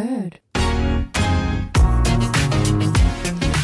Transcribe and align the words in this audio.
heard. 0.00 0.42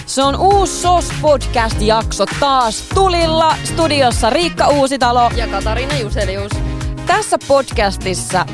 Se 0.06 0.22
on 0.22 0.37
uusi 0.37 0.80
SOS 0.80 1.12
Podcast-jakso 1.22 2.27
taas 2.40 2.85
tulilla. 2.95 3.54
Studiossa 3.64 4.30
Riikka 4.30 4.69
Uusitalo. 4.69 5.30
Ja 5.37 5.46
Katariina 5.46 5.99
Juselius. 5.99 6.53
Tässä 7.06 7.38
podcastissa 7.49 8.46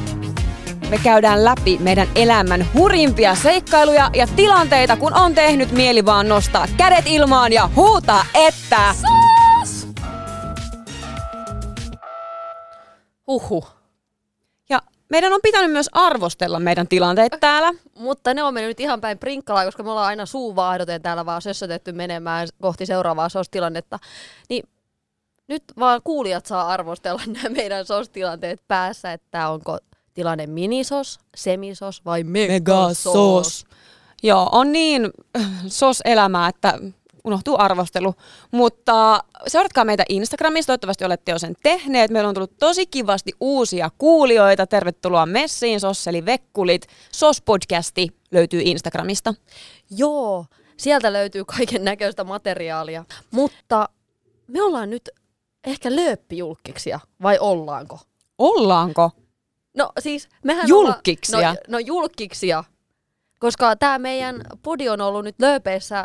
me 0.90 0.98
käydään 0.98 1.44
läpi 1.44 1.78
meidän 1.80 2.08
elämän 2.14 2.66
hurimpia 2.74 3.34
seikkailuja 3.34 4.10
ja 4.14 4.26
tilanteita, 4.36 4.96
kun 4.96 5.14
on 5.14 5.34
tehnyt 5.34 5.72
mieli 5.72 6.04
vaan 6.04 6.28
nostaa 6.28 6.66
kädet 6.76 7.04
ilmaan 7.06 7.52
ja 7.52 7.70
huutaa, 7.76 8.24
että... 8.34 8.94
SOS! 8.94 9.88
Huhhuh. 13.26 13.83
Meidän 15.14 15.32
on 15.32 15.40
pitänyt 15.42 15.72
myös 15.72 15.88
arvostella 15.92 16.60
meidän 16.60 16.88
tilanteita 16.88 17.38
täällä. 17.38 17.72
Mutta 17.98 18.34
ne 18.34 18.42
on 18.42 18.54
mennyt 18.54 18.70
nyt 18.70 18.80
ihan 18.80 19.00
päin 19.00 19.18
prinkkalaa, 19.18 19.64
koska 19.64 19.82
me 19.82 19.90
ollaan 19.90 20.06
aina 20.06 20.26
suuvaadoten 20.26 21.02
täällä 21.02 21.26
vaan 21.26 21.42
sössötetty 21.42 21.92
menemään 21.92 22.48
kohti 22.60 22.86
seuraavaa 22.86 23.28
SOS-tilannetta. 23.28 23.98
Niin 24.48 24.68
nyt 25.48 25.62
vaan 25.78 26.00
kuulijat 26.04 26.46
saa 26.46 26.68
arvostella 26.68 27.22
nämä 27.42 27.48
meidän 27.48 27.84
SOS-tilanteet 27.86 28.60
päässä, 28.68 29.12
että 29.12 29.48
onko 29.48 29.78
tilanne 30.14 30.46
minisos, 30.46 31.18
semisos 31.36 32.04
vai 32.04 32.24
megasos. 32.24 33.66
Joo, 34.22 34.48
on 34.52 34.72
niin 34.72 35.10
sos-elämää, 35.66 36.48
että 36.48 36.78
unohtuu 37.24 37.56
arvostelu. 37.58 38.14
Mutta 38.50 39.20
seuratkaa 39.46 39.84
meitä 39.84 40.04
Instagramissa, 40.08 40.66
toivottavasti 40.66 41.04
olette 41.04 41.32
jo 41.32 41.38
sen 41.38 41.54
tehneet. 41.62 42.10
Meillä 42.10 42.28
on 42.28 42.34
tullut 42.34 42.58
tosi 42.58 42.86
kivasti 42.86 43.32
uusia 43.40 43.90
kuulijoita. 43.98 44.66
Tervetuloa 44.66 45.26
messiin, 45.26 45.80
Sosseli 45.80 46.26
Vekkulit. 46.26 46.86
SOS-podcasti 47.12 48.08
löytyy 48.30 48.60
Instagramista. 48.64 49.34
Joo, 49.90 50.46
sieltä 50.76 51.12
löytyy 51.12 51.44
kaiken 51.44 51.84
näköistä 51.84 52.24
materiaalia. 52.24 53.04
Mutta 53.30 53.88
me 54.46 54.62
ollaan 54.62 54.90
nyt 54.90 55.10
ehkä 55.66 55.96
lööppijulkkiksia, 55.96 57.00
vai 57.22 57.38
ollaanko? 57.38 57.98
Ollaanko? 58.38 59.10
No 59.76 59.92
siis 59.98 60.28
mehän 60.44 60.68
Julkkiksia? 60.68 61.38
Olla, 61.38 61.50
no, 61.50 61.56
no 61.68 61.78
julkkiksia, 61.78 62.64
koska 63.38 63.76
tämä 63.76 63.98
meidän 63.98 64.40
podi 64.62 64.88
on 64.88 65.00
ollut 65.00 65.24
nyt 65.24 65.34
lööpeissä 65.38 66.04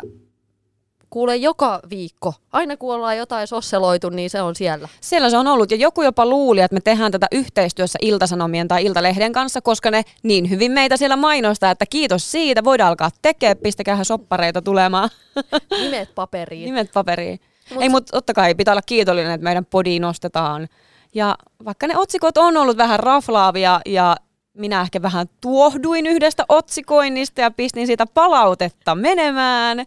kuule 1.10 1.36
joka 1.36 1.80
viikko. 1.90 2.34
Aina 2.52 2.76
kun 2.76 2.94
ollaan 2.94 3.16
jotain 3.18 3.46
sosseloitu, 3.46 4.08
niin 4.08 4.30
se 4.30 4.42
on 4.42 4.54
siellä. 4.54 4.88
Siellä 5.00 5.30
se 5.30 5.36
on 5.36 5.46
ollut, 5.46 5.70
ja 5.70 5.76
joku 5.76 6.02
jopa 6.02 6.26
luuli, 6.26 6.60
että 6.60 6.74
me 6.74 6.80
tehdään 6.80 7.12
tätä 7.12 7.26
yhteistyössä 7.32 7.98
Iltasanomien 8.02 8.68
tai 8.68 8.84
Iltalehden 8.84 9.32
kanssa, 9.32 9.60
koska 9.60 9.90
ne 9.90 10.02
niin 10.22 10.50
hyvin 10.50 10.72
meitä 10.72 10.96
siellä 10.96 11.16
mainostaa, 11.16 11.70
että 11.70 11.86
kiitos 11.90 12.30
siitä, 12.32 12.64
voidaan 12.64 12.88
alkaa 12.88 13.10
tekemään, 13.22 13.56
pistäkää 13.56 14.04
soppareita 14.04 14.62
tulemaan. 14.62 15.10
Nimet 15.82 16.14
paperiin. 16.14 16.64
Nimet 16.64 16.90
paperiin. 16.94 17.40
Mut- 17.70 17.82
Ei, 17.82 17.88
mutta 17.88 18.12
totta 18.12 18.34
kai 18.34 18.54
pitää 18.54 18.72
olla 18.72 18.82
kiitollinen, 18.86 19.32
että 19.32 19.44
meidän 19.44 19.66
podiin 19.66 20.02
nostetaan. 20.02 20.68
Ja 21.14 21.36
vaikka 21.64 21.86
ne 21.86 21.96
otsikot 21.98 22.38
on 22.38 22.56
ollut 22.56 22.76
vähän 22.76 23.00
raflaavia 23.00 23.80
ja 23.86 24.16
minä 24.54 24.80
ehkä 24.80 25.02
vähän 25.02 25.26
tuohduin 25.40 26.06
yhdestä 26.06 26.44
otsikoinnista 26.48 27.40
ja 27.40 27.50
pistin 27.50 27.86
siitä 27.86 28.06
palautetta 28.06 28.94
menemään, 28.94 29.86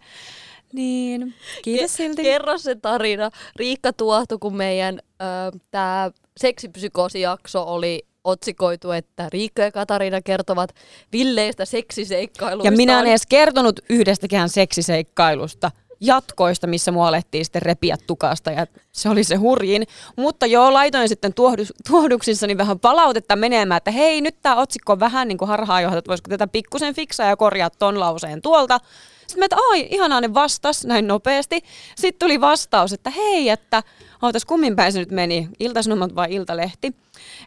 niin 0.74 1.34
kiitos 1.64 1.94
silti. 1.94 2.24
Kerro 2.24 2.58
se 2.58 2.76
tarina. 2.76 3.30
Riikka 3.56 3.94
tuohtui, 3.94 4.38
kun 4.38 4.56
meidän 4.56 5.00
äh, 5.22 5.62
tämä 5.72 6.12
seksipsykoosi-jakso 6.38 7.64
oli 7.64 8.06
otsikoitu, 8.24 8.92
että 8.92 9.30
Riikka 9.34 9.62
ja 9.62 9.72
Katariina 9.72 10.22
kertovat 10.22 10.76
villeistä 11.12 11.66
seksiseikkailuista. 11.66 12.68
Ja 12.68 12.78
minä 12.78 13.00
en 13.00 13.08
edes 13.08 13.26
kertonut 13.26 13.80
yhdestäkään 13.90 14.50
seksiseikkailusta 14.50 15.72
jatkoista, 16.02 16.68
missä 16.68 16.92
mua 16.92 17.08
alettiin 17.08 17.46
sitten 17.46 17.62
repiä 17.62 17.96
tukasta 18.08 18.52
ja 18.52 18.68
se 18.92 19.10
oli 19.10 19.24
se 19.24 19.36
hurjin. 19.36 19.84
Mutta 20.18 20.46
joo, 20.46 20.74
laitoin 20.74 21.10
sitten 21.10 21.34
tuohdus, 21.34 21.74
tuohduksissani 21.90 22.58
vähän 22.58 22.80
palautetta 22.80 23.36
menemään, 23.36 23.78
että 23.78 23.92
hei, 23.92 24.22
nyt 24.22 24.36
tämä 24.42 24.56
otsikko 24.56 24.94
on 24.94 25.00
vähän 25.00 25.28
niin 25.28 25.38
kuin 25.38 25.50
harhaanjohdat, 25.50 25.98
että 25.98 26.10
voisiko 26.10 26.30
tätä 26.30 26.48
pikkusen 26.48 26.96
fiksaa 26.96 27.28
ja 27.28 27.38
korjaa 27.38 27.70
ton 27.70 28.00
lauseen 28.00 28.42
tuolta. 28.42 28.80
Sitten 29.28 29.40
mä, 29.40 29.46
että 29.46 29.56
ai, 29.72 29.88
ihanaa 29.92 30.22
ne 30.22 30.34
vastas 30.34 30.86
näin 30.86 31.08
nopeasti. 31.08 31.62
Sitten 31.96 32.20
tuli 32.20 32.42
vastaus, 32.42 32.94
että 32.94 33.10
hei, 33.10 33.50
että 33.50 33.84
ootas 34.22 34.46
kummin 34.46 34.76
päin 34.76 34.94
se 34.94 35.00
nyt 35.00 35.12
meni, 35.12 35.50
Iltasanomat 35.60 36.16
vai 36.16 36.34
Iltalehti. 36.34 36.96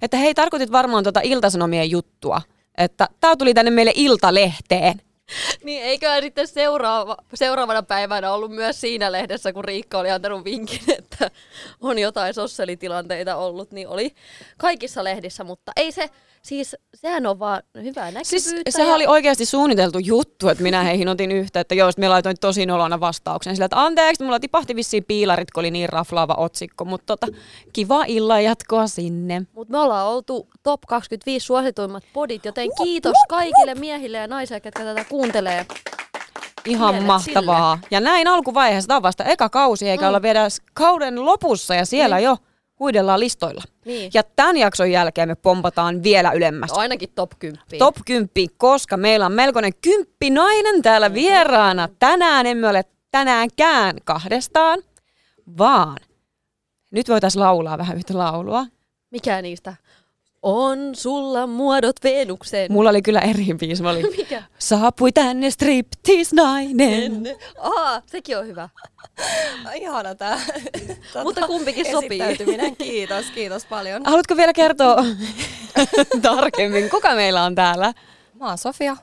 Että 0.03 0.17
hei, 0.17 0.35
tarkoitit 0.35 0.73
varmaan 0.73 1.03
tuota 1.03 1.21
Iltasanomien 1.25 1.91
juttua. 1.91 2.43
Että 2.79 3.09
tää 3.21 3.37
tuli 3.37 3.55
tänne 3.55 3.71
meille 3.71 3.93
Iltalehteen. 3.95 5.01
Niin 5.65 5.83
eiköhän 5.83 6.23
sitten 6.23 6.49
seuraava, 6.49 7.17
seuraavana 7.35 7.83
päivänä 7.83 8.33
ollut 8.33 8.51
myös 8.51 8.81
siinä 8.81 9.13
lehdessä, 9.13 9.53
kun 9.53 9.65
Riikka 9.65 9.99
oli 9.99 10.11
antanut 10.11 10.45
vinkin, 10.45 10.81
että 10.99 11.31
on 11.81 11.99
jotain 11.99 12.35
sosselitilanteita 12.35 13.37
ollut, 13.37 13.73
niin 13.73 13.89
oli 13.89 14.15
kaikissa 14.59 15.05
lehdissä, 15.05 15.45
mutta 15.45 15.73
ei 15.77 15.93
se, 15.93 16.11
siis 16.43 16.77
sehän 16.95 17.27
on 17.27 17.39
vaan 17.39 17.63
hyvää 17.75 18.05
näkyvyyttä. 18.05 18.25
Siis 18.25 18.55
sehän 18.69 18.95
oli 18.95 19.07
oikeasti 19.07 19.47
suunniteltu 19.47 19.99
juttu, 19.99 20.49
että 20.49 20.63
minä 20.63 20.83
heihin 20.83 21.09
otin 21.09 21.33
yhteyttä. 21.33 21.75
Joo, 21.75 21.91
me 21.97 22.09
laitoin 22.09 22.37
tosi 22.41 22.67
nolona 22.67 23.01
vastauksen 23.01 23.57
sillä, 23.57 23.65
että 23.65 23.83
anteeksi, 23.83 24.25
mulla 24.25 24.41
tipahti 24.41 24.77
vissiin 24.77 25.05
piilarit, 25.05 25.51
kun 25.51 25.61
oli 25.61 25.71
niin 25.71 25.89
raflaava 25.89 26.35
otsikko, 26.37 26.85
mutta 26.85 27.17
tota, 27.17 27.37
kiva 27.73 28.05
illan 28.05 28.45
jatkoa 28.45 28.87
sinne. 28.87 29.43
Mutta 29.53 29.73
me 29.73 29.79
ollaan 29.79 30.07
oltu 30.07 30.49
top 30.63 30.81
25 30.89 31.47
suosituimmat 31.47 32.05
podit, 32.13 32.45
joten 32.45 32.69
kiitos 32.83 33.17
kaikille 33.29 33.75
miehille 33.75 34.19
ja 34.19 34.27
naisille, 34.27 34.61
ketkä 34.61 34.85
tätä 34.85 35.05
kuuntelee. 35.17 35.67
Ihan 36.65 36.91
Pienet 36.95 37.07
mahtavaa. 37.07 37.79
Ja 37.91 38.01
näin 38.01 38.29
alkuvaiheessa, 38.29 38.89
tämä 38.89 38.97
on 38.97 39.03
vasta 39.03 39.25
eka 39.25 39.49
kausi, 39.49 39.89
eikä 39.89 40.05
Mm. 40.05 40.09
olla 40.09 40.23
vielä 40.23 40.49
kauden 40.75 41.25
lopussa 41.25 41.75
ja 41.75 41.87
siellä 41.87 42.17
Niin. 42.17 42.25
jo 42.25 42.37
huidellaan 42.81 43.21
listoilla. 43.21 43.63
Niin. 43.85 44.11
Ja 44.15 44.23
tämän 44.23 44.57
jakson 44.57 44.91
jälkeen 44.91 45.29
me 45.29 45.35
pompataan 45.35 46.03
vielä 46.03 46.33
ylemmäs. 46.33 46.71
No, 46.71 46.77
ainakin 46.77 47.09
top 47.15 47.31
10. 47.39 47.63
Top 47.79 47.97
10, 48.07 48.29
koska 48.57 48.97
meillä 48.97 49.27
on 49.27 49.33
melkoinen 49.33 49.73
kymppinainen 49.81 50.83
täällä 50.83 51.15
vieraana. 51.15 51.89
Tänään 51.99 52.47
emme 52.47 52.69
ole 52.69 52.85
tänäänkään 53.11 53.97
kahdestaan, 54.05 54.79
vaan 55.59 55.97
nyt 56.91 57.09
voitaisiin 57.09 57.43
laulaa 57.43 57.79
vähän 57.79 57.97
yhtä 57.97 58.19
laulua. 58.19 58.67
Mikä 59.11 59.43
niistä? 59.43 59.75
On 60.49 60.95
sulla 60.95 61.47
muodot 61.47 61.97
Venukseen. 62.05 62.73
Mulla 62.73 62.91
oli 62.91 63.03
kyllä 63.03 63.21
eri 63.21 63.47
biisi. 63.61 63.83
Mä 63.83 63.91
olin, 63.91 64.07
Mikä? 64.17 64.43
saapui 64.59 65.13
tänne 65.13 65.51
striptease-nainen. 65.51 67.37
Aa, 67.77 68.03
sekin 68.07 68.39
on 68.39 68.47
hyvä. 68.47 68.69
Ihana 69.75 70.15
tää 70.15 70.41
tota, 71.13 71.25
Mutta 71.25 71.47
kumpikin 71.47 71.87
sopii. 71.93 72.21
Kiitos, 72.79 73.31
kiitos 73.35 73.65
paljon. 73.67 74.03
Haluatko 74.05 74.37
vielä 74.37 74.53
kertoa 74.53 74.97
tarkemmin, 76.23 76.91
kuka 76.91 77.15
meillä 77.15 77.43
on 77.45 77.55
täällä? 77.55 77.93
Mä 78.41 78.47
oon 78.49 78.59
Sofia 78.59 78.97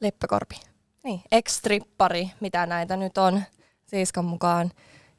Leppäkorpi. 0.00 0.54
Niin, 1.04 1.20
ex-strippari, 1.32 2.30
mitä 2.40 2.66
näitä 2.66 2.96
nyt 2.96 3.18
on. 3.18 3.42
Siiskan 3.86 4.24
mukaan 4.24 4.70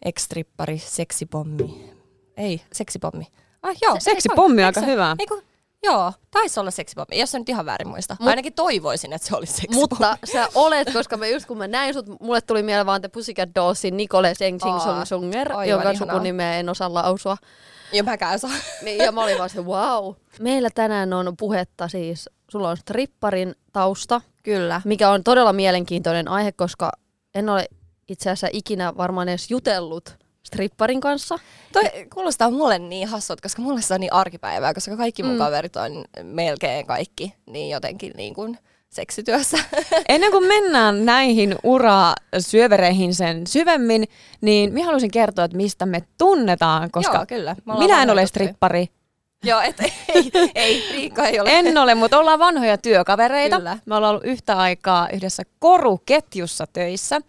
ex-strippari, 0.05 0.79
seksipommi. 0.79 1.91
Ei, 2.37 2.61
seksipommi. 2.73 3.27
Ah, 3.63 3.75
joo, 3.81 3.95
Seksipommi 3.99 4.61
eikö- 4.61 4.65
aika 4.65 4.79
se- 4.79 4.85
hyvä. 4.85 5.15
Eiku, 5.19 5.41
joo, 5.83 6.13
taisi 6.31 6.59
olla 6.59 6.71
seksipommi, 6.71 7.19
jos 7.19 7.35
en 7.35 7.41
nyt 7.41 7.49
ihan 7.49 7.65
väärin 7.65 7.87
muista. 7.87 8.17
Mut- 8.19 8.29
Ainakin 8.29 8.53
toivoisin, 8.53 9.13
että 9.13 9.27
se 9.27 9.35
olisi 9.35 9.53
seksipommi. 9.53 9.79
Mutta 9.81 10.17
sä 10.33 10.47
olet, 10.55 10.93
koska 10.93 11.17
mä 11.17 11.27
just 11.27 11.45
kun 11.45 11.57
mä 11.57 11.67
näin 11.67 11.93
sut, 11.93 12.05
mulle 12.21 12.41
tuli 12.41 12.63
mieleen 12.63 12.85
vaan 12.85 13.01
The 13.01 13.07
Pussycat 13.07 13.49
Dollsin 13.55 13.97
Nicole 13.97 14.33
Aa, 14.61 15.05
Sunger, 15.05 15.51
aivan 15.53 15.67
jonka 15.67 15.91
ihanaa. 15.91 16.15
sukunimeä 16.15 16.55
en 16.59 16.69
osaa 16.69 16.93
lausua. 16.93 17.37
Ja 17.93 18.03
mäkään 18.03 18.39
saa. 18.39 18.51
Niin, 18.81 18.97
ja 18.97 19.11
mä 19.11 19.23
olin 19.23 19.37
vaan 19.37 19.49
se, 19.49 19.61
wow. 19.61 20.13
Meillä 20.39 20.69
tänään 20.75 21.13
on 21.13 21.37
puhetta 21.37 21.87
siis, 21.87 22.29
sulla 22.51 22.69
on 22.69 22.77
stripparin 22.77 23.55
tausta, 23.73 24.21
Kyllä. 24.43 24.81
mikä 24.85 25.09
on 25.09 25.23
todella 25.23 25.53
mielenkiintoinen 25.53 26.27
aihe, 26.27 26.51
koska 26.51 26.91
en 27.35 27.49
ole 27.49 27.65
itse 28.07 28.29
asiassa 28.29 28.47
ikinä 28.53 28.97
varmaan 28.97 29.29
edes 29.29 29.51
jutellut 29.51 30.17
stripparin 30.47 31.01
kanssa. 31.01 31.39
Toi 31.73 31.83
kuulostaa 32.13 32.51
mulle 32.51 32.79
niin 32.79 33.07
hassut, 33.07 33.41
koska 33.41 33.61
mulle 33.61 33.81
se 33.81 33.93
on 33.93 33.99
niin 33.99 34.13
arkipäivää, 34.13 34.73
koska 34.73 34.97
kaikki 34.97 35.23
mun 35.23 35.31
Mm. 35.31 35.37
kaverit 35.37 35.75
on 35.75 36.05
melkein 36.23 36.85
kaikki 36.85 37.33
niin 37.45 37.69
jotenkin 37.69 38.13
niin 38.17 38.33
kuin 38.33 38.57
seksityössä. 38.89 39.57
Ennen 40.09 40.31
kuin 40.31 40.47
mennään 40.47 41.05
näihin 41.05 41.55
uraa 41.63 42.15
syövereihin 42.39 43.15
sen 43.15 43.47
syvemmin, 43.47 44.03
niin 44.41 44.73
minä 44.73 44.85
haluaisin 44.85 45.11
kertoa, 45.11 45.45
että 45.45 45.57
mistä 45.57 45.85
me 45.85 46.03
tunnetaan, 46.17 46.91
koska 46.91 47.15
Joo, 47.17 47.25
kyllä. 47.25 47.55
Minä 47.77 48.01
en 48.03 48.09
ole 48.09 48.25
strippari. 48.27 48.87
Joo, 49.43 49.61
et, 49.61 49.75
ei, 50.15 50.31
ei, 50.55 50.83
Riikka 50.91 51.25
ei 51.27 51.39
ole. 51.39 51.49
En 51.59 51.77
ole, 51.77 51.95
mutta 51.95 52.19
ollaan 52.19 52.39
vanhoja 52.39 52.77
työkavereita. 52.77 53.57
Kyllä. 53.57 53.77
Me 53.85 53.95
ollaan 53.95 54.09
ollut 54.11 54.25
yhtä 54.25 54.57
aikaa 54.57 55.09
yhdessä 55.13 55.43
koruketjussa 55.59 56.67
töissä. 56.73 57.21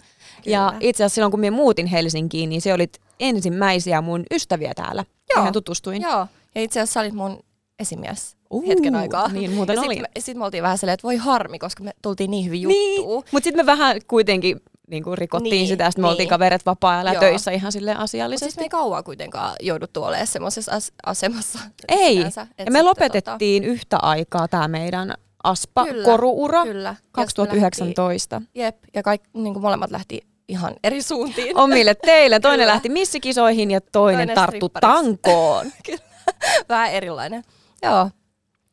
Ja 0.46 0.66
Kyllä. 0.66 0.78
itse 0.80 1.04
asiassa 1.04 1.14
silloin, 1.14 1.30
kun 1.30 1.40
minä 1.40 1.56
muutin 1.56 1.86
Helsinkiin, 1.86 2.48
niin 2.48 2.60
se 2.60 2.74
olit 2.74 2.98
ensimmäisiä 3.20 4.00
mun 4.00 4.24
ystäviä 4.34 4.72
täällä. 4.76 5.04
Joo. 5.34 5.40
Ihan 5.42 5.52
tutustuin. 5.52 6.02
Joo, 6.02 6.26
ja 6.54 6.62
itse 6.62 6.80
asiassa 6.80 7.00
olit 7.00 7.12
mun 7.14 7.42
esimies 7.78 8.36
Uu, 8.50 8.64
hetken 8.66 8.94
aikaa. 8.96 9.28
Niin 9.28 9.52
muuten 9.52 9.74
ja 9.74 9.80
oli. 9.80 9.94
sitten 9.94 10.10
me, 10.16 10.20
sit 10.20 10.36
me 10.36 10.44
oltiin 10.44 10.62
vähän 10.62 10.78
silleen, 10.78 10.94
että 10.94 11.02
voi 11.06 11.16
harmi, 11.16 11.58
koska 11.58 11.82
me 11.84 11.90
tultiin 12.02 12.30
niin 12.30 12.44
hyvin 12.46 12.68
Niin, 12.68 12.96
juttuun. 12.96 13.24
mutta 13.32 13.44
sitten 13.44 13.66
me 13.66 13.66
vähän 13.66 13.96
kuitenkin 14.08 14.60
niin 14.90 15.02
kuin 15.04 15.18
rikottiin 15.18 15.50
Niin, 15.50 15.68
sitä, 15.68 15.86
että 15.86 16.00
me 16.00 16.06
oltiin 16.08 16.18
niin. 16.18 16.28
kaverit 16.28 16.66
vapaa-ajalla 16.66 17.14
töissä 17.20 17.50
ihan 17.50 17.72
silleen 17.72 17.96
Mutta 17.96 18.06
siis 18.06 18.20
asiallisesti. 18.20 18.60
me 18.60 18.62
ei 18.64 18.68
kauan 18.68 19.04
kuitenkaan 19.04 19.54
jouduttu 19.60 20.02
olemaan 20.04 20.26
semmoisessa 20.26 20.72
as- 20.72 20.92
asemassa. 21.06 21.58
Ei, 21.88 22.14
sinänsä, 22.16 22.40
ja 22.40 22.46
me 22.56 22.62
sitten 22.64 22.84
lopetettiin 22.84 23.64
yhtä 23.64 23.98
aikaa 24.02 24.48
tämä 24.48 24.68
meidän 24.68 25.14
Tota, 25.44 26.64
kyllä. 26.64 26.88
Ja 26.88 26.94
2019. 27.12 28.36
sitten 28.36 28.42
me 28.42 28.62
lähti- 28.64 28.76
Jep, 28.76 28.76
ja 28.94 29.02
kaikki, 29.02 29.30
niin 29.34 29.52
kuin 29.54 29.62
molemmat 29.62 29.90
lähti 29.90 30.20
ihan 30.48 30.74
eri 30.84 31.02
suuntiin. 31.02 31.56
Omille 31.56 31.94
teille. 31.94 32.40
Toinen 32.40 32.60
Kyllä. 32.60 32.72
lähti 32.72 32.88
missikisoihin 32.88 33.70
ja 33.70 33.80
toinen, 33.80 34.18
Toinen 34.18 34.34
tarttu 34.34 34.68
tankoon. 34.80 35.72
Vähän 36.68 36.92
erilainen. 36.92 37.44
Joo. 37.82 38.10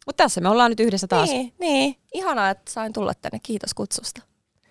Mutta 0.06 0.24
tässä 0.24 0.42
me 0.42 0.50
ollaan 0.50 0.71
nyt 0.71 0.80
yhdessä 0.80 1.07
taas. 1.07 1.30
Niin, 1.30 1.54
niin. 1.60 1.95
Ihanaa, 2.13 2.50
että 2.50 2.71
sain 2.71 2.94
tulla 2.94 3.13
tänne. 3.21 3.39
Kiitos 3.44 3.74
kutsusta. 3.74 4.21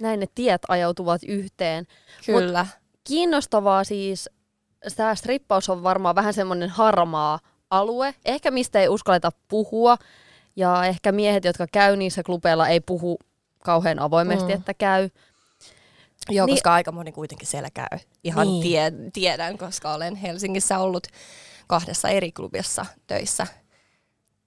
Näin 0.01 0.21
ne 0.21 0.27
tiet 0.35 0.63
ajautuvat 0.69 1.23
yhteen. 1.29 1.87
Kyllä. 2.27 2.67
Kiinnostavaa 3.05 3.85
siis, 3.85 4.31
tämä 4.97 5.15
strippaus 5.15 5.69
on 5.69 5.83
varmaan 5.83 6.15
vähän 6.15 6.35
semmoinen 6.35 6.71
harmaa 6.71 7.39
alue, 7.71 8.15
ehkä 8.25 8.51
mistä 8.51 8.81
ei 8.81 8.89
uskalleta 8.89 9.31
puhua, 9.49 9.97
ja 10.57 10.85
ehkä 10.85 11.13
miehet, 11.13 11.45
jotka 11.45 11.67
käy 11.73 11.97
niissä 11.97 12.23
klubeilla, 12.23 12.69
ei 12.69 12.81
puhu 12.81 13.19
kauhean 13.65 13.99
avoimesti, 13.99 14.49
mm. 14.49 14.55
että 14.59 14.75
käy. 14.75 15.09
Joo, 16.31 16.47
Niin- 16.47 16.57
koska 16.57 16.73
aika 16.75 16.93
moni 16.93 17.13
kuitenkin 17.13 17.47
siellä 17.49 17.71
käy. 17.75 17.99
Ihan 18.25 18.47
Niin. 18.47 18.63
tie, 18.63 18.93
tiedän, 19.13 19.59
koska 19.59 19.93
olen 19.95 20.17
Helsingissä 20.17 20.79
ollut 20.79 21.07
kahdessa 21.67 22.09
eri 22.09 22.33
klubissa 22.33 22.87
töissä. 23.07 23.47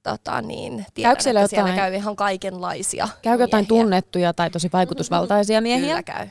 Tota, 0.03 0.41
niin, 0.41 0.85
tiedän, 0.93 1.09
Käykö 1.09 1.23
siellä 1.23 1.39
että 1.41 1.49
siellä 1.49 1.69
jotain- 1.69 1.91
käy 1.91 1.95
ihan 1.95 2.15
kaikenlaisia 2.15 3.07
Käykö 3.21 3.43
jotain 3.43 3.65
miehiä. 3.69 3.83
tunnettuja 3.83 4.33
tai 4.33 4.49
tosi 4.49 4.69
vaikutusvaltaisia 4.73 5.61
miehiä? 5.61 5.87
Kyllä 5.87 6.03
käy. 6.03 6.17
käy. 6.17 6.27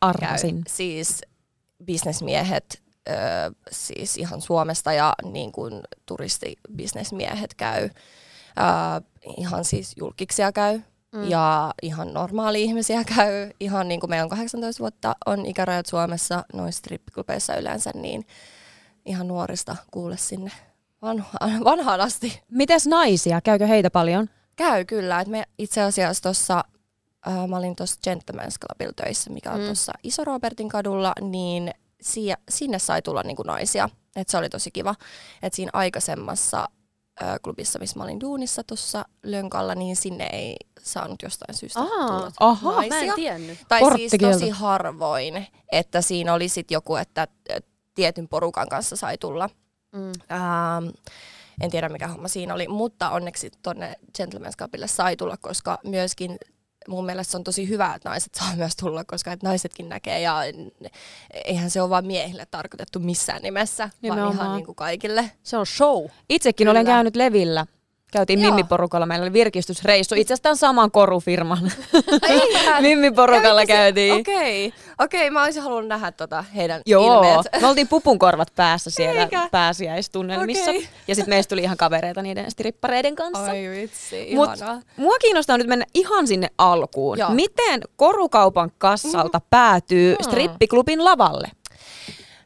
Arvasin. 0.00 0.62
Siis 0.68 1.20
bisnesmiehet, 1.84 2.82
siis 3.70 4.16
ihan 4.16 4.40
Suomesta 4.40 4.92
ja 4.92 5.14
niin 5.22 5.52
kuin 5.52 5.80
turistibisnesmiehet 6.06 7.54
käy. 7.54 7.84
Ö, 7.84 7.90
ihan 9.36 9.64
siis 9.64 9.92
julkiksia 9.96 10.52
käy. 10.52 10.80
Mm. 11.12 11.30
Ja 11.30 11.74
ihan 11.82 12.14
normaali 12.14 12.62
ihmisiä 12.62 13.04
käy. 13.16 13.50
Ihan 13.60 13.88
niin 13.88 14.00
kuin 14.00 14.10
meillä 14.10 14.24
on 14.24 14.28
18 14.30 14.80
vuotta 14.80 15.16
on 15.26 15.46
ikärajat 15.46 15.86
Suomessa 15.86 16.44
noissa 16.52 16.78
strippiklubeissa 16.78 17.56
yleensä, 17.56 17.90
niin 17.94 18.26
ihan 19.06 19.28
nuorista 19.28 19.76
kuule 19.90 20.16
sinne 20.16 20.50
vanhaan, 21.02 21.64
vanhaan 21.64 22.00
asti. 22.00 22.42
Mites 22.50 22.86
naisia? 22.86 23.40
Käykö 23.40 23.66
heitä 23.66 23.90
paljon? 23.90 24.30
Käy 24.56 24.84
kyllä. 24.84 25.20
Et 25.20 25.28
me 25.28 25.44
itse 25.58 25.82
asiassa 25.82 26.22
tuossa, 26.22 26.64
äh, 27.28 27.48
mä 27.48 27.56
olin 27.56 27.76
tuossa 27.76 28.00
Gentleman's 28.10 28.56
Clubilla 28.60 28.92
töissä, 29.04 29.30
mikä 29.30 29.50
on 29.52 29.60
Mm. 29.60 29.64
tuossa 29.66 29.92
Iso 30.02 30.24
Robertin 30.24 30.68
kadulla, 30.68 31.12
niin 31.20 31.70
si- 32.00 32.32
sinne 32.48 32.78
sai 32.78 33.02
tulla 33.02 33.22
niinku 33.22 33.42
naisia. 33.42 33.88
Et 34.16 34.28
se 34.28 34.38
oli 34.38 34.48
tosi 34.48 34.70
kiva. 34.70 34.94
Et 35.42 35.54
siinä 35.54 35.70
aikaisemmassa 35.72 36.68
äh, 37.22 37.36
klubissa, 37.42 37.78
missä 37.78 37.98
mä 37.98 38.04
olin 38.04 38.20
duunissa 38.20 38.64
tuossa 38.64 39.04
Lönkalla, 39.22 39.74
niin 39.74 39.96
sinne 39.96 40.28
ei 40.32 40.56
saanut 40.82 41.22
jostain 41.22 41.54
syystä 41.54 41.80
Aa, 41.80 42.06
tulla 42.06 42.32
Aha. 42.40 42.82
Mä 42.88 43.00
en 43.00 43.12
tiennyt. 43.14 43.58
Tai 43.68 43.80
siis 43.96 44.12
tosi 44.20 44.50
harvoin, 44.50 45.46
että 45.72 46.00
siinä 46.00 46.34
oli 46.34 46.48
sit 46.48 46.70
joku, 46.70 46.96
että 46.96 47.28
tietyn 47.94 48.28
porukan 48.28 48.68
kanssa 48.68 48.96
sai 48.96 49.18
tulla. 49.18 49.50
Mm. 49.92 50.12
Ähm, 50.32 50.88
en 51.60 51.70
tiedä 51.70 51.88
mikä 51.88 52.08
homma 52.08 52.28
siinä 52.28 52.54
oli, 52.54 52.68
mutta 52.68 53.10
onneksi 53.10 53.50
tonne 53.62 53.94
Gentleman's 54.18 54.56
Cupille 54.58 54.88
sai 54.88 55.16
tulla, 55.16 55.36
koska 55.36 55.78
myöskin 55.84 56.38
mun 56.88 57.06
mielestä 57.06 57.30
se 57.30 57.36
on 57.36 57.44
tosi 57.44 57.68
hyvä, 57.68 57.94
että 57.94 58.08
naiset 58.08 58.34
saa 58.34 58.56
myös 58.56 58.76
tulla, 58.76 59.04
koska 59.04 59.32
että 59.32 59.46
naisetkin 59.46 59.88
näkee 59.88 60.20
ja 60.20 60.40
eihän 61.44 61.70
se 61.70 61.82
ole 61.82 61.90
vain 61.90 62.06
miehille 62.06 62.46
tarkoitettu 62.50 62.98
missään 62.98 63.42
nimessä, 63.42 63.82
vaan 63.82 63.92
Nimenomaan. 64.02 64.34
ihan 64.34 64.56
niin 64.56 64.66
kuin 64.66 64.76
kaikille. 64.76 65.30
Se 65.42 65.56
on 65.56 65.66
show. 65.66 66.04
Itsekin 66.28 66.64
Kyllä. 66.64 66.70
olen 66.70 66.86
käynyt 66.86 67.16
Levillä. 67.16 67.66
Käytiin 68.12 68.42
Joo. 68.42 68.50
Mimmi-porukalla, 68.54 69.06
meillä 69.06 69.22
oli 69.24 69.32
virkistysreissu. 69.32 70.14
Itse 70.14 70.34
asiassa 70.34 70.42
tämän 70.42 70.56
saman 70.56 70.90
korufirman 70.90 71.72
Eihän. 72.28 72.82
Mimmi-porukalla 72.88 73.66
käytiin. 73.66 74.14
Okei, 74.20 74.72
okei, 74.98 75.30
mä 75.30 75.42
olisin 75.42 75.62
halunnut 75.62 75.88
nähdä 75.88 76.12
tota 76.12 76.42
heidän 76.56 76.80
Joo, 76.86 77.14
ilmeet. 77.22 77.46
me 77.60 77.66
oltiin 77.66 77.88
pupunkorvat 77.88 78.48
päässä 78.56 78.90
siellä 78.90 79.20
Eikä? 79.22 79.48
pääsiäistunnelmissa. 79.50 80.70
Okei. 80.70 80.88
Ja 81.08 81.14
sitten 81.14 81.32
meistä 81.34 81.48
tuli 81.48 81.62
ihan 81.62 81.76
kavereita 81.76 82.22
niiden 82.22 82.50
strippareiden 82.50 83.16
kanssa. 83.16 83.44
Ai 83.50 83.68
vitsi, 83.70 84.28
Mut 84.34 84.56
ihanaa. 84.56 84.80
mua 84.96 85.14
kiinnostaa 85.20 85.58
nyt 85.58 85.66
mennä 85.66 85.84
ihan 85.94 86.26
sinne 86.26 86.48
alkuun. 86.58 87.18
Joo. 87.18 87.30
Miten 87.30 87.80
korukaupan 87.96 88.70
kassalta 88.78 89.40
päätyy 89.50 90.14
Mm. 90.18 90.24
strippiklubin 90.24 91.04
lavalle? 91.04 91.48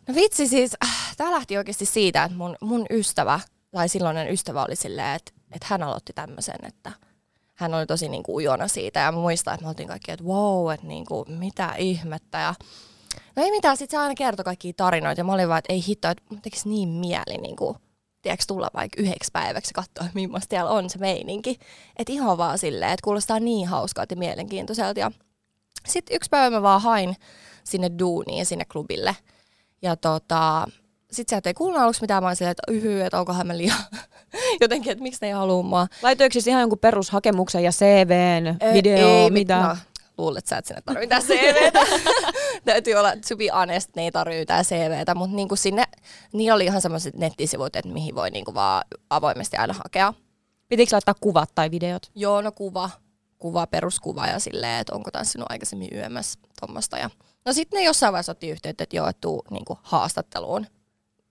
No 0.09 0.15
vitsi 0.15 0.47
siis, 0.47 0.73
äh, 0.85 1.15
tää 1.17 1.31
lähti 1.31 1.59
oikeasti 1.59 1.87
siitä, 1.87 2.25
että 2.25 2.37
mun, 2.39 2.57
mun 2.61 2.87
ystävä, 2.91 3.41
tai 3.71 3.89
silloinen 3.89 4.29
ystävä 4.33 4.65
oli 4.65 4.77
silleen, 4.77 5.17
että, 5.17 5.33
että 5.53 5.67
hän 5.71 5.83
aloitti 5.83 6.13
tämmöisen, 6.13 6.67
että 6.67 6.93
hän 7.55 7.75
oli 7.75 7.87
tosi 7.87 8.09
niin 8.09 8.23
kuin 8.23 8.37
ujona 8.37 8.69
siitä 8.69 9.01
ja 9.01 9.13
muistan, 9.13 9.55
että 9.55 9.65
me 9.65 9.69
oltiin 9.69 9.89
kaikki, 9.89 10.13
että 10.13 10.25
wow, 10.25 10.73
että 10.73 10.87
niin 10.87 11.07
kuin, 11.07 11.33
mitä 11.33 11.75
ihmettä 11.79 12.39
ja 12.39 12.55
no 13.37 13.43
ei 13.43 13.51
mitään, 13.51 13.77
sit 13.77 13.91
se 13.91 13.97
aina 13.97 14.15
kertoi 14.15 14.45
kaikkia 14.45 14.73
tarinoita 14.77 15.21
ja 15.21 15.25
mä 15.25 15.33
olin 15.33 15.49
vaan, 15.49 15.59
että 15.59 15.73
ei 15.73 15.85
hitto, 15.89 16.09
että 16.09 16.23
tekisi 16.43 16.69
niin 16.69 16.89
mieli 16.89 17.39
niin 17.43 17.57
kuin, 17.57 17.77
tiedätkö, 18.23 18.45
tulla 18.49 18.71
vaikka 18.75 19.03
yhdeksi 19.03 19.31
päiväksi 19.33 19.75
katsoa, 19.75 20.07
millaista 20.15 20.47
siellä 20.51 20.71
on 20.71 20.91
se 20.91 20.99
meininki. 20.99 21.59
Että 21.97 22.13
ihan 22.13 22.39
vaan 22.39 22.59
silleen, 22.59 22.93
että 22.93 23.05
kuulostaa 23.05 23.41
niin 23.41 23.69
hauskalta 23.69 24.13
ja 24.13 24.19
mielenkiintoiselta. 24.19 25.01
Ja 25.01 25.11
sitten 25.87 26.17
yksi 26.17 26.31
päivä 26.31 26.57
mä 26.57 26.63
vaan 26.63 26.83
hain 26.83 27.17
sinne 27.65 27.91
duuniin 27.99 28.39
ja 28.39 28.45
sinne 28.45 28.65
klubille. 28.65 29.17
Ja 29.83 29.97
tota, 29.97 30.69
sit 31.13 31.29
sieltä 31.29 31.49
ei 31.49 31.55
kuulunut 31.55 31.83
aluksi 31.83 32.01
mitään, 32.01 32.23
mä 32.23 32.29
olin 32.29 32.37
silleen, 32.37 32.51
että 32.51 32.73
yhy, 32.73 33.01
että 33.01 33.19
onkohan 33.19 33.47
mä 33.47 33.59
liian 33.59 33.77
jotenkin, 34.61 34.93
että 34.93 35.03
miksi 35.03 35.19
ne 35.23 35.27
ei 35.27 35.33
halua 35.33 35.63
mua. 35.63 35.87
Laitoiko 36.03 36.33
siis 36.33 36.47
ihan 36.47 36.61
jonkun 36.61 36.79
perushakemuksen 36.79 37.65
ja 37.65 37.71
CVn, 37.71 38.75
video, 38.75 39.09
ei, 39.09 39.31
mitä? 39.31 39.61
No, 39.63 39.77
luulet 40.19 40.47
sä, 40.47 40.59
että 40.59 40.69
sinne 40.69 40.83
tarvii 40.83 41.03
mitään 41.03 41.23
CVtä. 41.23 41.81
Täytyy 42.65 42.95
olla, 42.95 43.11
to 43.11 43.37
be 43.37 43.49
honest, 43.49 43.91
ne 43.97 44.03
ei 44.03 44.11
tarvitse 44.11 44.41
mitään 44.41 44.65
CVtä, 44.65 45.15
mutta 45.15 45.37
niinku 45.37 45.57
sinne, 45.57 45.85
niillä 46.33 46.55
oli 46.55 46.65
ihan 46.65 46.81
semmoiset 46.81 47.17
nettisivut, 47.17 47.77
että 47.77 47.93
mihin 47.93 48.15
voi 48.15 48.31
niinku 48.31 48.55
vaan 48.55 48.85
avoimesti 49.11 49.57
aina 49.57 49.75
hakea. 49.75 50.15
Pitikö 50.69 50.95
laittaa 50.95 51.15
kuvat 51.21 51.51
tai 51.55 51.71
videot? 51.71 52.11
Joo, 52.15 52.41
no 52.41 52.53
kuva, 52.53 52.91
kuva, 53.39 53.67
peruskuva 53.67 54.27
ja 54.27 54.39
silleen, 54.39 54.81
että 54.81 54.95
onko 54.95 55.11
tanssinut 55.11 55.51
aikaisemmin 55.51 55.89
YMS 55.93 56.39
tuommoista. 56.61 56.99
Ja... 56.99 57.11
No 57.45 57.53
sitten 57.53 57.79
ne 57.79 57.85
jossain 57.85 58.13
vaiheessa 58.13 58.33
otti 58.33 58.51
yhteyttä, 58.51 58.85
että 58.85 58.97
joo, 58.97 59.09
että 59.09 59.21
tuu 59.21 59.43
niinku 59.51 59.79
haastatteluun, 59.83 60.67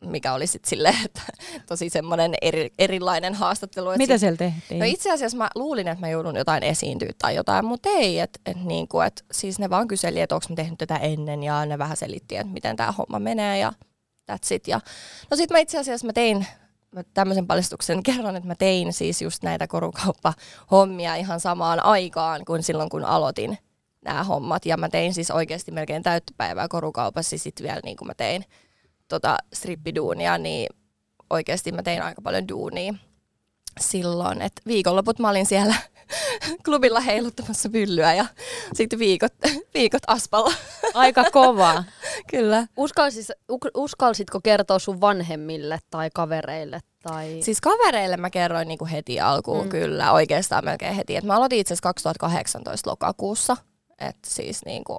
mikä 0.06 0.34
oli 0.34 0.48
sitten 0.48 0.70
silleen, 0.70 0.96
että 1.06 1.22
tosi 1.68 1.90
semmoinen 1.90 2.34
eri, 2.42 2.70
erilainen 2.80 3.36
haastattelu. 3.36 3.90
Mitä 3.98 4.18
siellä 4.18 4.38
tehtiin? 4.38 4.80
No 4.80 4.86
itse 4.86 5.12
asiassa 5.12 5.38
mä 5.38 5.50
luulin, 5.56 5.88
että 5.88 6.00
mä 6.00 6.10
joudun 6.10 6.36
jotain 6.36 6.64
esiintyä 6.64 7.10
tai 7.18 7.36
jotain, 7.36 7.66
mutta 7.66 7.90
ei. 7.90 8.20
Et, 8.20 8.40
et 8.46 8.64
niinku, 8.64 9.02
et, 9.02 9.26
siis 9.32 9.60
ne 9.60 9.70
vaan 9.70 9.88
kyseli, 9.88 10.22
että 10.22 10.36
onko 10.36 10.46
mä 10.50 10.56
tehnyt 10.56 10.78
tätä 10.78 10.96
ennen 10.96 11.44
ja 11.44 11.66
ne 11.66 11.78
vähän 11.78 11.98
selitti, 11.98 12.36
että 12.36 12.54
miten 12.54 12.76
tämä 12.76 12.92
homma 12.92 13.20
menee 13.20 13.58
ja 13.58 13.74
that's 14.32 14.54
it. 14.54 14.68
Ja, 14.68 14.80
no 15.32 15.38
sit 15.38 15.50
mä 15.52 15.60
itse 15.60 15.80
asiassa 15.80 16.08
mä 16.08 16.14
tein 16.14 16.46
mä 16.92 17.04
tämmöisen 17.14 17.48
paljastuksen 17.48 18.04
kerran, 18.14 18.36
että 18.36 18.48
mä 18.48 18.56
tein 18.56 18.94
siis 18.94 19.22
just 19.22 19.44
näitä 19.44 19.68
korukauppahommia 19.68 21.16
ihan 21.16 21.40
samaan 21.40 21.86
aikaan 21.86 22.46
kuin 22.46 22.64
silloin, 22.64 22.90
kun 22.90 23.06
aloitin 23.06 23.58
nämä 24.06 24.24
hommat. 24.24 24.66
Ja 24.66 24.78
mä 24.78 24.90
tein 24.90 25.14
siis 25.14 25.32
oikeasti 25.32 25.72
melkein 25.72 26.04
täyttöpäivää 26.04 26.68
korukaupassa 26.68 27.38
sitten 27.38 27.64
vielä 27.64 27.80
niin 27.84 27.98
kuin 27.98 28.08
mä 28.08 28.14
tein 28.14 28.46
tota 29.10 29.38
strippiduunia, 29.54 30.38
niin 30.38 30.68
oikeasti 31.30 31.72
mä 31.72 31.84
tein 31.84 32.02
aika 32.02 32.22
paljon 32.22 32.48
duunia 32.48 32.94
silloin, 33.80 34.42
että 34.42 34.62
viikonloput 34.68 35.20
mä 35.20 35.30
olin 35.30 35.46
siellä 35.46 35.76
klubilla 36.66 37.00
heiluttamassa 37.00 37.70
pyllyä 37.70 38.14
ja 38.14 38.26
sitten 38.74 39.00
viikot, 39.00 39.34
viikot 39.74 40.04
aspalla. 40.08 40.54
Aika 40.94 41.24
kova. 41.32 41.84
Kyllä. 42.32 42.68
Uskalsis, 42.78 43.32
uskalsitko 43.74 44.42
kertoa 44.42 44.80
sun 44.80 45.02
vanhemmille 45.02 45.80
tai 45.90 46.10
kavereille? 46.14 46.80
Tai... 47.04 47.38
Siis 47.42 47.62
kavereille 47.62 48.18
mä 48.18 48.30
kerroin 48.30 48.68
niinku 48.68 48.88
heti 48.92 49.20
alkuun 49.20 49.64
mm. 49.64 49.70
kyllä, 49.70 50.12
oikeastaan 50.12 50.66
melkein 50.66 50.96
heti. 50.96 51.16
Et 51.16 51.24
mä 51.24 51.36
aloitin 51.36 51.60
itse 51.60 51.74
asiassa 51.74 51.84
2018 51.84 52.90
lokakuussa. 52.90 53.58
Et 54.00 54.18
siis 54.26 54.66
niinku, 54.66 54.98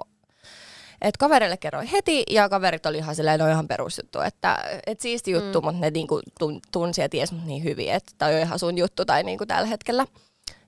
et 1.01 1.17
kavereille 1.17 1.57
kerroin 1.57 1.87
heti 1.87 2.23
ja 2.29 2.49
kaverit 2.49 2.85
oli 2.85 2.97
ihan 2.97 3.15
silleen, 3.15 3.39
no 3.39 3.49
ihan 3.49 3.67
perusjuttu, 3.67 4.19
että 4.19 4.57
et 4.87 5.01
siisti 5.01 5.31
juttu, 5.31 5.61
mm. 5.61 5.65
mutta 5.65 5.81
ne 5.81 5.89
niinku 5.89 6.21
tun, 6.39 6.59
tunsi 6.71 7.01
ja 7.01 7.09
tiesi 7.09 7.33
mut 7.33 7.45
niin 7.45 7.63
hyvin, 7.63 7.91
että 7.91 8.11
toi 8.17 8.35
on 8.35 8.41
ihan 8.41 8.59
sun 8.59 8.77
juttu 8.77 9.05
tai 9.05 9.23
niinku 9.23 9.45
tällä 9.45 9.67
hetkellä. 9.67 10.05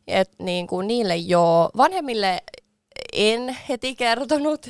Et 0.07 0.31
niinku 0.39 0.81
niille 0.81 1.15
jo 1.15 1.69
vanhemmille 1.77 2.43
en 3.13 3.57
heti 3.69 3.95
kertonut. 3.95 4.69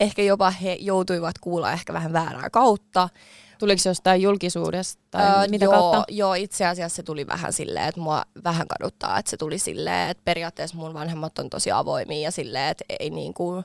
Ehkä 0.00 0.22
jopa 0.22 0.50
he 0.50 0.76
joutuivat 0.80 1.38
kuulla 1.38 1.72
ehkä 1.72 1.92
vähän 1.92 2.12
väärää 2.12 2.50
kautta. 2.50 3.08
Tuliko 3.58 3.78
se 3.78 3.88
jostain 3.88 4.22
julkisuudesta 4.22 5.02
tai 5.10 5.26
Öö, 5.26 5.48
mitä 5.48 5.64
joo, 5.64 5.72
kautta? 5.72 6.04
Joo, 6.08 6.34
itse 6.34 6.66
asiassa 6.66 6.96
se 6.96 7.02
tuli 7.02 7.26
vähän 7.26 7.52
silleen, 7.52 7.88
että 7.88 8.00
mua 8.00 8.22
vähän 8.44 8.68
kaduttaa, 8.68 9.18
että 9.18 9.30
se 9.30 9.36
tuli 9.36 9.58
silleen, 9.58 10.10
että 10.10 10.22
periaatteessa 10.24 10.76
mun 10.76 10.94
vanhemmat 10.94 11.38
on 11.38 11.50
tosi 11.50 11.70
avoimia 11.70 12.20
ja 12.20 12.30
silleen, 12.30 12.68
että 12.68 12.84
ei 13.00 13.10
niinku, 13.10 13.62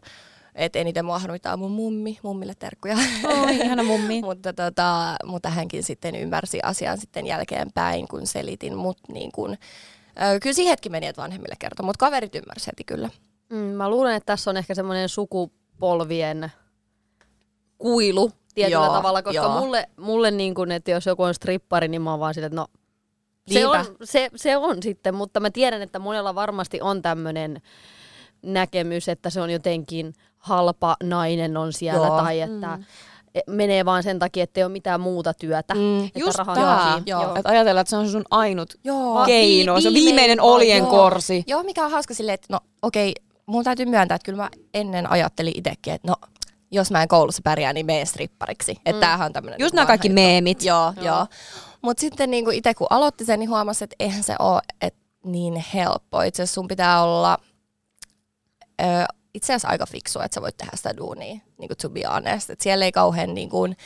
että 0.56 0.80
eniten 0.80 1.06
mua 1.06 1.20
harmittaa 1.20 1.58
mun 1.58 1.72
mummi, 1.72 2.20
mummille 2.24 2.54
terkkuja. 2.60 2.98
Oi, 3.44 3.56
ihana 3.56 3.84
mummi. 3.84 4.22
mutta, 4.26 4.54
tota, 4.54 5.16
mutta 5.26 5.50
hänkin 5.50 5.84
sitten 5.84 6.16
ymmärsi 6.16 6.60
asian 6.64 6.98
sitten 6.98 7.26
jälkeenpäin, 7.28 8.08
kun 8.08 8.28
selitin, 8.28 8.78
mutta 8.78 9.14
niin 9.14 9.32
kun, 9.32 9.58
kyllä 10.42 10.54
siihen 10.54 10.72
hetki 10.72 10.90
meni, 10.90 11.08
että 11.08 11.22
vanhemmille 11.22 11.56
kertoi, 11.60 11.86
mutta 11.86 12.06
kaverit 12.06 12.36
ymmärsi 12.36 12.68
heti 12.68 12.84
kyllä. 12.84 13.10
Mm, 13.50 13.58
mä 13.58 13.90
luulen, 13.90 14.16
että 14.16 14.26
tässä 14.26 14.50
on 14.50 14.58
ehkä 14.58 14.76
semmoinen 14.76 15.10
sukupolvien 15.10 16.52
kuilu 17.78 18.32
tietyllä 18.56 18.86
Joo, 18.86 18.94
tavalla, 18.94 19.24
koska 19.24 19.42
joo. 19.42 19.60
mulle, 19.60 19.90
mulle 19.98 20.32
niin 20.32 20.56
kuin, 20.56 20.72
että 20.72 20.92
jos 20.92 21.06
joku 21.06 21.24
on 21.24 21.34
strippari, 21.34 21.88
niin 21.88 22.02
mä 22.02 22.12
oon 22.12 22.20
vaan 22.20 22.34
silleen, 22.34 22.54
että 22.54 22.62
no 22.62 22.68
se 23.48 23.68
on, 23.68 23.86
se, 24.04 24.30
se 24.36 24.58
on 24.58 24.84
sitten, 24.84 25.16
mutta 25.16 25.40
mä 25.40 25.50
tiedän, 25.50 25.82
että 25.82 26.00
monella 26.00 26.36
varmasti 26.36 26.82
on 26.82 27.02
tämmöinen 27.02 27.62
näkemys, 28.42 29.10
että 29.10 29.30
se 29.30 29.42
on 29.42 29.50
jotenkin 29.50 30.14
halpa 30.46 30.96
nainen 31.04 31.58
on 31.58 31.74
siellä 31.74 32.08
Joo. 32.08 32.18
tai 32.18 32.42
että 32.42 32.78
mm. 32.78 32.84
menee 33.48 33.86
vaan 33.86 34.04
sen 34.04 34.20
takia, 34.20 34.44
että 34.44 34.60
ei 34.60 34.64
ole 34.64 34.72
mitään 34.72 35.02
muuta 35.02 35.34
työtä. 35.34 35.76
Mm, 35.76 36.06
että 36.06 36.20
Just 36.20 36.38
raha 36.38 36.56
tää. 36.56 37.02
Joo. 37.06 37.36
Et 37.36 37.46
ajatellaan, 37.46 37.82
että 37.82 37.90
se 37.90 37.98
on 37.98 38.10
sun 38.10 38.24
ainut 38.32 38.74
Joo. 38.84 39.26
keino. 39.26 39.82
Se 39.82 39.88
on 39.88 39.94
viimeinen 39.94 40.16
viimeinen 40.16 40.42
oljen 40.42 40.78
joo. 40.78 40.90
korsi. 40.90 41.44
Joo, 41.48 41.64
mikä 41.64 41.86
on 41.86 41.92
hauska 41.92 42.14
silleen, 42.14 42.34
että 42.34 42.48
no 42.50 42.60
okei, 42.82 43.14
mun 43.46 43.64
täytyy 43.64 43.86
myöntää, 43.86 44.16
että 44.16 44.26
kyllä 44.26 44.44
mä 44.44 44.50
ennen 44.74 45.12
ajattelin 45.12 45.54
itsekin, 45.58 45.94
että 45.94 46.08
no 46.08 46.16
jos 46.72 46.92
mä 46.92 47.02
en 47.02 47.08
koulussa 47.08 47.42
pärjää, 47.44 47.74
niin 47.74 47.86
mene 47.86 48.06
strippariksi. 48.06 48.72
Että 48.72 48.92
Mm. 48.92 49.00
tämähän 49.00 49.26
on 49.26 49.34
tämmönen... 49.34 49.60
Just 49.60 49.74
niinku 49.74 49.76
nämä 49.76 49.88
kaikki 49.88 50.10
meemit. 50.10 50.64
Joo, 50.64 50.94
Joo. 50.96 51.06
joo. 51.06 51.28
Mutta 51.82 52.02
sitten 52.02 52.32
niinku 52.32 52.50
itse 52.52 52.74
kun 52.74 52.88
aloitti 52.90 53.26
sen, 53.26 53.40
niin 53.40 53.50
huomasi, 53.50 53.84
että 53.84 53.96
eihän 54.00 54.24
se 54.24 54.36
ole 54.40 54.62
et 54.82 54.96
niin 55.26 55.64
helppo. 55.74 56.22
Itse 56.22 56.44
asiassa 56.44 56.54
sun 56.54 56.68
pitää 56.68 57.04
olla 57.04 57.38
ö, 58.82 58.86
itse 59.36 59.54
asiassa 59.54 59.68
aika 59.68 59.86
fiksu, 59.86 60.20
että 60.20 60.36
sä 60.36 60.42
voit 60.42 60.58
tehdä 60.58 60.72
sitä 60.76 60.98
duunia, 60.98 61.40
niin 61.58 61.68
kuin 61.68 61.78
to 61.82 61.90
be 61.90 62.02
honest. 62.14 62.50
Et 62.50 62.62
siellä 62.62 62.86
ei 62.86 62.92
kauhean, 62.92 63.34
niin 63.34 63.50
kuin, 63.50 63.78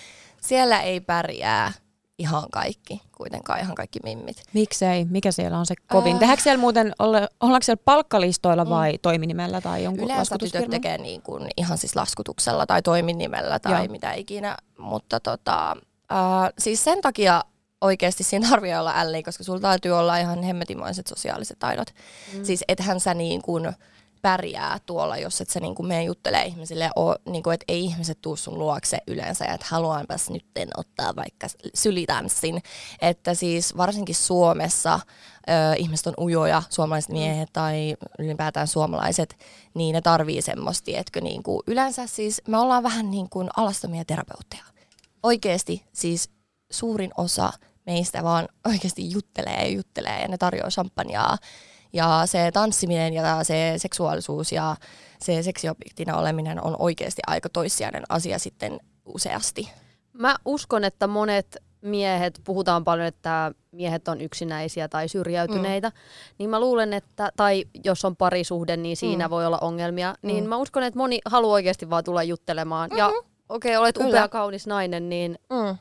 siellä 0.42 0.82
ei 0.82 1.00
pärjää 1.00 1.72
ihan 2.20 2.44
kaikki, 2.52 3.02
kuitenkaan 3.18 3.60
ihan 3.60 3.76
kaikki 3.76 4.00
mimmit. 4.04 4.44
Miksei? 4.54 5.06
Mikä 5.06 5.32
siellä 5.32 5.58
on 5.58 5.66
se 5.66 5.76
kovin? 5.88 6.14
Äh. 6.14 6.20
Tehdäänkö 6.20 6.44
siellä 6.44 6.62
muuten, 6.62 6.94
olla, 7.00 7.28
ollaanko 7.40 7.64
siellä 7.64 7.82
palkkalistoilla 7.86 8.70
vai 8.70 8.98
toiminimellä 9.02 9.62
tai 9.62 9.84
jonkun 9.84 10.06
Yleensä 10.06 10.38
tytöt 10.38 10.70
tekee 10.70 10.98
niin 10.98 11.22
kuin 11.22 11.48
ihan 11.58 11.78
siis 11.78 11.96
laskutuksella 11.96 12.66
tai 12.66 12.82
toiminimellä 12.82 13.60
tai 13.60 13.84
Joo. 13.84 13.92
mitä 13.92 14.14
ikinä, 14.14 14.58
mutta 14.78 15.20
tota, 15.20 15.72
äh, 16.12 16.54
siis 16.58 16.84
sen 16.84 17.02
takia 17.02 17.44
oikeasti 17.82 18.24
siinä 18.24 18.50
tarvii 18.50 18.76
olla 18.76 18.94
älli, 18.96 19.24
koska 19.24 19.44
sulla 19.44 19.60
täytyy 19.60 19.92
olla 19.92 20.18
ihan 20.18 20.44
hemmetimoiset 20.44 21.08
sosiaaliset 21.08 21.60
taidot. 21.60 21.88
Mm. 22.34 22.44
Siis 22.46 22.64
ethän 22.68 23.00
sä 23.00 23.14
niin 23.14 23.42
kuin 23.42 23.74
pärjää 24.22 24.78
tuolla, 24.86 25.18
jos 25.18 25.42
et 25.42 25.50
sä 25.50 25.60
niin 25.60 25.76
kuin 25.76 25.88
mene 25.88 26.04
juttelee 26.04 26.46
ihmisille, 26.46 26.90
oo, 26.96 27.16
niin 27.26 27.44
kuin, 27.44 27.54
että 27.54 27.66
ei 27.68 27.84
ihmiset 27.84 28.22
tuu 28.22 28.36
sun 28.36 28.60
luokse 28.60 28.98
yleensä, 29.08 29.46
ja 29.46 29.54
että 29.54 29.68
haluanpas 29.70 30.30
nyt 30.30 30.46
ottaa 30.78 31.16
vaikka 31.16 31.48
sylitanssin. 31.74 32.62
Että 33.02 33.34
siis 33.34 33.78
varsinkin 33.78 34.16
Suomessa 34.16 35.00
ö, 35.50 35.76
ihmiset 35.78 36.08
on 36.08 36.14
ujoja, 36.18 36.64
suomalaiset 36.70 37.12
miehet 37.12 37.50
tai 37.54 37.96
ylipäätään 38.20 38.68
suomalaiset, 38.68 39.38
niin 39.74 39.94
ne 39.94 40.02
tarvii 40.02 40.42
semmoista, 40.42 40.86
tiedätkö, 40.86 41.22
niin 41.22 41.44
kuin 41.44 41.64
yleensä 41.68 42.08
siis 42.08 42.42
me 42.48 42.58
ollaan 42.58 42.84
vähän 42.84 43.12
niin 43.12 43.30
kuin 43.30 43.50
alastomia 43.58 44.06
terapeutteja. 44.06 44.64
Oikeasti 45.24 45.86
siis 45.94 46.30
suurin 46.72 47.12
osa 47.18 47.52
meistä 47.86 48.24
vaan 48.24 48.48
oikeasti 48.68 49.12
juttelee 49.12 49.64
ja 49.64 49.68
juttelee 49.68 50.22
ja 50.22 50.28
ne 50.28 50.38
tarjoaa 50.38 50.70
champagnea. 50.70 51.38
Ja 51.94 52.22
se 52.26 52.52
tanssiminen 52.52 53.14
ja 53.14 53.44
se 53.44 53.74
seksuaalisuus 53.78 54.52
ja 54.52 54.76
se 55.20 55.44
seksiobjektina 55.44 56.18
oleminen 56.18 56.64
on 56.64 56.76
oikeasti 56.80 57.22
aika 57.28 57.50
toissijainen 57.50 58.04
asia 58.10 58.40
sitten 58.40 58.80
useasti. 59.06 59.70
Mä 60.14 60.36
uskon, 60.46 60.84
että 60.84 61.08
monet 61.08 61.58
miehet, 61.82 62.42
puhutaan 62.44 62.84
paljon, 62.84 63.08
että 63.08 63.52
miehet 63.72 64.08
on 64.08 64.22
yksinäisiä 64.22 64.88
tai 64.88 65.08
syrjäytyneitä, 65.08 65.90
mm. 65.90 65.96
niin 66.38 66.50
mä 66.50 66.60
luulen, 66.60 66.94
että, 66.94 67.32
tai 67.38 67.66
jos 67.84 68.06
on 68.06 68.16
parisuhde, 68.16 68.78
niin 68.78 68.98
siinä 68.98 69.28
mm. 69.28 69.32
voi 69.32 69.46
olla 69.46 69.58
ongelmia, 69.62 70.16
niin 70.22 70.44
Mm. 70.44 70.50
mä 70.50 70.58
uskon, 70.58 70.84
että 70.84 70.98
moni 70.98 71.20
haluaa 71.26 71.54
oikeasti 71.54 71.90
vaan 71.90 72.04
tulla 72.04 72.24
juttelemaan. 72.24 72.90
Mm-hmm. 72.90 72.98
Ja 72.98 73.08
okei, 73.50 73.72
okay, 73.72 73.82
olet 73.82 73.96
Kyllä. 73.96 74.10
upea, 74.10 74.28
kaunis 74.28 74.68
nainen, 74.68 75.10
niin 75.10 75.40
Mm. 75.50 75.78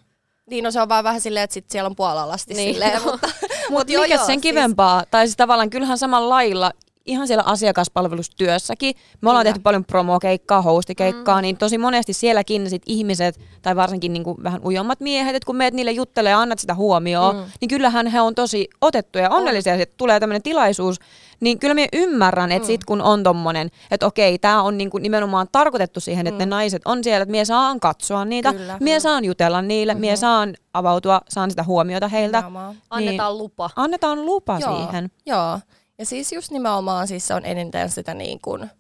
Niin, 0.51 0.65
no 0.65 0.71
se 0.71 0.81
on 0.81 0.89
vaan 0.89 1.05
vähän 1.05 1.21
silleen, 1.21 1.45
että 1.45 1.55
sit 1.55 1.71
siellä 1.71 1.87
on 1.87 1.97
puolalasti 1.97 2.55
Niin. 2.55 2.65
niin. 2.65 2.75
silleen, 2.75 3.03
mutta, 3.13 3.29
Mutta 3.71 3.93
mikä 4.01 4.17
sen 4.17 4.27
siis- 4.27 4.43
kivempaa? 4.43 5.05
Tai 5.11 5.27
siis 5.27 5.37
tavallaan 5.37 5.71
kyllähän 5.71 5.99
samalla 5.99 6.29
lailla 6.29 6.71
ihan 7.09 7.27
siellä 7.27 7.45
asiakaspalvelustyössäkin. 7.47 8.95
Me 9.21 9.31
ollaan 9.31 9.43
Kyllä. 9.43 9.53
tehty 9.53 9.63
paljon 9.63 9.85
promokeikkaa, 9.85 10.63
hostikeikkaa, 10.63 11.37
mm. 11.37 11.43
niin 11.43 11.57
tosi 11.57 11.79
monesti 11.79 12.13
sielläkin 12.13 12.71
sit 12.71 12.83
ihmiset, 12.87 13.41
tai 13.63 13.77
varsinkin 13.77 14.13
niinku 14.13 14.37
vähän 14.43 14.61
ujommat 14.65 15.01
miehet, 15.01 15.37
että 15.37 15.47
kun 15.47 15.57
meet 15.57 15.75
niille 15.75 15.93
juttelee 15.93 16.31
ja 16.31 16.41
annat 16.41 16.59
sitä 16.59 16.75
huomioon, 16.75 17.37
mm. 17.37 17.43
niin 17.61 17.69
kyllähän 17.69 18.07
he 18.07 18.21
on 18.21 18.35
tosi 18.35 18.69
otettuja 18.81 19.25
ja 19.25 19.31
onnellisia, 19.31 19.75
että 19.75 19.95
tulee 19.97 20.21
tämmöinen 20.21 20.43
tilaisuus. 20.43 20.99
Niin 21.41 21.59
kyllä 21.59 21.75
minä 21.75 21.89
ymmärrän, 21.93 22.53
että 22.53 22.67
sit 22.67 22.85
kun 22.85 23.03
on 23.03 23.23
tommonen, 23.23 23.71
että 23.91 24.07
okei, 24.07 24.39
tämä 24.39 24.63
on 24.63 24.79
niinku 24.79 24.99
nimenomaan 24.99 25.47
tarkoitettu 25.53 26.01
siihen, 26.01 26.27
että 26.27 26.39
ne 26.39 26.47
naiset 26.47 26.83
on 26.85 27.05
siellä, 27.05 27.23
että 27.23 27.31
mie 27.31 27.45
saan 27.45 27.81
katsoa 27.81 28.25
niitä, 28.25 28.53
Kyllä. 28.53 28.77
mie 28.81 29.01
saan 29.01 29.25
jutella 29.25 29.63
niille, 29.63 29.95
mie 29.95 30.17
saan 30.17 30.55
avautua, 30.75 31.21
saan 31.29 31.51
sitä 31.51 31.63
huomiota 31.63 32.09
heiltä. 32.09 32.39
Nimenomaan. 32.39 32.77
annetaan 32.91 33.33
niin. 33.33 33.39
lupa. 33.39 33.71
Annetaan 33.77 34.27
lupa 34.27 34.59
Joo, 34.59 34.77
siihen. 34.77 35.11
Joo. 35.27 35.59
Ja 35.99 36.07
siis 36.07 36.33
just 36.33 36.51
nimenomaan 36.51 37.09
siis 37.09 37.27
se 37.29 37.35
on 37.35 37.45
eniten 37.45 37.91
sitä 37.91 38.15
niin 38.15 38.41
kuin, 38.41 38.71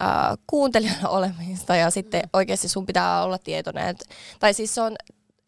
ää, 0.00 0.34
kuuntelijana 0.46 1.08
olemista 1.18 1.76
ja 1.76 1.90
sitten 1.90 2.22
oikeasti 2.32 2.68
sun 2.68 2.86
pitää 2.86 3.22
olla 3.22 3.38
tietoinen. 3.38 3.88
Et, 3.88 4.04
tai 4.40 4.54
siis 4.54 4.74
se 4.74 4.80
on 4.80 4.96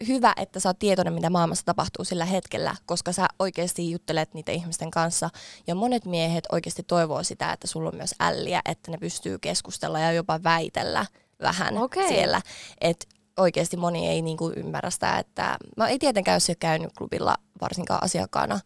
hyvä, 0.08 0.32
että 0.36 0.60
sä 0.60 0.68
oot 0.68 0.78
tietoinen, 0.78 1.14
mitä 1.14 1.30
maailmassa 1.30 1.64
tapahtuu 1.64 2.04
sillä 2.04 2.24
hetkellä, 2.24 2.76
koska 2.86 3.12
sä 3.12 3.28
oikeasti 3.38 3.90
juttelet 3.90 4.34
niiden 4.34 4.54
ihmisten 4.54 4.90
kanssa. 4.90 5.30
Ja 5.66 5.74
monet 5.74 6.04
miehet 6.04 6.44
oikeasti 6.52 6.82
toivoo 6.82 7.22
sitä, 7.22 7.52
että 7.52 7.66
sulla 7.66 7.88
on 7.88 7.96
myös 7.96 8.14
älliä, 8.20 8.60
että 8.64 8.90
ne 8.90 8.98
pystyy 8.98 9.38
keskustella 9.38 9.98
ja 9.98 10.12
jopa 10.12 10.42
väitellä 10.42 11.06
vähän 11.42 11.78
Okei. 11.78 12.08
siellä. 12.08 12.42
Et 12.80 13.08
oikeasti 13.36 13.76
moni 13.76 14.08
ei 14.08 14.22
niinku 14.22 14.52
ymmärrä 14.56 14.90
sitä, 14.90 15.18
että 15.18 15.56
mä 15.76 15.88
ei 15.88 15.98
tietenkään, 15.98 16.40
ole 16.48 16.56
käynyt 16.60 16.92
klubilla 16.98 17.36
varsinkaan 17.60 18.04
asiakkaana, 18.04 18.60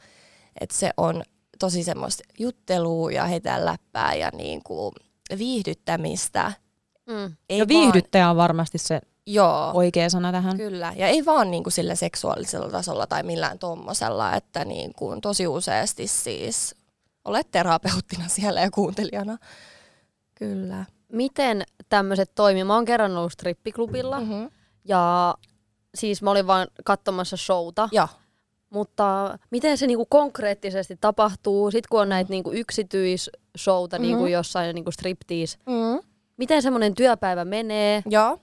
että 0.61 0.77
se 0.77 0.91
on 0.97 1.23
tosi 1.65 1.85
semmoista 1.85 2.23
juttelua 2.39 3.11
ja 3.11 3.25
heitä 3.25 3.65
läppää 3.65 4.15
ja 4.15 4.31
niinku 4.33 4.93
viihdyttämistä. 5.39 6.53
Mm. 7.07 7.37
Ei 7.49 7.59
ja 7.59 7.69
viihdyttäjä 7.69 8.31
on 8.31 8.37
varmasti 8.37 8.79
se 8.79 8.95
Vaan, 8.95 9.13
joo, 9.27 9.71
oikea 9.75 10.11
sana 10.11 10.33
tähän. 10.33 10.57
kyllä. 10.57 10.93
Ja 10.97 11.07
ei 11.09 11.25
vaan 11.25 11.51
niinku 11.51 11.71
sillä 11.71 11.95
seksuaalisella 11.95 12.71
tasolla 12.71 13.07
tai 13.07 13.23
millään 13.23 13.59
tommosella, 13.59 14.35
että 14.37 14.65
niinku 14.65 15.15
tosi 15.23 15.47
useasti 15.47 16.07
siis 16.07 16.75
olet 17.25 17.51
terapeuttina 17.51 18.29
siellä 18.29 18.61
ja 18.61 18.71
kuuntelijana. 18.71 19.39
Kyllä. 20.35 20.85
Miten 21.13 21.63
tämmöiset 21.89 22.31
toimii? 22.35 22.65
Mä 22.65 22.75
oon 22.75 22.85
kerran 22.85 23.17
ollut 23.17 23.33
strippiklubilla 23.33 24.21
Mm-hmm. 24.21 24.51
ja 24.85 25.35
siis 25.95 26.23
mä 26.23 26.31
olin 26.31 26.47
vaan 26.47 26.67
katsomassa 26.85 27.37
showta. 27.37 27.89
Joo. 27.93 28.09
Mutta 28.75 29.39
miten 29.51 29.79
se 29.79 29.87
niinku 29.87 30.07
konkreettisesti 30.07 30.97
tapahtuu, 31.01 31.71
sit 31.71 31.87
kun 31.87 32.01
on 32.01 32.09
näitä 32.09 32.31
niinku 32.31 32.53
yksityisshowta 32.53 33.97
Mhm. 33.99 34.03
niinku 34.03 34.27
jossain 34.27 34.75
niinku 34.75 34.91
striptease, 34.91 35.59
Mm. 35.67 36.03
miten 36.37 36.63
semmoinen 36.63 36.95
työpäivä 36.95 37.45
menee? 37.45 38.03
Joo. 38.11 38.39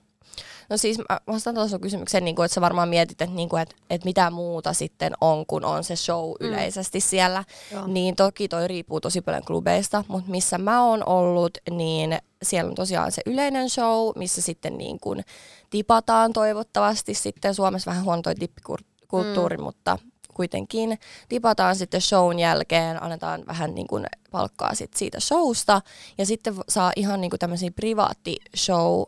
No 0.70 0.76
siis 0.76 0.98
mä 0.98 1.20
vastaan 1.26 1.54
tuossa 1.56 1.78
kysymykseen, 1.78 2.24
niin 2.24 2.36
kuin, 2.36 2.44
että 2.44 2.54
sä 2.54 2.60
varmaan 2.60 2.88
mietit, 2.88 3.22
että, 3.22 3.34
niin 3.34 3.48
kuin, 3.48 3.62
että, 3.62 3.74
että 3.90 4.04
mitä 4.04 4.30
muuta 4.30 4.72
sitten 4.72 5.12
on, 5.20 5.46
kun 5.46 5.64
on 5.64 5.84
se 5.84 5.96
show 5.96 6.30
Mm. 6.30 6.46
yleisesti 6.46 7.00
siellä. 7.00 7.44
Joo. 7.72 7.86
Niin 7.86 8.16
toki 8.16 8.48
toi 8.48 8.68
riippuu 8.68 9.00
tosi 9.00 9.20
paljon 9.20 9.44
klubeista, 9.44 10.04
mutta 10.08 10.30
missä 10.30 10.58
mä 10.58 10.84
oon 10.84 11.08
ollut, 11.08 11.58
niin 11.70 12.18
siellä 12.42 12.68
on 12.68 12.74
tosiaan 12.74 13.12
se 13.12 13.22
yleinen 13.26 13.70
show, 13.70 14.10
missä 14.16 14.42
sitten 14.42 14.78
niin 14.78 15.00
kuin 15.00 15.24
tipataan 15.70 16.32
toivottavasti 16.32 17.14
sitten. 17.14 17.54
Suomessa 17.54 17.90
vähän 17.90 18.04
huono 18.04 18.22
toi 18.22 18.34
tippikulttuuri, 18.34 19.56
mm. 19.56 19.62
mutta 19.62 19.98
kuitenkin 20.34 20.98
tipataan 21.28 21.76
sitten 21.76 22.00
shown 22.00 22.38
jälkeen, 22.38 23.02
annetaan 23.02 23.44
vähän 23.46 23.74
niin 23.74 23.86
kuin 23.86 24.06
palkkaa 24.30 24.74
sit 24.74 24.94
siitä 24.94 25.20
showsta 25.20 25.82
ja 26.18 26.26
sitten 26.26 26.54
saa 26.68 26.92
ihan 26.96 27.20
niin 27.20 27.30
kuin 27.30 27.40
tämmöisiä 27.40 27.70
privaatti 27.70 28.36
show 28.56 29.02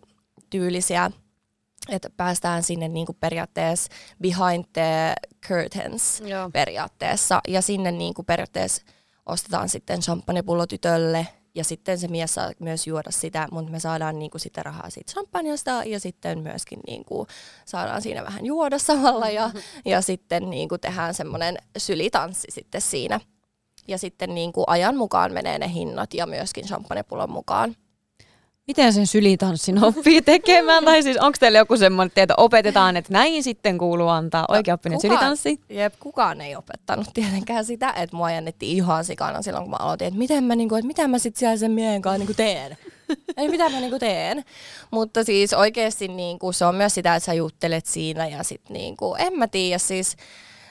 tyylisiä, 0.50 1.11
että 1.88 2.11
päästään 2.11 2.62
sinne 2.62 2.88
niin 2.88 3.07
kuin 3.07 3.16
periaatteessa 3.21 3.93
behind 4.23 4.64
the 4.73 5.14
curtains 5.47 6.21
Joo. 6.21 6.50
periaatteessa. 6.50 7.40
Ja 7.49 7.62
sinne 7.62 7.93
niin 7.93 8.14
kuin 8.14 8.26
periaatteessa 8.26 8.83
ostetaan 9.26 9.69
sitten 9.69 10.00
champagnepullo 10.00 10.66
tytölle 10.66 11.26
ja 11.55 11.65
sitten 11.65 11.99
se 11.99 12.09
mies 12.09 12.35
saa 12.35 12.53
myös 12.61 12.87
juoda 12.87 13.11
sitä, 13.11 13.49
mutta 13.51 13.73
me 13.73 13.81
saadaan 13.81 14.19
niinku 14.19 14.39
sitten 14.39 14.65
rahaa 14.65 14.91
siitä 14.91 15.13
champagnesta 15.13 15.83
ja 15.87 16.01
sitten 16.01 16.39
myöskin 16.39 16.81
niinku 16.87 17.27
saadaan 17.65 18.03
siinä 18.03 18.25
vähän 18.25 18.47
juoda 18.47 18.79
samalla 18.79 19.31
ja, 19.31 19.51
ja 19.85 20.01
sitten 20.01 20.51
niinku 20.51 20.79
tehdään 20.79 21.15
semmoinen 21.15 21.57
sylitanssi 21.79 22.49
sitten 22.51 22.81
siinä. 22.81 23.21
Ja 23.89 23.99
sitten 23.99 24.35
niinku 24.35 24.65
ajan 24.67 24.97
mukaan 24.97 25.33
menee 25.33 25.59
ne 25.59 25.73
hinnat 25.73 26.15
ja 26.15 26.27
myöskin 26.27 26.65
champagnepullon 26.65 27.31
mukaan. 27.31 27.77
Miten 28.66 28.92
sen 28.92 29.06
sylitanssin 29.06 29.85
oppii 29.85 30.23
tekemään? 30.33 30.85
tai 30.94 31.02
siis 31.02 31.16
onko 31.16 31.37
teillä 31.40 31.59
joku 31.59 31.76
semmoinen, 31.76 32.12
että 32.16 32.35
opetetaan, 32.37 32.97
että 32.97 33.12
näin 33.12 33.42
sitten 33.42 33.78
kuuluu 33.78 34.09
antaa 34.09 34.44
oikeaoppinen 34.49 34.99
kukaan- 34.99 35.09
sylitanssi? 35.11 35.61
Jep, 35.68 35.94
kukaan 36.00 36.40
ei 36.40 36.56
opettanut 36.56 37.06
tietenkään 37.14 37.64
sitä, 37.64 37.90
että 37.97 38.16
mua 38.16 38.30
jännitti 38.30 38.73
ihan 38.73 39.04
sikana 39.04 39.42
silloin, 39.42 39.64
kun 39.64 39.71
mä 39.71 39.76
aloitin, 39.76 40.06
että 40.09 40.18
miten 40.18 40.44
mä, 40.44 40.56
niinku, 40.56 40.75
että 40.75 40.87
mitä 40.87 41.09
mä 41.09 41.18
sitten 41.18 41.38
siellä 41.38 41.56
sen 41.56 41.71
miehen 41.71 42.02
kanssa 42.02 42.18
niinku 42.18 42.35
teen. 42.35 42.76
Ei 43.37 43.49
mitä 43.49 43.68
mä 43.71 43.80
niinku 43.80 43.99
teen. 43.99 44.44
Mutta 44.90 45.25
siis 45.25 45.52
oikeasti 45.52 46.09
niinku, 46.09 46.52
se 46.52 46.64
on 46.64 46.75
myös 46.75 46.94
sitä, 46.94 47.14
että 47.16 47.25
sä 47.26 47.35
juttelet 47.35 47.87
siinä 47.87 48.26
ja 48.28 48.42
sit 48.42 48.61
niinku, 48.68 49.14
en 49.18 49.38
mä 49.38 49.49
tiedä, 49.49 49.78
siis 49.78 50.16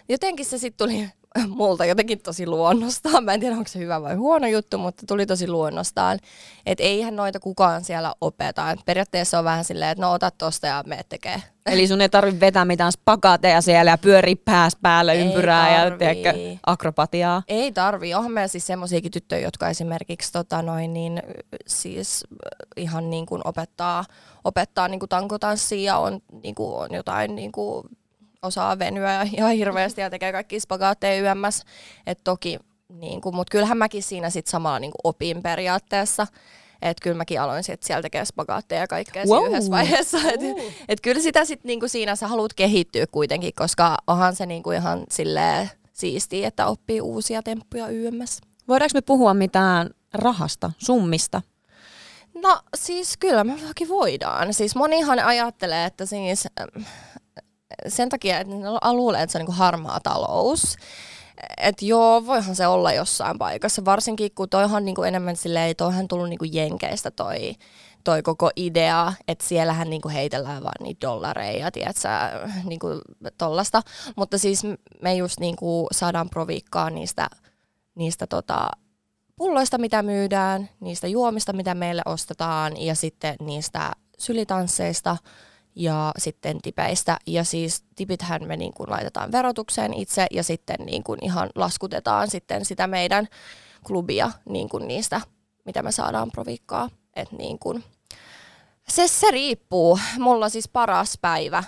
jotenkin 0.09 0.45
se 0.45 0.57
sitten 0.57 0.87
tuli 0.87 1.09
multa 1.47 1.85
jotenkin 1.85 2.21
tosi 2.21 2.47
luonnostaan. 2.47 3.23
Mä 3.23 3.33
en 3.33 3.39
tiedä, 3.39 3.55
onko 3.55 3.67
se 3.67 3.79
hyvä 3.79 4.01
vai 4.01 4.15
huono 4.15 4.47
juttu, 4.47 4.77
mutta 4.77 5.03
tuli 5.07 5.25
tosi 5.25 5.47
luonnostaan. 5.47 6.19
Että 6.65 6.83
eihän 6.83 7.15
noita 7.15 7.39
kukaan 7.39 7.83
siellä 7.83 8.13
opeta. 8.21 8.71
Et 8.71 8.79
periaatteessa 8.85 9.39
on 9.39 9.45
vähän 9.45 9.63
silleen, 9.63 9.91
että 9.91 10.01
no 10.01 10.11
ota 10.11 10.31
tosta 10.31 10.67
ja 10.67 10.83
me 10.87 10.99
tekee. 11.09 11.43
Eli 11.65 11.87
sun 11.87 12.01
ei 12.01 12.09
tarvi 12.09 12.39
vetää 12.39 12.65
mitään 12.65 12.91
spagateja 12.91 13.61
siellä 13.61 13.91
ja 13.91 13.97
pyöriä 13.97 14.35
pääs 14.45 14.77
päällä 14.81 15.13
Ei 15.13 15.21
ympyrää 15.21 15.77
ja 15.77 15.83
tarvii. 15.83 15.97
tiedätkö, 15.97 16.39
akrobatiaa. 16.65 17.43
Ei 17.47 17.71
tarvi. 17.71 18.13
Onhan 18.13 18.31
meillä 18.31 18.47
siis 18.47 18.67
semmoisiakin 18.67 19.11
tyttöjä, 19.11 19.41
jotka 19.41 19.69
esimerkiksi 19.69 20.31
tota 20.31 20.61
noin, 20.61 20.93
niin, 20.93 21.23
siis 21.67 22.23
äh, 22.31 22.83
ihan 22.83 23.09
niin 23.09 23.25
kuin 23.25 23.41
opettaa, 23.45 24.05
opettaa 24.43 24.87
niin 24.87 24.99
kuin 24.99 25.09
tankotanssia 25.09 25.93
ja 25.93 25.97
on, 25.97 26.19
niin 26.43 26.55
kuin, 26.55 26.75
on 26.75 26.93
jotain 26.93 27.35
niin 27.35 27.51
kuin, 27.51 27.87
osaa 28.43 28.79
venyä 28.79 29.21
ihan 29.21 29.51
hirveästi 29.51 30.01
ja 30.01 30.09
tekee 30.09 30.31
kaikki 30.31 30.59
spagaatteja 30.59 31.21
yömmäs. 31.21 31.63
Et 32.07 32.19
toki, 32.23 32.59
niin 32.89 33.21
kuin, 33.21 33.35
mutta 33.35 33.51
kyllähän 33.51 33.77
mäkin 33.77 34.03
siinä 34.03 34.29
sit 34.29 34.47
samalla 34.47 34.79
niin 34.79 34.91
kuin 34.91 35.01
opin 35.03 35.43
periaatteessa. 35.43 36.27
Että 36.81 37.03
kyllä 37.03 37.17
mäkin 37.17 37.41
aloin 37.41 37.63
sit 37.63 37.83
siellä 37.83 38.01
tekee 38.01 38.25
spagaatteja 38.25 38.81
ja 38.81 38.87
kaikkea 38.87 39.25
wow. 39.25 39.47
Yhdessä 39.47 39.71
vaiheessa. 39.71 40.17
Että 40.17 40.45
et 40.89 41.01
kyllä 41.01 41.21
sitä 41.21 41.45
sit 41.45 41.63
niinku 41.63 41.87
siinä 41.87 42.15
sä 42.15 42.27
haluat 42.27 42.53
kehittyä 42.53 43.07
kuitenkin, 43.07 43.53
koska 43.55 43.97
onhan 44.07 44.35
se 44.35 44.45
niinku 44.45 44.71
ihan 44.71 45.03
silleen 45.09 45.69
siistiä, 45.93 46.47
että 46.47 46.67
oppii 46.67 47.01
uusia 47.01 47.43
temppuja 47.43 47.87
YMS. 47.87 48.41
Voidaanko 48.67 48.91
me 48.93 49.01
puhua 49.01 49.33
mitään 49.33 49.89
rahasta, 50.13 50.71
summista? 50.77 51.41
No 52.43 52.59
siis 52.75 53.17
kyllä 53.17 53.43
me 53.43 53.53
toki 53.67 53.87
voidaan. 53.87 54.53
Siis 54.53 54.75
monihan 54.75 55.19
ajattelee, 55.19 55.85
että 55.85 56.05
siis 56.05 56.47
sen 57.87 58.09
takia, 58.09 58.39
että 58.39 58.53
ne 58.53 58.93
luulee, 58.93 59.23
että 59.23 59.31
se 59.31 59.37
on 59.37 59.39
niinku 59.39 59.51
harmaa 59.51 59.99
talous. 59.99 60.75
että 61.57 61.85
joo, 61.85 62.25
voihan 62.25 62.55
se 62.55 62.67
olla 62.67 62.93
jossain 62.93 63.37
paikassa, 63.37 63.85
varsinkin 63.85 64.31
kun 64.35 64.49
toihan 64.49 64.85
niinku 64.85 65.03
enemmän 65.03 65.35
silleen, 65.35 65.75
toihan 65.75 66.07
tullut 66.07 66.29
niinku 66.29 66.45
jenkeistä 66.45 67.11
toi, 67.11 67.55
toi 68.03 68.21
koko 68.21 68.49
idea, 68.55 69.13
että 69.27 69.45
siellähän 69.45 69.89
niinku 69.89 70.09
heitellään 70.09 70.63
vaan 70.63 70.83
niitä 70.83 71.07
dollareja, 71.07 71.71
tiedätkö, 71.71 72.09
niinku 72.63 72.87
tollasta. 73.37 73.81
Mutta 74.15 74.37
siis 74.37 74.63
me 75.01 75.15
just 75.15 75.39
niinku 75.39 75.87
saadaan 75.91 76.29
proviikkaa 76.29 76.89
niistä, 76.89 77.27
niistä 77.95 78.27
tota, 78.27 78.67
pulloista, 79.35 79.77
mitä 79.77 80.03
myydään, 80.03 80.69
niistä 80.79 81.07
juomista, 81.07 81.53
mitä 81.53 81.75
meille 81.75 82.01
ostetaan 82.05 82.81
ja 82.81 82.95
sitten 82.95 83.35
niistä 83.39 83.91
sylitansseista 84.17 85.17
ja 85.75 86.11
sitten 86.17 86.61
tipeistä. 86.61 87.17
Ja 87.27 87.43
siis 87.43 87.83
tipithän 87.95 88.47
me 88.47 88.57
niin 88.57 88.73
kuin 88.73 88.89
laitetaan 88.89 89.31
verotukseen 89.31 89.93
itse 89.93 90.27
ja 90.31 90.43
sitten 90.43 90.77
niin 90.85 91.03
kuin 91.03 91.25
ihan 91.25 91.49
laskutetaan 91.55 92.29
sitten 92.29 92.65
sitä 92.65 92.87
meidän 92.87 93.27
klubia 93.87 94.31
niin 94.49 94.69
kuin 94.69 94.87
niistä, 94.87 95.21
mitä 95.65 95.83
me 95.83 95.91
saadaan 95.91 96.31
provikkaa. 96.31 96.89
Et 97.15 97.31
niin 97.31 97.59
kuin, 97.59 97.83
se, 98.87 99.07
se 99.07 99.31
riippuu. 99.31 99.99
Mulla 100.19 100.49
siis 100.49 100.67
paras 100.67 101.17
päivä. 101.21 101.63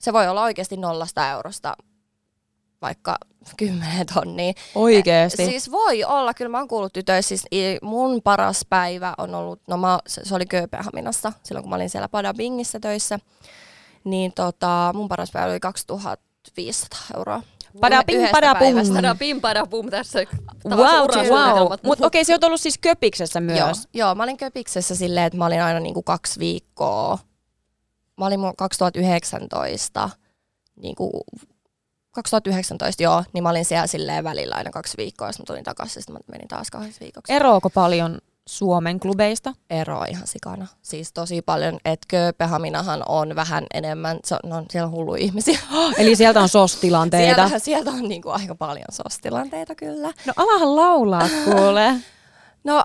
Se 0.00 0.12
voi 0.12 0.28
olla 0.28 0.42
oikeasti 0.42 0.76
nollasta 0.76 1.30
eurosta 1.30 1.76
vaikka 2.82 3.16
10 3.56 4.06
tonnia. 4.14 4.52
Oikeesti. 4.74 5.44
Siis 5.44 5.70
voi 5.70 6.04
olla, 6.04 6.34
kyllä 6.34 6.48
mä 6.48 6.58
oon 6.58 6.68
kuullut 6.68 6.92
tytöissä, 6.92 7.28
siis 7.28 7.46
i- 7.52 7.78
mun 7.82 8.22
paras 8.22 8.66
päivä 8.68 9.14
on 9.18 9.34
ollut, 9.34 9.60
no 9.68 9.76
mä, 9.76 9.98
se, 10.06 10.34
oli 10.34 10.46
Kööpenhaminassa, 10.46 11.32
silloin 11.42 11.62
kun 11.62 11.70
mä 11.70 11.76
olin 11.76 11.90
siellä 11.90 12.08
Padabingissä 12.08 12.80
töissä, 12.80 13.18
niin 14.04 14.32
tota, 14.34 14.92
mun 14.94 15.08
paras 15.08 15.30
päivä 15.32 15.50
oli 15.52 15.60
2500 15.60 16.98
euroa. 17.16 17.42
Padabing, 17.80 18.18
Yhdestä 18.18 18.32
padabum. 18.36 18.58
päivästä. 18.58 18.94
Tada 18.94 19.14
pim 19.14 19.40
pada 19.40 19.66
pum 19.66 19.90
tässä. 19.90 20.18
Wow, 20.68 21.08
wow. 21.30 21.72
Mutta 21.84 22.06
okei, 22.06 22.24
se 22.24 22.34
on 22.34 22.40
ollut 22.44 22.60
siis 22.60 22.78
köpiksessä 22.78 23.40
myös. 23.40 23.58
Joo, 23.58 23.74
joo, 24.06 24.14
mä 24.14 24.22
olin 24.22 24.36
Köpiksessä 24.36 24.94
silleen, 24.96 25.26
että 25.26 25.36
mä 25.38 25.46
olin 25.46 25.62
aina 25.62 25.80
niinku 25.80 26.02
kaksi 26.02 26.40
viikkoa. 26.40 27.18
Mä 28.18 28.26
olin 28.26 28.40
mun 28.40 28.56
2019, 28.56 30.10
niinku 30.76 31.10
2019 32.12 33.02
joo, 33.02 33.24
niin 33.32 33.42
mä 33.42 33.50
olin 33.50 33.64
siellä 33.64 33.86
silleen 33.86 34.24
välillä 34.24 34.54
aina 34.54 34.70
kaksi 34.70 34.96
viikkoa, 34.96 35.32
sitten 35.32 35.42
mä 35.42 35.46
tulin 35.46 35.64
takaisin, 35.64 36.02
sitten 36.02 36.14
mä 36.14 36.20
menin 36.32 36.48
taas 36.48 36.70
kahdeksi 36.70 37.00
viikoksi. 37.00 37.32
Eroako 37.32 37.70
paljon 37.70 38.18
Suomen 38.48 39.00
klubeista? 39.00 39.54
eroa 39.70 40.04
ihan 40.04 40.26
sikana. 40.26 40.66
Siis 40.82 41.12
tosi 41.12 41.42
paljon, 41.42 41.78
että 41.84 42.06
Kööpenhaminahan 42.08 43.02
on 43.08 43.36
vähän 43.36 43.66
enemmän, 43.74 44.18
se 44.24 44.34
on, 44.34 44.50
no, 44.50 44.64
siellä 44.70 44.86
on 44.86 44.92
hullu 44.92 45.14
ihmisiä. 45.14 45.58
Eli 45.98 46.16
sieltä 46.16 46.40
on 46.40 46.48
SOS-tilanteita. 46.48 47.48
Sieltä, 47.48 47.58
sieltä 47.58 47.90
on 47.90 48.08
niinku 48.08 48.28
aika 48.28 48.54
paljon 48.54 48.86
sostilanteita 48.90 49.74
kyllä. 49.74 50.12
No 50.26 50.32
alahan 50.36 50.76
laulaa, 50.76 51.28
kuule. 51.44 51.94
No, 52.64 52.84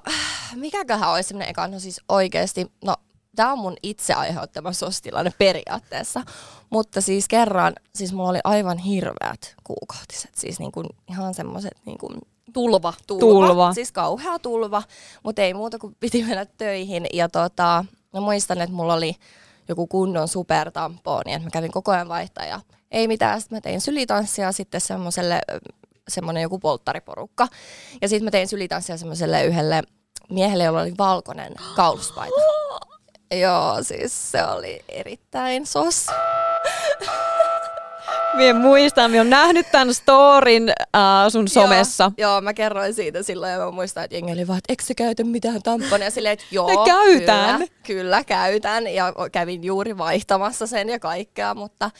mikäköhän 0.55 1.11
olisi 1.11 1.27
semmoinen 1.27 1.49
eka, 1.49 1.67
no 1.67 1.79
siis 1.79 2.01
oikeasti, 2.09 2.71
no 2.83 2.95
tämä 3.35 3.51
on 3.51 3.59
mun 3.59 3.75
itse 3.83 4.13
aiheuttama 4.13 4.73
sostilanne 4.73 5.31
periaatteessa, 5.37 6.21
mutta 6.69 7.01
siis 7.01 7.27
kerran, 7.27 7.73
siis 7.95 8.13
mulla 8.13 8.29
oli 8.29 8.39
aivan 8.43 8.77
hirveät 8.77 9.55
kuukautiset, 9.63 10.35
siis 10.35 10.59
niinku 10.59 10.83
ihan 11.09 11.33
semmoiset 11.33 11.73
niinku 11.85 12.13
Tulva. 12.53 12.93
tulva, 13.07 13.19
Tulva. 13.19 13.73
siis 13.73 13.91
kauhea 13.91 14.39
tulva, 14.39 14.83
mutta 15.23 15.41
ei 15.41 15.53
muuta 15.53 15.79
kuin 15.79 15.95
piti 15.99 16.23
mennä 16.23 16.45
töihin. 16.45 17.05
Ja 17.13 17.29
tota, 17.29 17.85
mä 18.13 18.19
muistan, 18.19 18.61
että 18.61 18.75
mulla 18.75 18.93
oli 18.93 19.15
joku 19.69 19.87
kunnon 19.87 20.27
supertamponi, 20.27 21.33
että 21.33 21.45
mä 21.45 21.49
kävin 21.49 21.71
koko 21.71 21.91
ajan 21.91 22.09
vaihtaa 22.09 22.45
ja 22.45 22.59
ei 22.91 23.07
mitään. 23.07 23.41
Sitten 23.41 23.55
mä 23.55 23.61
tein 23.61 23.81
sylitanssia 23.81 24.51
sitten 24.51 24.81
semmoiselle, 24.81 25.41
semmoinen 26.07 26.43
joku 26.43 26.59
polttariporukka. 26.59 27.47
Ja 28.01 28.09
sitten 28.09 28.23
mä 28.25 28.31
tein 28.31 28.47
sylitanssia 28.47 28.97
semmoiselle 28.97 29.45
yhdelle 29.45 29.83
miehelle, 30.29 30.63
jolla 30.63 30.81
oli 30.81 30.93
valkoinen 30.97 31.53
kauluspaita. 31.75 32.35
Joo, 33.31 33.83
siis 33.83 34.31
se 34.31 34.45
oli 34.45 34.83
erittäin 34.89 35.65
sos. 35.65 36.05
Mie 38.35 38.53
muistan, 38.53 39.11
mie 39.11 39.21
on 39.21 39.29
nähnyt 39.29 39.71
tämän 39.71 39.93
storin 39.93 40.69
äh, 40.69 41.03
sun 41.29 41.47
somessa. 41.47 42.11
Joo, 42.17 42.31
joo, 42.31 42.41
mä 42.41 42.53
kerroin 42.53 42.93
siitä 42.93 43.23
silloin 43.23 43.51
ja 43.51 43.59
mä 43.59 43.71
muistan, 43.71 44.03
että 44.03 44.15
jengi 44.15 44.31
oli 44.31 44.47
vaan, 44.47 44.57
että 44.57 44.73
eikö 44.73 44.83
se 44.83 44.95
käytä 44.95 45.23
mitään 45.23 45.61
tamponeja? 45.63 46.11
Silleen, 46.11 46.33
että 46.33 46.45
joo, 46.51 46.85
käytän. 46.85 47.59
Kyllä, 47.59 47.67
kyllä 47.83 48.23
käytän 48.23 48.87
ja 48.87 49.13
kävin 49.31 49.63
juuri 49.63 49.97
vaihtamassa 49.97 50.67
sen 50.67 50.89
ja 50.89 50.99
kaikkea, 50.99 51.53
mutta 51.53 51.91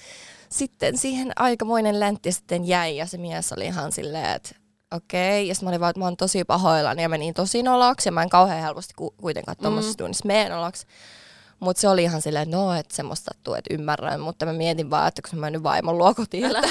sitten 0.50 0.98
siihen 0.98 1.32
aikamoinen 1.36 2.00
läntti 2.00 2.32
sitten 2.32 2.68
jäi 2.68 2.98
ja 2.98 3.06
se 3.06 3.18
mies 3.18 3.54
oli 3.54 3.66
ihan 3.66 3.92
silleen, 3.92 4.36
että 4.36 4.56
okei. 4.95 5.48
Ja 5.48 5.56
sitten 5.56 5.65
mä 5.65 5.69
olin 5.69 5.80
vaan, 5.80 5.89
että 5.89 6.00
mä 6.00 6.06
oon 6.06 6.17
tosi 6.17 6.43
pahoillani 6.43 7.02
ja 7.02 7.10
menin 7.10 7.34
tosi 7.34 7.63
noloksi 7.63 8.08
ja 8.10 8.12
mä 8.12 8.24
en 8.24 8.30
kauhean 8.30 8.62
helposti 8.62 8.93
ku- 8.98 9.13
kuitenkaan 9.21 9.58
tuommoisessa 9.62 9.93
mm. 9.93 9.98
tunnissa 9.98 10.28
mene 10.28 10.50
noloksi. 10.50 10.88
Mutta 11.60 11.82
se 11.82 11.89
oli 11.89 12.04
ihan 12.04 12.21
silleen, 12.21 12.43
että 12.43 12.58
no, 12.58 12.74
että 12.74 12.95
semmoista 12.95 13.32
sattuu, 13.34 13.54
että 13.54 13.74
ymmärrän. 13.74 14.19
Mutta 14.19 14.45
mä 14.45 14.54
mietin 14.54 14.89
vaan, 14.89 15.08
että 15.08 15.21
kun 15.30 15.39
mä 15.39 15.45
mennyt 15.45 15.63
vaimon 15.63 15.98
luo 15.98 16.13
kotiin, 16.13 16.45
että 16.45 16.69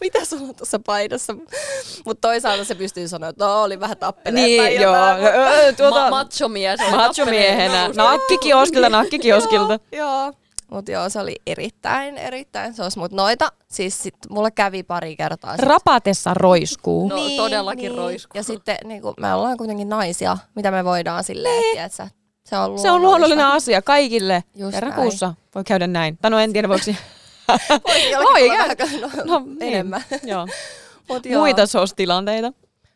mitä 0.00 0.24
sulla 0.24 0.48
on 0.48 0.54
tuossa 0.54 0.78
paidassa? 0.86 1.34
Mutta 2.04 2.28
toisaalta 2.28 2.64
se 2.64 2.74
pystyy 2.74 3.08
sanoa, 3.08 3.28
että 3.30 3.44
no, 3.44 3.62
oli 3.62 3.80
vähän 3.80 3.96
tappeleita. 3.96 4.62
Niin, 4.62 4.80
joo. 4.80 4.94
Ö, 4.94 5.72
Tuota, 5.72 6.00
Ma- 6.00 6.10
macho-mies. 6.10 6.80
Macho-miehenä. 6.90 7.72
tappeleen 7.86 7.96
Nakkikioskilta, 7.96 8.88
nakkikioskilta. 8.88 9.78
Joo, 9.92 10.24
joo. 10.24 10.32
Mutta 10.70 10.92
joo, 10.92 11.08
se 11.08 11.20
oli 11.20 11.36
erittäin, 11.46 12.18
erittäin 12.18 12.74
sos. 12.74 12.96
Mutta 12.96 13.16
noita, 13.16 13.52
siis 13.68 14.02
sit 14.02 14.14
mulla 14.30 14.50
kävi 14.50 14.82
pari 14.82 15.16
kertaa. 15.16 15.56
sit- 15.56 15.64
Rapatessa 15.64 16.34
roiskuu. 16.34 17.08
No, 17.08 17.16
todellakin 17.36 17.94
roiskuu. 17.94 18.38
Ja 18.38 18.42
sitten 18.42 18.76
niin 18.84 19.02
kun, 19.02 19.14
me 19.20 19.34
ollaan 19.34 19.56
kuitenkin 19.56 19.88
naisia, 19.88 20.38
mitä 20.54 20.70
me 20.70 20.84
voidaan 20.84 21.24
silleen, 21.24 21.60
niin. 21.60 21.80
että 21.80 22.08
se 22.48 22.56
on. 22.58 22.78
Se 22.78 22.90
on 22.90 23.02
luonnollinen 23.02 23.46
asia 23.46 23.82
kaikille. 23.82 24.44
Just 24.54 24.74
Kerran 24.74 24.90
näin. 24.90 25.02
kuussa 25.02 25.34
voi 25.54 25.64
käydä 25.64 25.86
näin. 25.86 26.18
Tai 26.22 26.30
no 26.30 26.38
en 26.38 26.52
tiedä, 26.52 26.68
voiko... 26.68 26.84
Voi, 28.32 28.48
käydä. 28.50 28.84
no, 29.00 29.08
No, 29.24 29.24
no, 29.38 29.46
enemmän. 29.60 30.02
Niin. 30.10 30.20
Joo. 30.24 30.46
Mut 31.08 31.26
joo. 31.26 31.40
Muita 31.40 31.66
SOS-tilanteita. 31.66 32.52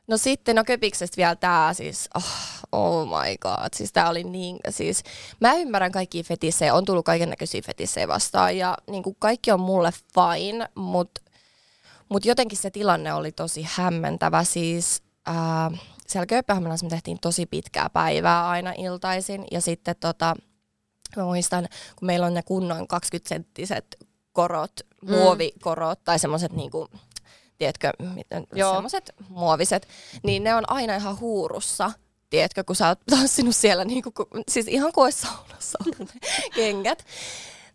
No 0.08 0.16
sitten, 0.16 0.56
no 0.56 0.64
köpiksestä 0.64 1.16
vielä 1.16 1.36
tää 1.36 1.74
siis, 1.74 2.08
oh, 2.16 2.24
oh 2.72 3.06
my 3.06 3.36
god, 3.40 3.68
siis 3.76 3.92
tää 3.92 4.08
oli 4.10 4.24
niin, 4.24 4.56
siis 4.70 5.02
mä 5.40 5.54
ymmärrän 5.54 5.92
kaikki 5.92 6.22
fetissejä, 6.22 6.74
on 6.74 6.84
tullut 6.84 7.04
kaiken 7.04 7.30
näköisiä 7.30 7.62
fetissejä 7.66 8.08
vastaan 8.08 8.56
ja 8.56 8.78
niin 8.90 9.02
kuin 9.02 9.16
kaikki 9.18 9.50
on 9.52 9.60
mulle 9.60 9.90
fine, 10.14 10.68
mutta 10.74 11.20
mut 12.08 12.24
jotenkin 12.24 12.58
se 12.58 12.70
tilanne 12.70 13.14
oli 13.14 13.32
tosi 13.32 13.66
hämmentävä, 13.70 14.44
siis 14.44 15.02
ää, 15.26 15.70
siellä 16.06 16.26
Kööpenhaminassa 16.26 16.86
me 16.86 16.90
tehtiin 16.90 17.18
tosi 17.20 17.46
pitkää 17.46 17.90
päivää 17.90 18.48
aina 18.48 18.72
iltaisin 18.76 19.44
ja 19.50 19.60
sitten 19.60 19.96
tota, 20.00 20.34
mä 21.16 21.24
muistan, 21.24 21.68
kun 21.98 22.06
meillä 22.06 22.26
on 22.26 22.34
ne 22.34 22.42
kunnon 22.42 22.86
20-senttiset 22.94 24.06
korot, 24.32 24.72
Mm. 25.02 25.10
muovikorot 25.10 26.04
tai 26.04 26.18
semmoiset 26.18 26.52
niinku, 26.52 26.88
tiedätkö, 27.58 27.92
semmoiset 28.74 29.12
muoviset, 29.28 29.88
niin 30.22 30.44
ne 30.44 30.54
on 30.54 30.70
aina 30.70 30.94
ihan 30.96 31.20
huurussa, 31.20 31.92
tiedätkö, 32.32 32.64
kun 32.64 32.76
sä 32.76 32.88
oot 32.88 32.98
tanssinut 33.10 33.56
siellä, 33.56 33.84
niinku, 33.84 34.10
ku- 34.10 34.28
siis 34.48 34.68
ihan 34.68 34.92
kuin 34.92 35.12
saunassa 35.12 35.78
kengät. 36.54 37.04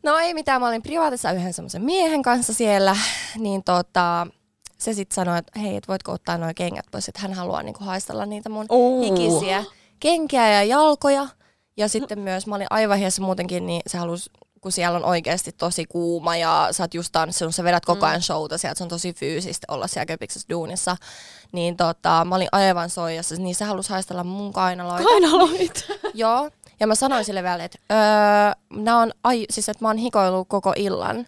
No 0.03 0.17
ei 0.17 0.33
mitään, 0.33 0.61
mä 0.61 0.67
olin 0.67 0.81
privaatissa 0.81 1.31
yhden 1.31 1.53
semmoisen 1.53 1.81
miehen 1.81 2.21
kanssa 2.21 2.53
siellä, 2.53 2.97
niin 3.37 3.63
tota, 3.63 4.27
se 4.77 4.93
sitten 4.93 5.15
sanoi, 5.15 5.37
että 5.37 5.59
hei, 5.59 5.75
et 5.75 5.87
voitko 5.87 6.11
ottaa 6.11 6.37
nuo 6.37 6.51
kengät 6.55 6.85
pois, 6.91 7.07
että 7.07 7.21
hän 7.21 7.33
haluaa 7.33 7.63
niinku 7.63 7.83
haistella 7.83 8.25
niitä 8.25 8.49
mun 8.49 8.65
Uu. 8.71 9.01
hikisiä 9.03 9.63
kenkiä 9.99 10.49
ja 10.53 10.63
jalkoja. 10.63 11.27
Ja 11.77 11.87
sitten 11.87 12.19
myös, 12.19 12.47
mä 12.47 12.55
olin 12.55 12.67
aivan 12.69 12.97
hiessä 12.97 13.21
muutenkin, 13.21 13.67
niin 13.67 13.81
se 13.87 13.97
halusi, 13.97 14.29
kun 14.67 14.71
siellä 14.71 14.97
on 14.97 15.05
oikeasti 15.05 15.51
tosi 15.51 15.85
kuuma 15.85 16.37
ja 16.37 16.67
sä 16.71 16.83
oot 16.83 16.93
just 16.93 17.09
tanssинut, 17.11 17.55
sä 17.55 17.63
vedät 17.63 17.85
koko 17.85 18.05
ajan 18.05 18.21
showta 18.21 18.57
sieltä, 18.57 18.77
se 18.77 18.83
on 18.83 18.89
tosi 18.89 19.13
fyysistä 19.13 19.67
olla 19.69 19.87
siellä 19.87 20.05
köpiksessä 20.05 20.49
duunissa. 20.49 20.97
Niin 21.51 21.77
tota, 21.77 22.25
mä 22.25 22.35
olin 22.35 22.47
aivan 22.51 22.89
soijassa, 22.89 23.35
niin 23.35 23.55
se 23.55 23.65
halusi 23.65 23.89
haistella 23.89 24.23
mun 24.23 24.53
kainaloita. 24.53 25.03
Kainaloit. 25.03 25.87
Joo, 26.13 26.49
ja 26.79 26.87
mä 26.87 26.95
sanoin 26.95 27.25
sille 27.25 27.43
vielä, 27.43 27.63
että 27.63 27.77
öö, 27.91 28.81
nää 28.83 28.97
on, 28.97 29.11
ai, 29.23 29.45
siis 29.49 29.69
että 29.69 29.85
mä 29.85 29.89
oon 29.89 29.97
hikoillut 29.97 30.47
koko 30.47 30.73
illan. 30.75 31.27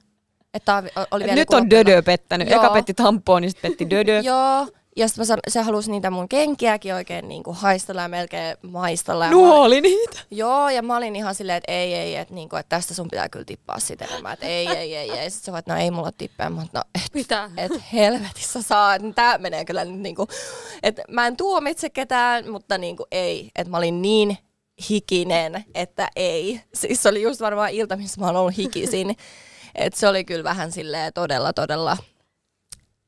Että 0.53 0.83
oli 1.11 1.23
vielä 1.23 1.35
Nyt 1.35 1.39
joku 1.39 1.55
on 1.55 1.69
dödö 1.69 2.01
pettänyt. 2.01 2.49
Joo. 2.49 2.63
Eka 2.63 2.73
petti 2.73 2.93
tampoon, 2.93 3.41
niin 3.41 3.51
sitten 3.51 3.71
petti 3.71 3.89
dödö. 3.89 4.19
Joo, 4.19 4.67
ja 4.99 5.07
sitten 5.07 5.37
se 5.47 5.61
halusi 5.61 5.91
niitä 5.91 6.09
mun 6.11 6.29
kenkiäkin 6.29 6.93
oikein 6.93 7.27
niinku 7.27 7.53
haistella 7.53 8.01
ja 8.01 8.07
melkein 8.07 8.57
maistella. 8.61 9.25
Ja 9.25 9.31
mä 9.31 9.37
olin- 9.37 9.47
Nuoli 9.49 9.81
niitä. 9.81 10.19
Joo, 10.31 10.69
ja 10.69 10.81
mä 10.81 10.97
olin 10.97 11.15
ihan 11.15 11.35
silleen, 11.35 11.57
että 11.57 11.71
ei, 11.71 11.93
ei, 11.93 12.15
että, 12.15 12.33
niinku, 12.33 12.55
että 12.55 12.75
tästä 12.75 12.93
sun 12.93 13.07
pitää 13.07 13.29
kyllä 13.29 13.45
tippaa 13.45 13.79
sitä 13.79 14.05
enemmän. 14.05 14.33
Että 14.33 14.45
ei, 14.45 14.67
ei, 14.67 14.95
ei, 14.95 15.09
ei. 15.11 15.29
Sitten 15.31 15.53
se 15.53 15.59
että 15.59 15.73
no 15.73 15.79
ei 15.79 15.91
mulla 15.91 16.07
ole 16.07 16.13
tippejä. 16.17 16.49
Mä 16.49 16.65
no 16.73 16.81
et, 16.95 17.13
Mitä? 17.13 17.49
et 17.57 17.71
helvetissä 17.93 18.61
saa. 18.61 18.95
että 18.95 19.07
Tää 19.15 19.37
menee 19.37 19.65
kyllä 19.65 19.85
nyt 19.85 19.99
niinku, 19.99 20.27
että 20.83 21.01
mä 21.09 21.27
en 21.27 21.37
tuomitse 21.37 21.89
ketään, 21.89 22.51
mutta 22.51 22.77
niinku 22.77 23.05
ei. 23.11 23.51
Että 23.55 23.71
mä 23.71 23.77
olin 23.77 24.01
niin 24.01 24.37
hikinen, 24.89 25.65
että 25.75 26.09
ei. 26.15 26.61
Siis 26.73 27.03
se 27.03 27.09
oli 27.09 27.21
just 27.21 27.41
varmaan 27.41 27.69
ilta, 27.69 27.95
missä 27.97 28.21
mä 28.21 28.27
oon 28.27 28.35
ollut 28.35 28.57
hikisin. 28.57 29.15
Että 29.75 29.99
se 29.99 30.07
oli 30.07 30.23
kyllä 30.25 30.43
vähän 30.43 30.71
silleen 30.71 31.13
todella, 31.13 31.53
todella, 31.53 31.97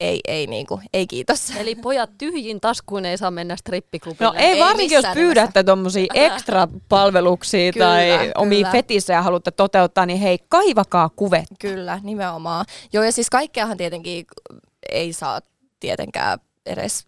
ei, 0.02 0.20
ei 0.28 0.48
niinku, 0.48 0.82
ei 0.94 1.08
kiitos. 1.08 1.52
Eli 1.58 1.76
pojat 1.76 2.10
tyhjin 2.18 2.62
taskuun 2.62 3.06
ei 3.06 3.18
saa 3.18 3.32
mennä 3.32 3.56
strippiklubille. 3.56 4.26
No 4.26 4.34
ei, 4.38 4.46
Ei 4.46 4.60
varsinkin, 4.60 4.96
jos 4.96 5.06
pyydätte 5.14 5.64
tuommoisia 5.64 6.06
ekstra 6.14 6.68
palveluksia 6.90 7.72
Kyllä, 7.72 7.86
tai 7.86 8.18
kyllä. 8.20 8.32
omia 8.36 8.70
fetisejä 8.72 9.22
haluatte 9.22 9.52
toteuttaa, 9.52 10.06
niin 10.06 10.20
hei, 10.20 10.40
kaivakaa 10.50 11.10
kuvet. 11.10 11.46
Kyllä, 11.60 12.00
nimenomaan. 12.04 12.66
Joo, 12.94 13.04
ja 13.04 13.12
siis 13.12 13.30
kaikkeahan 13.30 13.78
tietenkin 13.78 14.26
ei 14.90 15.14
saa 15.14 15.40
tietenkään 15.80 16.40
edes 16.66 17.06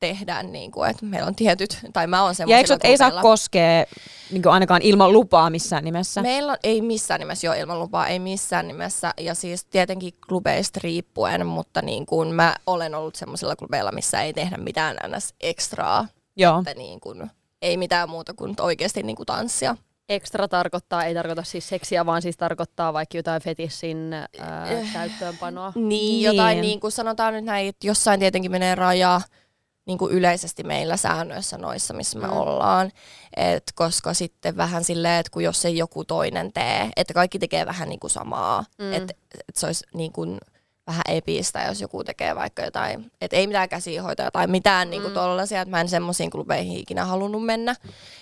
tehdä, 0.00 0.42
niin 0.42 0.70
kuin, 0.70 0.90
että 0.90 1.06
meillä 1.06 1.26
on 1.26 1.34
tietyt, 1.34 1.78
tai 1.92 2.06
mä 2.06 2.22
oon 2.22 2.30
Ja 2.30 2.34
semmoisilla 2.34 2.74
eikö 2.74 2.88
ei 2.88 2.96
saa 2.98 3.22
koskea 3.22 3.84
niin 4.30 4.48
ainakaan 4.48 4.82
ilman 4.82 5.12
lupaa 5.12 5.50
missään 5.50 5.84
nimessä? 5.84 6.22
Meillä 6.22 6.52
on, 6.52 6.58
ei 6.62 6.80
missään 6.82 7.20
nimessä 7.20 7.50
ole 7.50 7.60
ilman 7.60 7.80
lupaa, 7.80 8.06
ei 8.06 8.18
missään 8.18 8.68
nimessä. 8.68 9.14
Ja 9.20 9.34
siis 9.34 9.64
tietenkin 9.64 10.12
klubeista 10.28 10.80
riippuen, 10.82 11.46
mutta 11.46 11.82
niin 11.82 12.06
kuin 12.06 12.34
mä 12.34 12.54
olen 12.66 12.94
ollut 12.94 13.14
semmoisilla 13.16 13.56
klubeilla, 13.56 13.92
missä 13.92 14.22
ei 14.22 14.32
tehdä 14.32 14.56
mitään 14.56 14.96
ns. 15.16 15.34
ekstraa. 15.40 16.08
Joo. 16.36 16.58
Että 16.58 16.74
niin 16.74 17.00
kuin, 17.00 17.30
ei 17.62 17.76
mitään 17.76 18.10
muuta 18.10 18.34
kuin 18.34 18.54
oikeasti 18.60 19.02
niin 19.02 19.16
kuin 19.16 19.26
tanssia. 19.26 19.76
Extra 20.08 20.48
tarkoittaa, 20.48 21.04
ei 21.04 21.14
tarkoita 21.14 21.42
siis 21.42 21.68
seksiä, 21.68 22.06
vaan 22.06 22.22
siis 22.22 22.36
tarkoittaa 22.36 22.92
vaikka 22.92 23.16
jotain 23.16 23.42
fetissin 23.42 24.12
ää, 24.12 24.26
käyttöönpanoa. 24.92 25.72
Niin, 25.74 25.88
Niin. 25.88 26.22
jotain 26.22 26.60
niin 26.60 26.80
kuin 26.80 26.92
sanotaan 26.92 27.34
nyt 27.34 27.44
näin, 27.44 27.68
että 27.68 27.86
jossain 27.86 28.20
tietenkin 28.20 28.50
menee 28.50 28.74
raja 28.74 29.20
niin 29.86 29.98
kuin 29.98 30.12
yleisesti 30.12 30.62
meillä 30.64 30.96
säännöissä 30.96 31.58
noissa, 31.58 31.94
missä 31.94 32.18
me 32.18 32.26
Mm. 32.26 32.32
mm. 32.32 32.38
ollaan. 32.40 32.92
Et 33.36 33.64
koska 33.74 34.14
sitten 34.14 34.56
vähän 34.56 34.84
silleen, 34.84 35.20
että 35.20 35.30
kun 35.32 35.42
jos 35.44 35.64
ei 35.64 35.76
joku 35.76 36.04
toinen 36.04 36.52
tee, 36.52 36.90
että 36.96 37.14
kaikki 37.14 37.38
tekee 37.38 37.66
vähän 37.66 37.88
niin 37.88 38.00
kuin 38.00 38.10
samaa. 38.10 38.64
Mm. 38.78 38.84
Mm. 38.84 38.92
Että 38.92 39.14
et 39.48 39.56
se 39.56 39.66
olisi 39.66 39.84
niin 39.94 40.12
kuin 40.12 40.38
vähän 40.86 41.02
epistä, 41.08 41.62
jos 41.64 41.80
joku 41.80 42.04
tekee 42.04 42.34
vaikka 42.36 42.62
jotain, 42.62 43.10
että 43.20 43.36
ei 43.36 43.46
mitään 43.46 43.68
käsihoitoja 43.68 44.30
tai 44.30 44.46
mitään 44.46 44.90
niin 44.90 45.02
kuin 45.02 45.12
Mm. 45.12 45.14
tollaisia, 45.14 45.60
että 45.60 45.70
mä 45.70 45.80
en 45.80 45.88
semmoisiin 45.88 46.30
klubeihin 46.30 46.78
ikinä 46.78 47.04
halunnut 47.04 47.44
mennä. 47.44 47.74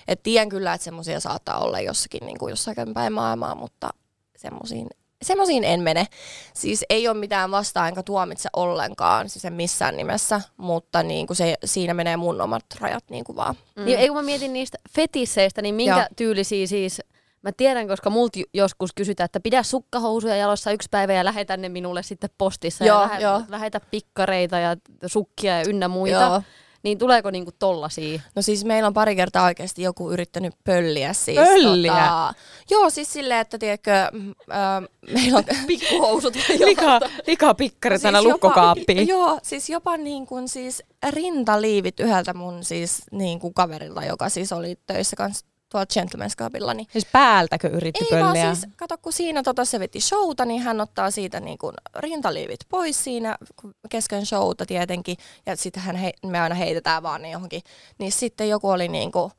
Et 0.09 0.23
tiedän 0.23 0.49
kyllä, 0.49 0.75
että 0.75 0.85
semmoisia 0.85 1.21
saattaa 1.21 1.59
olla 1.59 1.81
jossakin 1.81 2.27
niin 2.27 2.39
kuin 2.39 2.51
jossakin 2.51 2.95
päin 2.95 3.13
maailmaa, 3.13 3.55
mutta 3.55 3.91
semmoisiin 4.37 4.87
semmoisiin 5.25 5.65
en 5.65 5.81
mene. 5.81 6.07
Siis 6.55 6.85
ei 6.91 7.09
ole 7.09 7.17
mitään 7.17 7.51
vastaan 7.51 7.89
enkä 7.89 8.03
tuomitse 8.03 8.49
ollenkaan, 8.57 9.29
siis 9.29 9.45
en 9.45 9.53
missään 9.53 9.97
nimessä, 9.97 10.41
mutta 10.57 11.03
niin 11.03 11.27
kuin 11.27 11.37
se, 11.37 11.55
siinä 11.65 11.95
menee 11.95 12.17
mun 12.17 12.41
omat 12.41 12.65
rajat 12.81 13.05
niin 13.11 13.25
kuin 13.25 13.37
vaan. 13.37 13.55
Mm. 13.77 13.85
Niin, 13.85 13.99
ei 13.99 14.09
kun 14.09 14.17
mä 14.17 14.23
mietin 14.23 14.53
niistä 14.53 14.79
fetisseistä, 14.91 15.63
niin 15.63 15.75
minkä 15.75 15.97
Joo. 15.97 16.07
tyylisiä 16.17 16.67
siis... 16.67 17.03
Mä 17.43 17.53
tiedän, 17.57 17.89
koska 17.89 18.11
multa 18.11 18.41
joskus 18.55 18.91
kysytään, 18.95 19.25
että 19.25 19.41
pidä 19.41 19.63
sukkahousuja 19.63 20.37
jalossa 20.37 20.71
yksi 20.71 20.89
päivä 20.91 21.13
ja 21.13 21.25
lähetä 21.25 21.57
ne 21.57 21.69
minulle 21.69 22.03
sitten 22.03 22.31
postissa. 22.39 22.85
Joo, 22.85 23.03
ja 23.03 23.09
lähe, 23.09 23.23
joo. 23.23 23.43
lähetä 23.49 23.81
pikkareita 23.81 24.59
ja 24.59 24.77
sukkia 25.07 25.59
ja 25.59 25.65
ynnä 25.69 25.89
muita. 25.89 26.21
Joo. 26.21 26.43
Niin 26.85 26.99
tuleeko 26.99 27.31
niinku 27.31 27.53
tollasia? 27.59 28.21
No 28.35 28.43
siis 28.43 28.65
meillä 28.65 28.87
on 28.87 28.95
pari 28.95 29.17
kertaa 29.17 29.45
oikeasti 29.45 29.83
joku 29.83 30.11
yrittänyt 30.11 30.55
pölliä 30.65 31.13
siis. 31.13 31.39
Pölliä? 31.39 31.93
Tota, 31.93 32.35
joo, 32.71 32.91
siis 32.91 33.13
silleen, 33.13 33.41
että 33.41 33.59
tiedätkö, 33.59 33.93
äh, 33.93 34.89
meillä 35.15 35.39
on 35.39 35.45
Pikkuhousut. 35.67 36.35
Lika, 36.65 37.01
likapikkarit 37.27 38.05
aina 38.05 38.23
lukkokaappiin. 38.23 39.09
Jopa, 39.09 39.11
joo, 39.11 39.39
siis 39.43 39.71
jopa 39.71 39.97
niin 39.97 40.27
kuin 40.27 40.49
siis 40.49 40.83
rintaliivit 41.11 42.01
yhdeltä 42.01 42.35
mun 42.35 42.65
siis 42.65 43.03
niin 43.11 43.41
kuin 43.41 43.55
kaverilta, 43.55 44.05
joka 44.05 44.29
siis 44.29 44.53
oli 44.53 44.79
töissä 44.87 45.17
kanssa 45.17 45.47
tuolla 45.75 45.87
Gentleman's 46.07 46.35
Clubilla, 46.39 46.75
niin 46.75 46.87
Siis 46.93 47.07
päältäkö 47.13 47.69
yritti 47.69 48.05
Ei 48.11 48.21
vaan 48.21 48.33
pölliä? 48.33 48.55
siis, 48.55 48.67
kato 48.77 48.99
kun 48.99 49.13
siinä 49.13 49.43
tota, 49.43 49.65
se 49.65 49.81
veti 49.81 50.01
showta, 50.01 50.45
niin 50.45 50.63
hän 50.63 50.81
ottaa 50.81 51.11
siitä 51.11 51.41
niin 51.41 51.59
kuin 51.59 51.75
rintaliivit 51.97 52.61
pois 52.69 53.05
siinä 53.05 53.37
kun 53.61 53.75
kesken 53.91 54.27
showta 54.27 54.67
tietenkin. 54.67 55.17
Ja 55.47 55.57
sitten 55.57 55.83
me 56.27 56.41
aina 56.41 56.55
heitetään 56.55 57.03
vaan 57.03 57.23
ne 57.23 57.31
johonkin. 57.31 57.63
Niin 57.99 58.13
sitten 58.13 58.49
joku 58.49 58.71
oli 58.71 58.89
niin 58.89 59.13
kuin 59.13 59.31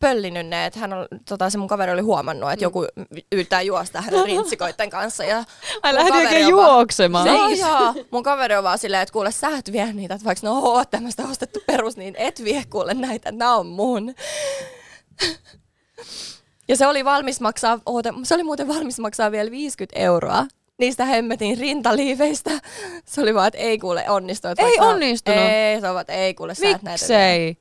pöllinyt 0.00 0.46
ne, 0.46 0.66
että 0.66 0.80
hän 0.80 0.92
on, 0.92 1.06
tota, 1.28 1.50
se 1.50 1.58
mun 1.58 1.68
kaveri 1.68 1.92
oli 1.92 2.00
huomannut, 2.00 2.52
että 2.52 2.64
joku 2.64 2.86
yrittää 3.32 3.62
juosta 3.62 4.00
hänen 4.00 4.24
rintsikoitten 4.24 4.90
kanssa. 4.90 5.24
Ja 5.24 5.44
Ai 5.82 5.94
kaveri 5.94 6.16
oikein 6.26 6.30
vaan- 6.56 6.74
juoksemaan. 6.74 7.26
Joo, 7.26 7.48
joo. 7.48 7.94
Mun 8.10 8.22
kaveri 8.22 8.56
on 8.56 8.64
vaan 8.64 8.78
silleen, 8.78 9.02
että 9.02 9.12
kuule 9.12 9.32
sä 9.32 9.48
et 9.58 9.72
vie 9.72 9.92
niitä, 9.92 10.14
että 10.14 10.24
vaikka 10.24 10.46
ne 10.46 10.50
on 10.50 10.84
tämmöistä 10.90 11.22
ostettu 11.30 11.60
perus, 11.66 11.96
niin 11.96 12.14
et 12.18 12.44
vie 12.44 12.64
kuule 12.70 12.94
näitä, 12.94 13.32
nää 13.32 13.54
on 13.54 13.66
mun. 13.66 14.14
Ja 16.68 16.76
se 16.76 16.86
oli 16.86 17.04
valmis 17.04 17.40
maksaa, 17.40 17.78
oota, 17.86 18.14
se 18.22 18.34
oli 18.34 18.42
muuten 18.42 18.68
valmis 18.68 18.98
maksaa 18.98 19.30
vielä 19.32 19.50
50 19.50 19.98
euroa 19.98 20.46
niistä 20.78 21.04
hemmetin 21.04 21.58
rintaliiveistä. 21.58 22.50
Se 23.04 23.20
oli 23.20 23.34
vaan, 23.34 23.46
että 23.48 23.58
ei 23.58 23.78
kuule 23.78 24.04
onnistu. 24.08 24.48
Että 24.48 24.62
Ei 24.62 24.78
onnistunut? 24.80 25.38
Ei, 25.40 25.80
se 25.80 25.88
on 25.88 26.00
että 26.00 26.12
ei 26.12 26.34
kuule 26.34 26.54
sä. 26.54 26.62
Miksei? 26.82 27.56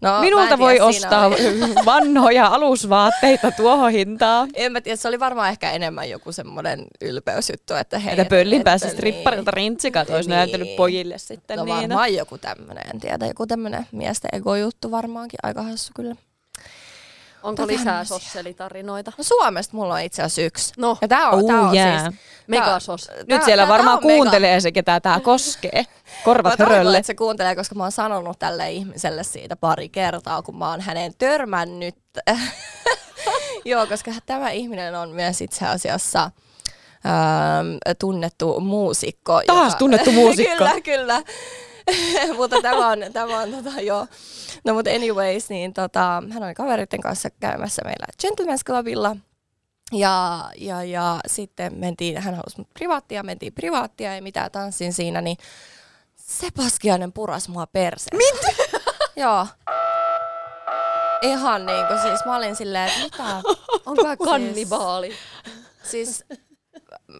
No, 0.00 0.20
Minulta 0.20 0.44
tiedä, 0.46 0.58
voi 0.58 0.72
siinä 0.76 0.86
ostaa 0.86 1.30
vanhoja 1.84 2.46
alusvaatteita 2.46 3.50
tuohon 3.50 3.92
hintaan. 3.92 4.48
en 4.54 4.72
mä 4.72 4.80
tiedä, 4.80 4.96
se 4.96 5.08
oli 5.08 5.20
varmaan 5.20 5.48
ehkä 5.48 5.70
enemmän 5.70 6.10
joku 6.10 6.32
semmoinen 6.32 6.84
ylpeysjuttu, 7.00 7.74
että 7.74 7.98
hei. 7.98 8.12
Että 8.12 8.24
pöllin 8.24 8.56
että 8.60 8.64
pääsi 8.70 8.84
niin. 8.86 8.96
stripparilta 8.96 9.50
rintsikat 9.50 10.10
olisi 10.10 10.28
Niin. 10.28 10.36
näyttänyt 10.36 10.76
pojille 10.76 11.18
sitten. 11.18 11.56
No 11.58 11.64
niin. 11.64 11.76
varmaan 11.76 12.14
joku 12.14 12.38
tämmönen, 12.38 12.84
en 12.94 13.00
tiedä, 13.00 13.26
joku 13.26 13.46
tämmönen 13.46 13.86
miesten 13.92 14.30
ego-juttu 14.32 14.90
varmaankin, 14.90 15.38
aika 15.42 15.62
hassu 15.62 15.92
kyllä. 15.96 16.16
Onko 17.46 17.62
Tätä 17.62 17.72
lisää 17.72 17.84
tämmösiä. 17.84 18.18
sosselitarinoita? 18.18 19.12
No 19.18 19.24
Suomesta 19.24 19.76
mulla 19.76 19.94
on 19.94 20.00
itse 20.00 20.22
asiassa 20.22 20.42
yksi. 20.42 20.72
No, 20.78 20.98
Ja 21.00 21.08
tää 21.08 21.30
on, 21.30 21.38
Oh, 21.42 21.46
tää 21.50 21.60
on 21.60 21.74
yeah. 21.76 22.02
siis... 22.02 22.14
megasos. 22.46 23.04
tää- 23.06 23.16
Nyt 23.28 23.42
siellä 23.44 23.62
tää- 23.62 23.68
varmaan 23.72 23.98
tää 23.98 24.02
kuuntelee 24.02 24.60
se, 24.60 24.72
ketä 24.72 25.00
tämä 25.00 25.20
koskee. 25.20 25.84
Korvat 26.24 26.52
Mä 26.52 26.56
toivon, 26.56 26.74
hörölle. 26.76 26.98
että 26.98 27.06
se 27.06 27.14
kuuntelee, 27.14 27.56
koska 27.56 27.74
mä 27.74 27.82
oon 27.82 27.92
sanonut 27.92 28.38
tälle 28.38 28.70
ihmiselle 28.72 29.24
siitä 29.24 29.56
pari 29.56 29.88
kertaa, 29.88 30.42
kun 30.42 30.58
mä 30.58 30.70
oon 30.70 30.80
hänen 30.80 31.12
törmännyt. 31.18 31.94
Joo, 33.64 33.86
koska 33.86 34.10
tämä 34.26 34.50
ihminen 34.50 34.94
on 34.94 35.10
myös 35.10 35.40
itse 35.40 35.66
asiassa 35.66 36.22
ähm, 37.06 37.76
tunnettu 37.98 38.60
muusikko. 38.60 39.42
Taas 39.46 39.74
tunnettu 39.74 40.12
muusikko. 40.12 40.54
kyllä, 40.58 40.80
kyllä. 40.80 41.22
mutta 42.38 42.62
tämä 42.62 42.88
on, 42.88 42.98
tämä 43.12 43.38
on 43.38 43.52
tota, 43.52 43.80
joo. 43.80 44.06
No 44.64 44.74
mutta 44.74 44.90
anyways, 44.90 45.48
niin 45.48 45.74
tota, 45.74 46.22
hän 46.30 46.42
oli 46.42 46.54
kaveritten 46.54 47.00
kanssa 47.00 47.30
käymässä 47.30 47.82
meillä 47.84 48.06
Gentleman's 48.22 48.64
Clubilla. 48.66 49.16
Ja, 49.92 50.44
ja, 50.58 50.84
ja 50.84 51.20
sitten 51.26 51.74
mentiin, 51.74 52.22
hän 52.22 52.34
halusi 52.34 52.58
mut 52.58 52.74
privaattia, 52.74 53.22
mentiin 53.22 53.52
privaattia 53.52 54.14
ja 54.14 54.22
mitä 54.22 54.50
tanssin 54.50 54.92
siinä, 54.92 55.20
niin 55.20 55.36
se 56.16 56.48
paskiainen 56.56 57.12
puras 57.12 57.48
mua 57.48 57.66
perse. 57.66 58.10
Mitä? 58.16 58.62
Joo. 59.22 59.46
Ihan 61.22 61.66
niinku 61.66 61.94
siis 62.02 62.24
mä 62.24 62.36
olin 62.36 62.56
silleen, 62.56 62.88
että 62.88 63.02
mitä? 63.02 63.42
Onko 63.86 64.24
kannibaali? 64.24 65.12
Siis 65.82 66.24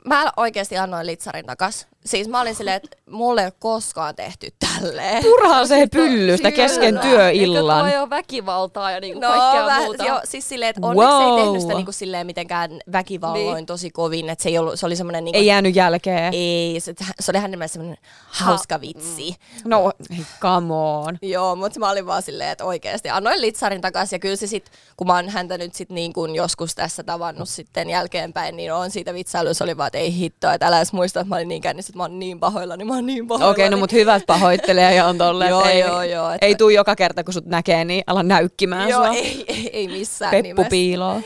mä 0.04 0.32
oikeasti 0.36 0.78
annoin 0.78 1.06
litsarin 1.06 1.46
takas. 1.46 1.86
Siis 2.06 2.28
mä 2.28 2.40
olin 2.40 2.54
silleen, 2.54 2.76
että 2.76 2.96
mulle 3.10 3.40
ei 3.40 3.46
ole 3.46 3.52
koskaan 3.58 4.14
tehty 4.16 4.48
tälleen. 4.58 5.22
Puraa 5.22 5.66
se 5.66 5.86
pyllystä 5.92 6.50
kesken 6.50 6.98
Kyllä. 6.98 7.00
työillan. 7.16 7.78
Eikö 7.86 7.92
tuo 7.96 8.02
ole 8.02 8.10
väkivaltaa 8.10 8.90
ja 8.90 9.00
niinku 9.00 9.20
No, 9.20 9.28
kaikkea 9.28 9.66
vähän, 9.66 9.82
muuta? 9.84 10.04
joo, 10.04 10.20
siis 10.24 10.48
silleen, 10.48 10.70
että 10.70 10.86
onneksi 10.86 11.12
wow. 11.12 11.38
ei 11.38 11.44
tehnyt 11.44 11.60
sitä 11.62 11.74
niinku 11.74 11.92
silleen 11.92 12.26
mitenkään 12.26 12.70
väkivalloin 12.92 13.56
Niin. 13.56 13.66
tosi 13.66 13.90
kovin, 13.90 14.28
että 14.28 14.42
se, 14.42 14.48
ei 14.48 14.58
ollut, 14.58 14.78
se 14.80 14.86
oli 14.86 14.96
semmoinen 14.96 15.24
niinku, 15.24 15.38
Ei 15.38 15.46
jäänyt 15.46 15.76
jälkeen. 15.76 16.34
ei 16.34 16.76
se, 16.80 16.94
se 17.20 17.30
oli 17.32 17.38
hänelle 17.38 17.68
semmoinen 17.68 17.98
hauska 18.28 18.80
vitsi. 18.80 19.36
No, 19.64 19.92
hei, 20.16 20.24
come 20.40 20.74
on. 20.74 21.18
Joo, 21.22 21.56
mutta 21.56 21.80
mä 21.80 21.90
olin 21.90 22.06
vaan 22.06 22.22
silleen, 22.22 22.50
että 22.50 22.64
oikeasti 22.64 23.10
annoin 23.10 23.40
litsarin 23.40 23.80
takaisin 23.80 24.16
ja 24.16 24.20
kyllä 24.20 24.36
se 24.36 24.46
sit, 24.46 24.70
kun 24.96 25.06
mä 25.06 25.14
oon 25.14 25.28
häntä 25.28 25.58
nyt 25.58 25.74
sit 25.74 25.90
niin 25.90 26.12
kuin 26.12 26.34
joskus 26.34 26.74
tässä 26.74 27.02
tavannut 27.02 27.48
sitten 27.48 27.90
jälkeenpäin, 27.90 28.56
niin 28.56 28.72
on 28.72 28.90
siitä 28.90 29.14
vitsailu, 29.14 29.54
se 29.54 29.64
oli 29.64 29.76
vaan, 29.76 29.86
että 29.86 29.98
ei 29.98 30.14
hittoa, 30.16 30.54
että 30.54 30.66
älä 30.66 30.76
edes 30.76 30.92
muista, 30.92 31.20
että 31.20 31.28
mä 31.28 31.36
olin 31.36 31.48
niin 31.48 31.62
kännissä, 31.62 31.92
mä 31.96 32.02
oon 32.02 32.18
niin 32.18 32.40
pahoilla, 32.40 32.76
niin 32.76 32.86
mä 32.86 32.94
oon 32.94 33.06
niin 33.06 33.26
pahoilla. 33.26 33.50
Okei, 33.50 33.70
no 33.70 33.76
mut 33.76 33.92
hyvät 33.92 34.22
pahoittelee 34.26 34.94
ja 34.94 35.06
on 35.06 35.18
tolleen, 35.18 35.50
Joo, 35.50 35.64
ei, 35.64 35.80
joo, 35.80 36.02
joo, 36.02 36.30
että- 36.30 36.46
ei 36.46 36.54
tuu 36.54 36.68
joka 36.68 36.96
kerta, 36.96 37.24
kun 37.24 37.34
sut 37.34 37.46
näkee, 37.46 37.84
niin 37.84 38.04
ala 38.06 38.22
näykkimään 38.22 38.88
Joo, 38.88 39.04
sua. 39.04 39.14
ei, 39.14 39.44
ei, 39.48 39.70
ei 39.72 39.88
missään 39.88 40.30
Peppu 40.30 40.46
nimessä. 40.48 40.70
piiloo. 40.70 41.20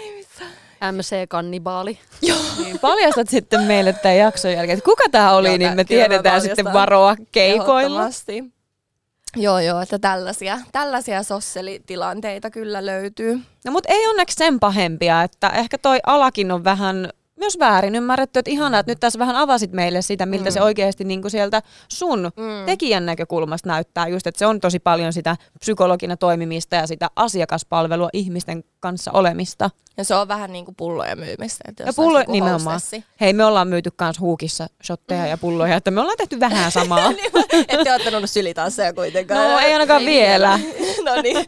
MC-kannibaali. 0.93 1.99
Niin, 2.65 2.79
paljastat 2.79 3.29
sitten 3.29 3.61
meille 3.61 3.93
tämän 3.93 4.17
jakson 4.17 4.53
jälkeen, 4.53 4.79
että 4.79 4.85
kuka 4.91 5.05
tämä 5.11 5.33
oli, 5.33 5.49
Joo, 5.49 5.57
niin 5.57 5.77
me 5.77 5.85
tiedetään 5.85 6.41
sitten 6.41 6.73
varoa 6.73 7.17
keikoilla. 7.33 8.03
Joo, 9.37 9.59
joo, 9.59 9.81
että 9.81 9.99
tällaisia, 9.99 10.59
tällaisia 10.73 11.23
sosselitilanteita 11.23 12.51
kyllä 12.51 12.87
löytyy. 12.87 13.41
No 13.65 13.73
mut 13.73 13.85
ei 13.89 14.07
onneksi 14.07 14.35
sen 14.39 14.61
pahempia, 14.61 15.23
että 15.23 15.49
ehkä 15.49 15.79
toi 15.79 15.99
alakin 16.07 16.53
on 16.53 16.65
vähän 16.65 17.09
myös 17.41 17.59
väärin 17.59 17.95
ymmärretty, 17.95 18.39
että 18.39 18.51
ihanaa, 18.51 18.81
että 18.81 18.93
nyt 18.93 19.01
tässä 19.01 19.19
vähän 19.19 19.37
avasit 19.37 19.73
meille 19.73 20.03
sitä, 20.03 20.27
miltä 20.27 20.51
mm. 20.51 20.53
se 20.53 20.63
oikeasti 20.63 21.05
niin 21.05 21.23
kuin 21.23 21.31
sieltä 21.31 21.63
sun 21.89 22.31
mm. 22.37 22.67
tekijän 22.67 23.07
näkökulmasta 23.07 23.69
näyttää. 23.69 24.09
Just, 24.09 24.27
että 24.27 24.39
se 24.39 24.47
on 24.47 24.61
tosi 24.61 24.79
paljon 24.79 25.13
sitä 25.13 25.37
psykologina 25.61 26.17
toimimista 26.17 26.77
ja 26.77 26.87
sitä 26.87 27.11
asiakaspalvelua 27.17 28.09
ihmisten 28.13 28.65
kanssa 28.81 29.13
olemista. 29.13 29.71
Ja 29.97 30.05
se 30.05 30.15
on 30.15 30.29
vähän 30.29 30.53
niin 30.53 30.65
kuin 30.65 30.75
pullojen 30.75 31.19
myymistä. 31.19 31.65
Että 31.69 31.85
Ja 31.85 31.93
pullo, 31.97 32.19
niinku 32.19 32.33
nimenomaan. 32.33 32.81
Hei, 33.21 33.33
me 33.33 33.45
ollaan 33.45 33.69
myyty 33.69 33.91
kans 33.97 34.21
huukissa 34.21 34.67
shotteja 34.85 35.27
ja 35.27 35.39
pulloja, 35.39 35.77
että 35.77 35.91
me 35.91 36.01
ollaan 36.01 36.17
tehty 36.17 36.41
vähän 36.41 36.73
samaa. 36.81 37.13
Ette 37.69 37.95
ottanut 37.95 38.31
sylitansseja 38.31 38.93
kuitenkaan. 38.93 39.51
No 39.51 39.59
ei 39.59 39.73
ainakaan 39.73 40.05
vielä. 40.05 40.59
no 41.07 41.23
niin. 41.23 41.37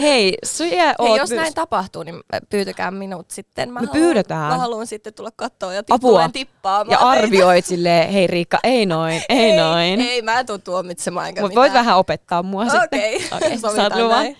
Hei, 0.00 0.34
syö 0.44 0.66
Hei, 0.68 0.94
oot 0.98 1.18
jos 1.18 1.30
myös- 1.30 1.40
näin 1.42 1.54
tapahtuu, 1.54 2.02
niin 2.02 2.20
pyytäkää 2.50 2.90
minut 2.90 3.30
sitten. 3.30 3.72
Mä 3.72 3.80
Me 3.80 3.86
haluan- 3.86 4.02
pyydetään. 4.02 4.52
Mä 4.52 4.58
haluan 4.58 4.86
sitten 4.86 5.14
tulla 5.14 5.30
katsoa 5.36 5.74
ja 5.74 5.82
Apua. 5.90 6.28
tippaamaan. 6.28 6.90
ja 6.90 6.98
arvioit 6.98 7.64
silleen, 7.64 8.12
hei 8.12 8.26
Riikka, 8.26 8.58
ei 8.64 8.86
noin, 8.86 9.22
ei, 9.28 9.56
noin. 9.56 10.00
Ei, 10.00 10.22
mä 10.22 10.40
en 10.40 10.46
tuu 10.46 10.58
tuomitsemaan 10.58 11.28
enkä 11.28 11.42
mitään. 11.42 11.54
voit 11.56 11.72
vähän 11.72 11.96
opettaa 11.96 12.42
mua 12.42 12.62
Okei, 12.62 12.80
sitten. 13.20 13.36
Okei, 13.36 13.58
sovitaan 13.58 13.76
saat 13.90 14.02
luvan. 14.02 14.22
näin. 14.22 14.36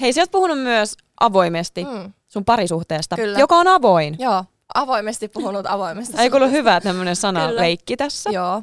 Hei, 0.00 0.12
sä 0.12 0.20
oot 0.20 0.30
puhunut 0.30 0.58
myös 0.62 0.96
avoimesti 1.20 1.84
Mm. 1.84 2.12
sun 2.28 2.44
parisuhteesta, 2.44 3.16
Kyllä. 3.16 3.38
joka 3.38 3.56
on 3.56 3.68
avoin. 3.68 4.16
Joo, 4.18 4.44
avoimesti 4.74 5.28
puhunut 5.28 5.66
avoimesta. 5.66 6.22
Ei 6.22 6.30
kuulu 6.30 6.48
hyvä 6.48 6.80
tämmöinen 6.80 7.16
sana 7.16 7.46
Kyllä. 7.46 7.60
leikki 7.60 7.96
tässä. 7.96 8.30
Joo. 8.30 8.62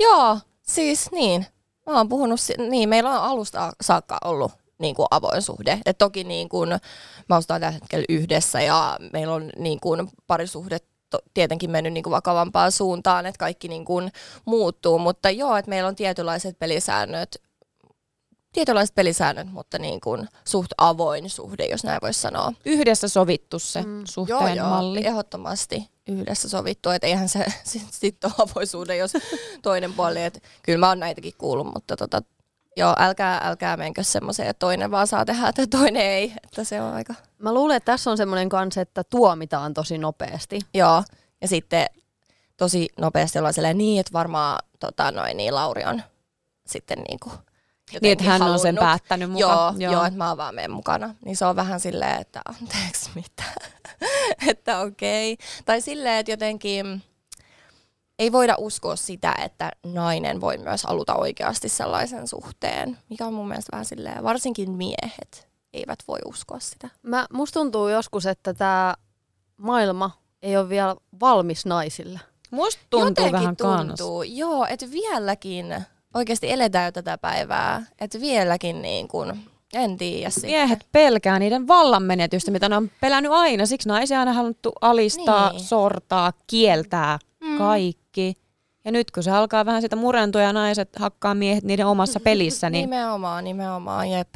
Joo, 0.00 0.38
siis 0.62 1.10
niin. 1.12 1.46
Mä 1.86 1.96
oon 1.96 2.08
puhunut, 2.08 2.40
niin 2.68 2.88
meillä 2.88 3.10
on 3.10 3.30
alusta 3.30 3.72
saakka 3.80 4.18
ollut 4.24 4.52
niin 4.82 4.94
kuin 4.94 5.06
avoin 5.10 5.42
suhde. 5.42 5.78
Et 5.86 5.98
toki 5.98 6.24
niin 6.24 6.48
kuin, 6.48 6.70
mä 7.28 7.36
ostan 7.36 7.60
tällä 7.60 7.70
hetkellä 7.72 8.04
yhdessä 8.08 8.60
ja 8.60 8.96
meillä 9.12 9.34
on 9.34 9.50
niin 9.58 9.80
kuin 9.80 10.08
parisuhde 10.26 10.78
to- 11.10 11.18
tietenkin 11.34 11.70
mennyt 11.70 11.92
niin 11.92 12.04
kuin 12.04 12.10
vakavampaan 12.10 12.72
suuntaan, 12.72 13.26
että 13.26 13.38
kaikki 13.38 13.68
niin 13.68 13.84
kuin 13.84 14.12
muuttuu, 14.44 14.98
mutta 14.98 15.30
joo, 15.30 15.56
että 15.56 15.68
meillä 15.68 15.88
on 15.88 15.96
tietynlaiset 15.96 16.58
pelisäännöt, 16.58 17.36
tietynlaiset 18.52 18.94
pelisäännöt, 18.94 19.52
mutta 19.52 19.78
niin 19.78 20.00
kuin 20.00 20.28
suht 20.44 20.72
avoin 20.78 21.30
suhde, 21.30 21.66
jos 21.66 21.84
näin 21.84 21.98
voisi 22.02 22.20
sanoa. 22.20 22.52
Yhdessä 22.64 23.08
sovittu 23.08 23.58
se 23.58 23.82
Mm. 23.82 24.02
suhteen 24.04 24.38
Joo, 24.38 24.48
joo, 24.56 24.68
malli. 24.68 25.06
ehdottomasti 25.06 25.88
yhdessä 26.08 26.48
sovittu, 26.48 26.90
että 26.90 27.06
eihän 27.06 27.28
se 27.28 27.44
sitten 27.64 27.92
sit 27.92 28.24
ole 28.24 28.32
avoisuuden, 28.38 28.98
jos 28.98 29.12
toinen 29.62 29.92
puoli, 29.92 30.22
että 30.22 30.40
kyllä 30.62 30.78
mä 30.78 30.88
oon 30.88 31.00
näitäkin 31.00 31.34
kuullut, 31.38 31.72
mutta 31.74 31.96
tota, 31.96 32.22
joo, 32.76 32.94
älkää, 32.98 33.40
älkää 33.44 33.76
menkö 33.76 34.02
semmoiseen, 34.02 34.48
että 34.48 34.58
toinen 34.58 34.90
vaan 34.90 35.06
saa 35.06 35.24
tehdä, 35.24 35.48
että 35.48 35.66
toinen 35.66 36.02
ei, 36.02 36.32
että 36.44 36.64
se 36.64 36.80
on 36.82 36.94
aika, 36.94 37.14
Mä 37.38 37.54
luulen, 37.54 37.76
että 37.76 37.92
tässä 37.92 38.10
on 38.10 38.16
semmoinen 38.16 38.48
kanssa, 38.48 38.80
että 38.80 39.04
tuomitaan 39.04 39.74
tosi 39.74 39.98
nopeasti. 39.98 40.58
joo, 40.74 41.02
ja 41.40 41.48
sitten 41.48 41.86
tosi 42.56 42.88
nopeasti 43.00 43.38
ollaan 43.38 43.54
silleen 43.54 43.78
niin, 43.78 44.00
että 44.00 44.12
varmaan 44.12 44.58
tota, 44.80 45.10
noin, 45.10 45.36
niin 45.36 45.54
Lauri 45.54 45.84
on 45.84 46.02
sitten 46.66 46.98
niinku 47.08 47.28
Niin, 47.30 47.96
että 47.96 48.08
jotenkin 48.08 48.26
hän 48.26 48.42
on 48.42 48.58
sen 48.58 48.76
halunnut. 48.76 48.90
päättänyt 48.90 49.30
mukaan. 49.30 49.80
Joo, 49.80 49.90
joo. 49.90 49.92
joo 49.92 50.04
että 50.04 50.18
mä 50.18 50.28
oon 50.28 50.36
vaan 50.36 50.54
menen 50.54 50.70
mukana. 50.70 51.14
Niin 51.24 51.36
se 51.36 51.44
on 51.46 51.56
vähän 51.56 51.80
silleen, 51.80 52.20
että 52.20 52.40
anteeksi 52.48 53.10
mitä. 53.14 53.42
että 54.50 54.80
okei. 54.80 55.36
Tai 55.64 55.80
silleen, 55.80 56.18
että 56.18 56.32
jotenkin 56.32 57.02
ei 58.18 58.32
voida 58.32 58.54
uskoa 58.58 58.96
sitä, 58.96 59.34
että 59.44 59.70
nainen 59.86 60.40
voi 60.40 60.58
myös 60.58 60.82
haluta 60.84 61.14
oikeasti 61.14 61.68
sellaisen 61.68 62.28
suhteen, 62.28 62.98
mikä 63.10 63.26
on 63.26 63.34
mun 63.34 63.48
mielestä 63.48 63.72
vähän 63.72 63.84
silleen, 63.84 64.24
varsinkin 64.24 64.70
miehet 64.70 65.48
eivät 65.72 65.98
voi 66.08 66.18
uskoa 66.26 66.60
sitä. 66.60 66.88
Mä, 67.02 67.26
musta 67.32 67.60
tuntuu 67.60 67.88
joskus, 67.88 68.26
että 68.26 68.54
tämä 68.54 68.94
maailma 69.56 70.10
ei 70.42 70.56
ole 70.56 70.68
vielä 70.68 70.96
valmis 71.20 71.66
naisille. 71.66 72.20
Musta 72.50 72.82
tuntuu 72.90 73.08
Jotenkin 73.08 73.32
vähän 73.32 73.56
tuntuu, 73.56 74.22
joo, 74.22 74.66
että 74.66 74.86
vieläkin 74.90 75.74
oikeasti 76.14 76.50
eletään 76.50 76.84
jo 76.84 76.92
tätä 76.92 77.18
päivää, 77.18 77.82
että 78.00 78.20
vieläkin 78.20 78.82
niin 78.82 79.08
kuin, 79.08 79.44
en 79.74 79.96
tiedä 79.96 80.30
sitten. 80.30 80.50
Miehet 80.50 80.86
pelkää 80.92 81.38
niiden 81.38 81.68
vallanmenetystä, 81.68 82.50
mitä 82.50 82.68
ne 82.68 82.76
on 82.76 82.90
pelännyt 83.00 83.32
aina. 83.32 83.66
Siksi 83.66 83.88
naisia 83.88 84.16
on 84.16 84.20
aina 84.20 84.32
haluttu 84.32 84.72
alistaa, 84.80 85.50
Niin. 85.52 85.60
sortaa, 85.64 86.32
kieltää 86.46 87.18
Mm. 87.40 87.58
kaikki. 87.58 88.01
Ja 88.84 88.92
nyt 88.92 89.10
kun 89.10 89.22
se 89.22 89.30
alkaa 89.30 89.66
vähän 89.66 89.82
sitä 89.82 89.96
murentua 89.96 90.40
ja 90.40 90.52
naiset 90.52 90.88
hakkaa 90.96 91.34
miehet 91.34 91.64
niiden 91.64 91.86
omassa 91.86 92.20
pelissä, 92.30 92.70
niin 92.70 92.82
Nimenomaan, 92.90 93.44
nimenomaan, 93.44 94.10
jep. 94.10 94.28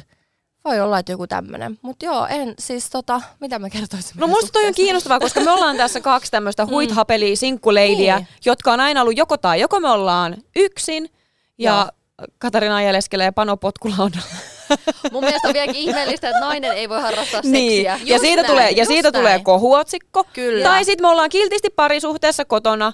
Voi 0.65 0.81
olla, 0.81 0.99
että 0.99 1.13
joku 1.13 1.27
tämmönen. 1.27 1.79
Mutta 1.83 2.05
joo, 2.05 2.27
en, 2.27 2.55
siis 2.59 2.91
tota, 2.91 3.21
mitä 3.41 3.59
mä 3.59 3.71
kertoisin? 3.71 4.13
No 4.21 4.27
musta 4.27 4.51
toi 4.53 4.67
on 4.67 4.75
kiinnostavaa, 4.75 5.21
koska 5.21 5.41
me 5.41 5.51
ollaan 5.51 5.77
tässä 5.77 6.01
kaksi 6.01 6.31
tämmöistä 6.31 6.67
huithapeliä, 6.73 7.37
sinkkuleidiä, 7.37 8.17
Niin. 8.17 8.29
jotka 8.45 8.73
on 8.73 8.81
aina 8.81 9.01
ollut 9.01 9.17
joko 9.17 9.37
tai, 9.37 9.61
joko 9.61 9.81
me 9.81 9.89
ollaan 9.89 10.37
yksin 10.57 11.11
ja 11.59 11.93
Katarina 12.39 12.77
ajeleskelee 12.77 13.31
Pano 13.31 13.57
potkulaudalla. 13.57 14.27
Mun 15.13 15.25
mielestä 15.25 15.49
on 15.49 15.55
vieläkin 15.55 15.77
ihmeellistä, 15.83 16.29
että 16.29 16.41
nainen 16.41 16.73
ei 16.73 16.89
voi 16.89 17.01
harrastaa 17.01 17.41
Niin. 17.45 17.85
seksiä. 17.85 18.01
Ja 18.05 18.15
Just 18.15 18.21
siitä, 18.25 18.43
näin, 18.43 18.53
tulee, 18.53 18.71
ja 18.71 18.85
siitä 18.87 19.11
näin. 19.11 19.23
tulee 19.23 19.39
kohuotsikko. 19.39 20.25
Kyllä. 20.33 20.65
Tai 20.69 20.85
sitten 20.85 21.05
me 21.05 21.09
ollaan 21.11 21.31
kiltisti 21.31 21.71
parisuhteessa 21.71 22.45
kotona 22.45 22.93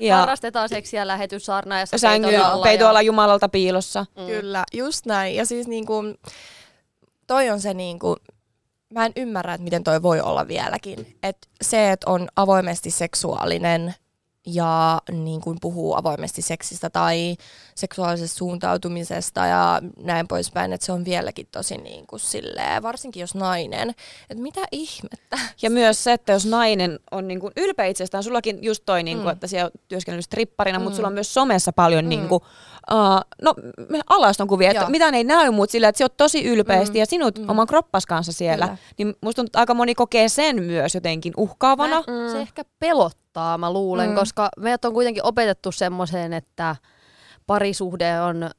ja 0.00 0.16
Harrastetaan 0.16 0.68
seksiä 0.68 1.06
lähetyssaarnaajassa 1.06 1.98
sängy 1.98 2.26
peiton 2.28 2.46
alla 2.46 2.64
peito 2.64 2.84
ja- 2.84 3.02
Jumalalta 3.02 3.48
piilossa. 3.48 4.06
Mm. 4.16 4.26
Kyllä, 4.26 4.64
just 4.74 5.06
näin. 5.06 5.36
Ja 5.36 5.46
siis 5.46 5.66
niinku, 5.68 5.94
toi 7.26 7.50
on 7.50 7.60
se 7.60 7.74
niinku, 7.74 8.16
mä 8.92 9.06
en 9.06 9.12
ymmärrä, 9.16 9.54
että 9.54 9.64
miten 9.64 9.84
toi 9.84 10.02
voi 10.02 10.20
olla 10.20 10.48
vieläkin. 10.48 11.18
Et 11.22 11.36
se, 11.62 11.92
että 11.92 12.10
on 12.10 12.28
avoimesti 12.36 12.90
seksuaalinen 12.90 13.94
ja 14.46 15.00
niin 15.12 15.40
kuin 15.40 15.58
puhuu 15.60 15.94
avoimesti 15.94 16.42
seksistä 16.42 16.90
tai 16.90 17.36
seksuaalisesta 17.74 18.36
suuntautumisesta 18.38 19.46
ja 19.46 19.80
näin 19.98 20.28
poispäin, 20.28 20.72
että 20.72 20.86
se 20.86 20.92
on 20.92 21.04
vieläkin 21.04 21.46
tosi 21.52 21.76
niin 21.76 22.06
kuin 22.06 22.20
silleen, 22.20 22.82
varsinkin 22.82 23.20
jos 23.20 23.34
nainen, 23.34 23.90
että 24.30 24.42
mitä 24.42 24.60
ihmettä. 24.72 25.38
Ja 25.62 25.70
myös 25.70 26.04
se, 26.04 26.12
että 26.12 26.32
jos 26.32 26.46
nainen 26.46 26.98
on 27.10 27.28
niin 27.28 27.40
kuin 27.40 27.52
ylpeä 27.56 27.86
itsestään, 27.86 28.24
sullakin 28.24 28.58
just 28.62 28.82
toi, 28.86 29.02
niin 29.02 29.16
kuin, 29.16 29.26
Mm. 29.26 29.32
että 29.32 29.46
siellä 29.46 29.66
on 29.66 29.80
työskennellyt 29.88 30.24
stripparina, 30.24 30.78
mm. 30.78 30.82
mutta 30.82 30.96
sulla 30.96 31.08
on 31.08 31.14
myös 31.14 31.34
somessa 31.34 31.72
paljon 31.72 32.04
Mm. 32.04 32.08
niin 32.08 32.28
kuin, 32.28 32.40
uh, 32.92 33.20
no, 33.42 33.54
alaston 34.08 34.48
kuvia, 34.48 34.70
että 34.70 34.82
Joo. 34.82 34.90
mitä 34.90 35.10
ne 35.10 35.16
ei 35.16 35.24
näy, 35.24 35.50
mutta 35.50 35.72
sillä, 35.72 35.88
että 35.88 35.98
sä 35.98 36.04
oot 36.04 36.16
tosi 36.16 36.44
ylpeästi 36.44 36.98
Mm. 36.98 37.00
ja 37.00 37.06
sinut 37.06 37.38
Mm. 37.38 37.48
oman 37.50 37.66
kroppas 37.66 38.06
kanssa 38.06 38.32
siellä, 38.32 38.66
Kyllä. 38.66 38.78
niin 38.98 39.14
musta 39.20 39.36
tuntuu, 39.36 39.48
että 39.48 39.58
aika 39.58 39.74
moni 39.74 39.94
kokee 39.94 40.28
sen 40.28 40.62
myös 40.62 40.94
jotenkin 40.94 41.32
uhkaavana. 41.36 42.02
Se 42.32 42.40
ehkä 42.40 42.64
pelottaa, 42.78 43.58
mä 43.58 43.72
luulen, 43.72 44.10
Mm. 44.10 44.16
koska 44.16 44.48
meidät 44.56 44.84
on 44.84 44.92
kuitenkin 44.92 45.24
opetettu 45.26 45.72
semmoiseen, 45.72 46.32
että 46.32 46.76
parisuhde 47.46 48.20
on, 48.20 48.50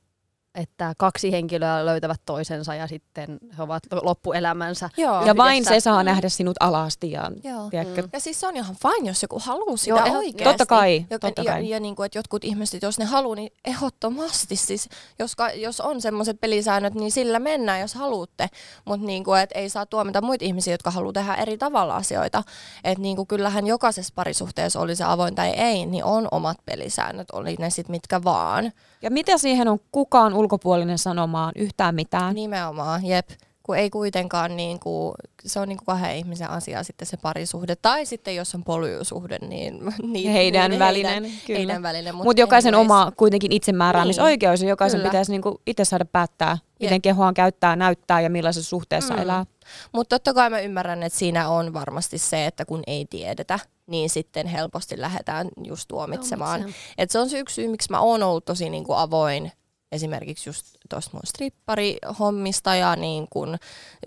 että 0.58 0.94
kaksi 0.98 1.32
henkilöä 1.32 1.86
löytävät 1.86 2.22
toisensa 2.26 2.76
ja 2.76 2.88
sitten 2.88 3.38
he 3.58 3.64
ovat 3.64 3.84
loppuelämänsä. 4.02 4.90
Joo. 4.98 5.26
Ja 5.26 5.38
vain 5.38 5.56
yhdessä. 5.56 5.74
se 5.76 5.80
saa 5.80 6.04
nähdä 6.04 6.30
sinut 6.30 6.58
alasti. 6.60 7.12
Ja, 7.12 7.32
Joo. 7.44 7.70
tiedätkö, 7.70 8.02
Mm. 8.02 8.10
Ja 8.14 8.20
siis 8.20 8.40
se 8.40 8.48
on 8.48 8.56
ihan 8.56 8.76
fine, 8.76 9.10
jos 9.10 9.22
joku 9.22 9.40
haluaa 9.40 9.78
sitä 9.78 9.90
Joo, 10.08 10.18
oikeasti. 10.18 10.44
Totta 10.44 10.66
kai, 10.66 11.06
Ja, 11.10 11.20
totta 11.20 11.42
ja, 11.42 11.52
kai. 11.52 11.70
ja, 11.70 11.80
niin 11.80 11.96
kuin, 11.96 12.06
että 12.06 12.18
jotkut 12.18 12.44
ihmiset, 12.44 12.82
jos 12.82 13.00
ne 13.00 13.06
haluaa, 13.06 13.36
niin 13.36 13.52
ehdottomasti. 13.66 14.56
Siis, 14.56 14.90
jos, 15.20 15.36
jos 15.56 15.82
on 15.82 16.02
semmoiset 16.02 16.40
pelisäännöt, 16.42 16.94
niin 16.94 17.12
sillä 17.12 17.40
mennään, 17.40 17.82
jos 17.82 17.94
haluatte. 17.96 18.50
Mutta 18.86 19.06
niin 19.08 19.24
kuin, 19.24 19.42
et 19.42 19.50
ei 19.56 19.70
saa 19.70 19.86
tuomita 19.86 20.22
muita 20.22 20.46
ihmisiä, 20.46 20.74
jotka 20.74 20.92
haluaa 20.92 21.14
tehdä 21.14 21.36
eri 21.36 21.58
tavalla 21.58 21.96
asioita. 21.96 22.44
Että 22.84 23.02
niin 23.02 23.16
kuin, 23.16 23.28
kyllähän 23.28 23.68
jokaisessa 23.68 24.14
parisuhteessa, 24.16 24.80
oli 24.80 24.96
se 24.96 25.04
avoin 25.04 25.36
tai 25.36 25.50
ei, 25.50 25.86
niin 25.86 26.04
on 26.04 26.28
omat 26.32 26.58
pelisäännöt, 26.66 27.32
oli 27.32 27.56
ne 27.60 27.70
sitten 27.70 27.92
mitkä 27.92 28.24
vaan. 28.24 28.72
ja 29.02 29.12
mitä 29.12 29.38
siihen 29.38 29.68
on 29.68 29.80
kukaan 29.92 30.34
ulkopuolinen 30.52 30.98
sanomaan 30.98 31.52
yhtään 31.56 31.96
mitään? 31.96 32.36
Nimenomaan, 32.36 33.06
jep. 33.06 33.30
Kun 33.64 33.78
ei 33.78 33.90
kuitenkaan, 33.90 34.58
niin 34.58 34.80
kuin, 34.80 35.14
se 35.46 35.60
on 35.60 35.68
niin 35.68 35.78
kuin 35.78 35.86
kahden 35.86 36.16
ihmisen 36.16 36.50
asia 36.50 36.84
sitten 36.84 37.08
se 37.08 37.18
parisuhde. 37.18 37.76
Tai 37.76 38.06
sitten 38.06 38.36
jos 38.36 38.56
on 38.56 38.64
polysuhde, 38.64 39.38
niin, 39.48 39.80
niin 40.14 40.32
Heidän 40.32 40.72
niin 40.72 40.80
välinen, 40.80 41.24
heidän, 41.24 41.40
kyllä. 41.48 41.58
heidän 41.60 41.84
välinen. 41.84 42.16
Mutta 42.16 42.28
Mut 42.30 42.38
jokaisen 42.38 42.76
anyways. 42.76 42.92
oma 43.02 43.12
kuitenkin 43.18 43.52
itsemääräämisoikeus 43.52 44.62
ja 44.62 44.70
jokaisen 44.70 45.00
Kyllä. 45.00 45.10
pitäisi 45.12 45.32
niinku 45.32 45.62
itse 45.68 45.86
saada 45.86 46.06
päättää, 46.06 46.58
miten 46.80 46.96
Jep. 46.96 47.02
kehoaan 47.04 47.34
käyttää, 47.34 47.76
näyttää 47.76 48.22
ja 48.22 48.30
millaisessa 48.30 48.70
suhteessa 48.70 49.14
Mm. 49.14 49.22
elää. 49.22 49.46
Mutta 49.94 50.16
totta 50.16 50.34
kai 50.34 50.50
mä 50.50 50.60
ymmärrän, 50.60 51.04
että 51.04 51.20
siinä 51.20 51.50
on 51.50 51.74
varmasti 51.74 52.18
se, 52.18 52.46
että 52.46 52.66
kun 52.66 52.84
ei 52.88 53.06
tiedetä, 53.10 53.60
niin 53.88 54.10
sitten 54.10 54.48
helposti 54.48 55.02
lähdetään 55.02 55.48
just 55.64 55.88
tuomitsemaan. 55.88 56.60
Tuomitsemaan. 56.62 56.94
Et 56.98 57.12
se 57.12 57.20
on 57.20 57.30
se 57.30 57.40
yksi 57.40 57.56
syy, 57.56 57.68
miksi 57.68 57.92
mä 57.92 58.00
oon 58.00 58.24
ollut 58.24 58.46
tosi 58.46 58.70
niinku 58.70 58.94
avoin 58.94 59.52
esimerkiksi 59.92 60.50
just 60.50 60.66
tuosta 60.90 61.12
mun 61.14 61.22
stripparihommista 61.26 62.76
ja 62.76 62.96
niin 62.96 63.28
kun 63.30 63.58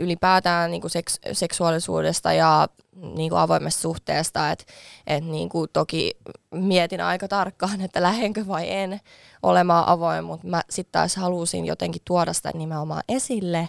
ylipäätään 0.01 0.71
niinku 0.71 0.88
seks- 0.88 1.21
seksuaalisuudesta 1.33 2.33
ja 2.33 2.69
niinku 2.97 3.37
avoimesta 3.37 3.81
suhteesta. 3.81 4.51
Et, 4.51 4.66
et 5.07 5.25
niinku 5.25 5.66
toki 5.66 6.11
mietin 6.51 7.01
aika 7.01 7.29
tarkkaan, 7.29 7.81
että 7.81 8.03
lähdenkö 8.03 8.47
vai 8.47 8.71
en 8.71 9.01
olemaan 9.43 9.88
avoin, 9.88 10.25
mutta 10.25 10.47
mä 10.47 10.62
sitten 10.71 10.93
taas 10.93 11.16
halusin 11.16 11.66
jotenkin 11.66 12.03
tuoda 12.05 12.33
sitä 12.33 12.51
nimenomaan 12.55 13.03
esille, 13.09 13.69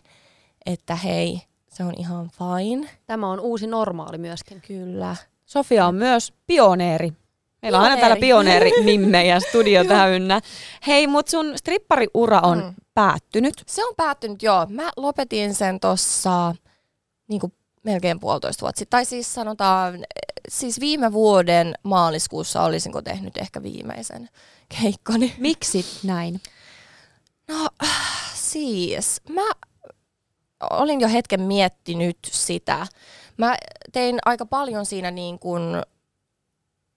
että 0.65 0.95
hei, 0.95 1.41
se 1.69 1.83
on 1.83 1.93
ihan 1.97 2.29
fine. 2.29 2.89
Tämä 3.07 3.29
on 3.29 3.39
uusi 3.39 3.67
normaali 3.67 4.17
myöskin. 4.17 4.61
Kyllä. 4.67 5.15
Sofia 5.45 5.87
on 5.87 5.95
myös 5.95 6.33
pioneeri. 6.47 7.13
Meillä 7.61 7.77
on 7.77 7.83
aina 7.83 7.97
täällä 7.97 8.15
Pioneeri. 8.15 8.69
pioneeri-nimmejä 8.69 9.39
studio 9.49 9.83
täynnä. 9.83 10.41
Hei, 10.87 11.07
mut 11.07 11.27
sun 11.27 11.57
strippariura 11.57 12.39
on 12.39 12.57
Mm. 12.63 12.73
päättynyt. 12.93 13.53
Se 13.67 13.85
on 13.85 13.93
päättynyt, 13.97 14.43
joo. 14.43 14.65
Mä 14.69 14.91
lopetin 14.97 15.53
sen 15.55 15.79
tossa 15.79 16.55
niinku 17.27 17.51
melkein 17.83 18.19
puolitoista 18.19 18.61
vuotta 18.61 18.79
sitten. 18.79 18.97
Tai 18.97 19.05
siis 19.05 19.33
sanotaan, 19.33 20.05
siis 20.49 20.79
viime 20.79 21.13
vuoden 21.13 21.73
maaliskuussa 21.83 22.63
olisinko 22.63 23.01
tehnyt 23.01 23.37
ehkä 23.37 23.63
viimeisen 23.63 24.29
keikkoni. 24.81 25.33
Miksi 25.37 25.85
näin? 26.03 26.41
No 27.47 27.69
siis, 28.33 29.21
mä 29.29 29.51
olin 30.69 31.01
jo 31.01 31.07
hetken 31.09 31.41
miettinyt 31.41 32.17
sitä. 32.31 32.87
Mä 33.37 33.55
tein 33.91 34.19
aika 34.25 34.45
paljon 34.45 34.85
siinä 34.85 35.11
niin 35.11 35.39
kuin, 35.39 35.61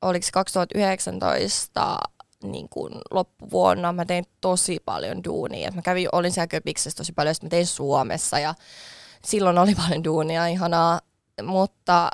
oliko 0.04 0.26
se 0.26 0.32
2019 0.32 1.98
niin 2.42 2.68
kuin 2.68 2.94
loppuvuonna, 3.10 3.92
mä 3.92 4.04
tein 4.04 4.24
tosi 4.40 4.78
paljon 4.84 5.24
duunia. 5.24 5.68
Et 5.68 5.74
Mä 5.74 5.82
kävin, 5.82 6.08
olin 6.12 6.32
siellä 6.32 6.46
Köpiksessä 6.46 6.96
tosi 6.96 7.12
paljon, 7.12 7.34
sitten 7.34 7.46
mä 7.46 7.50
tein 7.50 7.66
Suomessa 7.66 8.38
ja 8.38 8.54
silloin 9.24 9.58
oli 9.58 9.74
paljon 9.88 10.04
duunia, 10.04 10.46
ihanaa. 10.46 11.00
Mutta 11.42 12.10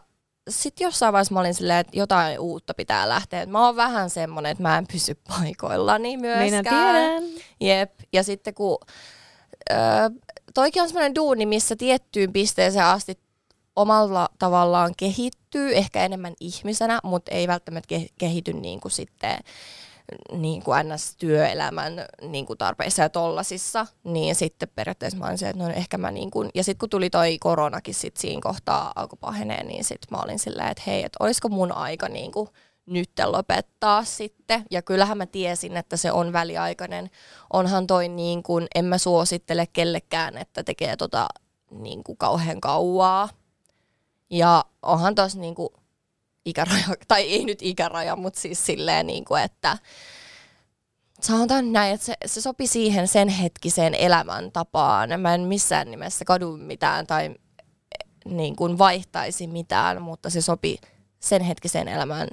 sitten 0.48 0.85
jossain 0.85 1.12
vaiheessa 1.12 1.35
mä 1.35 1.40
olin 1.40 1.55
silleen, 1.55 1.79
että 1.79 1.98
jotain 1.98 2.40
uutta 2.40 2.74
pitää 2.74 3.09
lähteä. 3.09 3.46
Mä 3.46 3.66
oon 3.66 3.76
vähän 3.76 4.11
semmonen, 4.11 4.53
että 4.53 4.62
mä 4.62 4.79
en 4.79 4.87
pysy 4.92 5.14
paikoillani 5.29 6.16
myöskään. 6.16 6.44
Minä 6.44 6.62
tiedän. 6.62 7.22
Jep, 7.61 7.92
ja 8.12 8.22
sitten 8.22 8.55
kun 8.55 8.79
öö, 9.70 9.79
toikin 10.55 10.83
on 10.83 10.88
semmoinen 10.88 11.14
duuni, 11.14 11.46
missä 11.46 11.76
tiettyyn 11.76 12.33
pisteeseen 12.33 12.85
asti 12.85 13.18
omalla 13.76 14.28
tavallaan 14.38 14.94
kehittyy, 14.96 15.76
ehkä 15.76 16.04
enemmän 16.04 16.35
ihmisenä, 16.40 17.00
mutta 17.04 17.30
ei 17.30 17.48
välttämättä 17.48 17.94
ke- 17.94 18.12
kehity 18.18 18.52
niin 18.52 18.80
kuin 18.80 18.92
sitten 18.92 19.38
niin 20.33 20.62
kuin 20.62 20.88
NS-työelämän 20.88 22.04
niin 22.22 22.46
kuin 22.46 22.59
tarpeissa 22.59 23.02
ja 23.02 23.09
tollasissa, 23.09 23.87
niin 24.04 24.35
sitten 24.35 24.68
periaatteessa 24.74 25.18
mä 25.18 25.26
olin 25.26 25.38
se, 25.38 25.48
että 25.48 25.62
no 25.62 25.70
ehkä 25.70 25.98
mä 25.98 26.11
niin 26.11 26.30
kuin, 26.30 26.50
ja 26.54 26.64
sitten 26.64 26.78
kun 26.78 26.90
tuli 26.90 27.11
toi 27.11 27.38
koronakin 27.38 27.94
sit 27.94 28.16
siinä 28.16 28.40
kohtaa 28.42 28.92
alkoi 28.96 29.18
pahenee, 29.20 29.64
niin 29.64 29.85
sitten 29.85 30.09
mä 30.11 30.22
olin 30.22 30.38
silleen, 30.38 30.68
että 30.68 30.83
hei, 30.87 31.04
että 31.04 31.24
olisiko 31.24 31.48
mun 31.48 31.72
aika 31.72 32.09
niin 32.09 32.33
kuin 32.33 32.48
nyt 32.87 33.11
lopettaa 33.24 34.04
sitten. 34.04 34.64
Ja 34.70 34.83
kyllähän 34.83 35.18
mä 35.18 35.26
tiesin, 35.26 35.76
että 35.76 35.96
se 35.96 36.12
on 36.12 36.33
väliaikainen. 36.33 37.11
Onhan 37.52 37.87
toi 37.87 38.09
niin 38.09 38.42
kuin, 38.42 38.66
en 38.74 38.85
mä 38.85 38.98
suosittele 38.98 39.66
kellekään, 39.72 40.38
että 40.38 40.62
tekee 40.62 40.96
tota 40.96 41.26
niin 41.70 42.04
kuin 42.04 42.18
kauhean 42.18 42.61
kauaa. 42.61 43.28
Ja 44.30 44.64
onhan 44.82 45.14
tos 45.14 45.36
niin 45.36 45.54
kuin 45.54 45.68
ikäraja, 46.44 46.86
tai 47.08 47.22
ei 47.22 47.44
nyt 47.44 47.62
ikäraja, 47.62 48.16
mutta 48.16 48.40
siis 48.40 48.66
silleen 48.66 49.06
niin 49.06 49.24
kuin, 49.24 49.42
että 49.42 49.78
sanotaan 51.20 51.72
näin, 51.72 51.94
että 51.94 52.06
se, 52.06 52.14
se 52.26 52.40
sopi 52.40 52.66
siihen 52.66 53.08
sen 53.08 53.28
hetkiseen 53.28 53.94
elämäntapaan. 53.94 55.20
Mä 55.20 55.34
en 55.34 55.40
missään 55.40 55.90
nimessä 55.90 56.24
kadu 56.24 56.56
mitään 56.56 57.06
tai 57.06 57.34
niin 58.24 58.56
kuin 58.56 58.78
vaihtaisi 58.78 59.46
mitään, 59.46 60.02
mutta 60.02 60.30
se 60.30 60.40
sopi 60.40 60.78
sen 61.20 61.42
hetkiseen 61.42 61.88
elämään, 61.88 62.28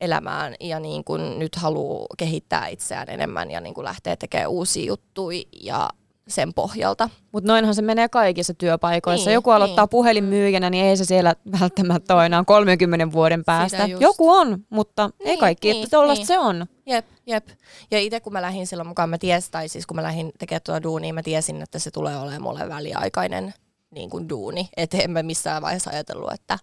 elämään 0.00 0.54
ja 0.60 0.80
niin 0.80 1.04
kuin 1.04 1.38
nyt 1.38 1.56
haluaa 1.56 2.06
kehittää 2.18 2.66
itseään 2.66 3.10
enemmän 3.10 3.50
ja 3.50 3.60
niin 3.60 3.74
kuin 3.74 3.84
lähteä 3.84 4.16
tekemään 4.16 4.50
uusia 4.50 4.86
juttuja 4.86 5.42
ja 5.62 5.90
sen 6.28 6.54
pohjalta. 6.54 7.10
Mutta 7.32 7.52
noinhan 7.52 7.74
se 7.74 7.82
menee 7.82 8.08
kaikissa 8.08 8.54
työpaikoissa. 8.54 9.30
Niin, 9.30 9.34
Joku 9.34 9.50
aloittaa 9.50 9.84
niin. 9.84 9.90
puhelinmyyjänä, 9.90 10.70
niin 10.70 10.84
ei 10.84 10.96
se 10.96 11.04
siellä 11.04 11.34
välttämättä 11.60 12.14
ole 12.14 12.26
enää 12.26 12.44
30 12.46 13.12
vuoden 13.12 13.44
päästä. 13.44 13.86
Joku 14.00 14.30
on, 14.30 14.58
mutta 14.70 15.10
ei 15.20 15.26
Niin, 15.26 15.38
kaikki, 15.38 15.72
niin, 15.72 15.84
että 15.84 15.96
niin. 16.02 16.26
se 16.26 16.38
on. 16.38 16.66
Jep, 16.86 17.06
jep. 17.26 17.48
Ja 17.90 17.98
itse 17.98 18.20
kun 18.20 18.32
mä 18.32 18.42
lähdin 18.42 18.66
silloin 18.66 18.88
mukaan, 18.88 19.10
mä 19.10 19.18
tiesin, 19.18 19.52
tai 19.52 19.68
siis 19.68 19.86
kun 19.86 19.96
mä 19.96 20.02
lähdin 20.02 20.32
tekemään 20.38 20.62
tuota 20.64 20.82
duunia, 20.82 21.14
mä 21.14 21.22
tiesin, 21.22 21.62
että 21.62 21.78
se 21.78 21.90
tulee 21.90 22.16
olemaan 22.16 22.42
mulle 22.42 22.68
väliaikainen 22.68 23.54
niin 23.90 24.10
kuin 24.10 24.28
duuni. 24.28 24.68
Että 24.76 24.98
en 24.98 25.10
mä 25.10 25.22
missään 25.22 25.62
vaiheessa 25.62 25.90
ajatellut, 25.90 26.32
että 26.32 26.58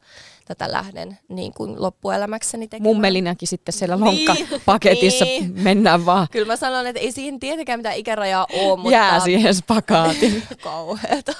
tätä 0.45 0.71
lähden 0.71 1.17
niin 1.29 1.53
kuin 1.53 1.81
loppuelämäkseni 1.81 2.67
tekemään. 2.67 2.95
Mummelinäkin 2.95 3.47
sitten 3.47 3.73
siellä 3.73 3.95
Niin, 3.95 4.27
lonkkapaketissa 4.29 5.25
niin. 5.25 5.53
mennään 5.61 6.05
vaan. 6.05 6.27
Kyllä 6.31 6.47
mä 6.47 6.55
sanon, 6.55 6.87
että 6.87 6.99
ei 6.99 7.11
siihen 7.11 7.39
tietenkään 7.39 7.79
mitään 7.79 7.95
ikärajaa 7.97 8.47
ole, 8.53 8.77
mutta 8.77 8.91
Jää 8.91 9.19
siihen 9.19 9.55
spakaatiin. 9.55 10.43
kauheeta. 10.63 11.33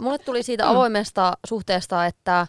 Mulle 0.00 0.18
tuli 0.18 0.42
siitä 0.42 0.68
avoimesta 0.70 1.32
suhteesta, 1.46 2.06
että 2.06 2.46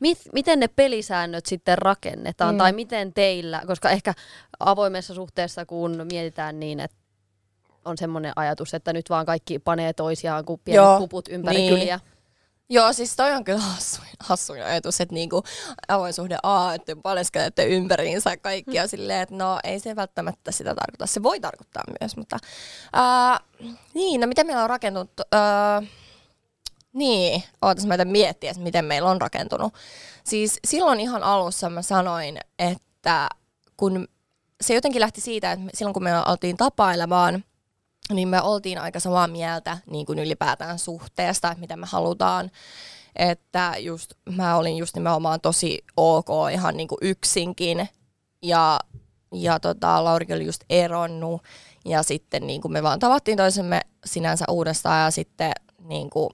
mit, 0.00 0.18
miten 0.32 0.60
ne 0.60 0.68
pelisäännöt 0.68 1.46
sitten 1.46 1.78
rakennetaan, 1.78 2.54
Mm. 2.54 2.58
tai 2.58 2.72
miten 2.72 3.12
teillä, 3.12 3.62
koska 3.66 3.90
ehkä 3.90 4.14
avoimessa 4.60 5.14
suhteessa, 5.14 5.66
kun 5.66 6.06
mietitään 6.12 6.60
niin, 6.60 6.80
että 6.80 6.96
on 7.86 7.98
semmoinen 7.98 8.32
ajatus, 8.36 8.74
että 8.74 8.92
nyt 8.92 9.10
vaan 9.10 9.26
kaikki 9.26 9.58
panee 9.58 9.92
toisiaan 9.92 10.44
kuin 10.44 10.60
pienet 10.64 10.84
Joo, 10.84 10.98
puput 10.98 11.28
ympäri 11.28 11.56
niin. 11.56 11.74
kyliä. 11.74 12.00
Joo, 12.68 12.92
siis 12.92 13.16
toi 13.16 13.32
on 13.32 13.44
kyllä 13.44 13.58
hassuin, 13.58 14.08
hassuin 14.20 14.64
ajatus, 14.64 15.00
että 15.00 15.14
niinku 15.14 15.42
avoin 15.88 16.12
suhde 16.12 16.38
A, 16.42 16.74
että 16.74 16.96
paleskelette 16.96 17.66
ympäriinsä 17.66 18.36
kaikkia 18.36 18.86
silleen, 18.86 19.20
että 19.20 19.34
no 19.34 19.58
ei 19.64 19.80
se 19.80 19.96
välttämättä 19.96 20.52
sitä 20.52 20.74
tarkoita. 20.74 21.06
Se 21.06 21.22
voi 21.22 21.40
tarkoittaa 21.40 21.82
myös, 22.00 22.16
mutta 22.16 22.38
ää, 22.92 23.40
niin, 23.94 24.20
no 24.20 24.26
miten 24.26 24.46
meillä 24.46 24.62
on 24.62 24.70
rakentunut, 24.70 25.10
ää, 25.32 25.82
niin, 26.92 27.42
ootas 27.62 27.86
mä 27.86 27.94
yritän 27.94 28.12
miettiä, 28.12 28.50
että 28.50 28.62
miten 28.62 28.84
meillä 28.84 29.10
on 29.10 29.20
rakentunut. 29.20 29.74
Siis 30.24 30.60
silloin 30.66 31.00
ihan 31.00 31.22
alussa 31.22 31.70
mä 31.70 31.82
sanoin, 31.82 32.38
että 32.58 33.28
kun 33.76 34.08
se 34.60 34.74
jotenkin 34.74 35.00
lähti 35.00 35.20
siitä, 35.20 35.52
että 35.52 35.66
silloin 35.74 35.94
kun 35.94 36.02
me 36.02 36.10
oltiin 36.26 36.56
tapailemaan, 36.56 37.44
niin 38.10 38.28
me 38.28 38.42
oltiin 38.42 38.78
aika 38.78 39.00
samaa 39.00 39.26
mieltä 39.26 39.78
niin 39.90 40.06
kuin 40.06 40.18
ylipäätään 40.18 40.78
suhteesta, 40.78 41.50
että 41.50 41.60
mitä 41.60 41.76
me 41.76 41.86
halutaan. 41.90 42.50
Että 43.16 43.74
just, 43.78 44.14
mä 44.36 44.56
olin 44.56 44.76
just 44.76 44.94
nimenomaan 44.94 45.40
tosi 45.40 45.84
ok 45.96 46.28
ihan 46.52 46.76
niin 46.76 46.88
kuin 46.88 46.98
yksinkin. 47.02 47.88
Ja, 48.42 48.80
ja 49.34 49.60
tota, 49.60 50.04
Lauri 50.04 50.26
oli 50.34 50.46
just 50.46 50.64
eronnut. 50.70 51.42
Ja 51.84 52.02
sitten 52.02 52.46
niin 52.46 52.60
kuin 52.60 52.72
me 52.72 52.82
vaan 52.82 52.98
tavattiin 52.98 53.36
toisemme 53.36 53.80
sinänsä 54.04 54.44
uudestaan 54.50 55.04
ja 55.04 55.10
sitten 55.10 55.52
niin 55.78 56.10
kuin, 56.10 56.30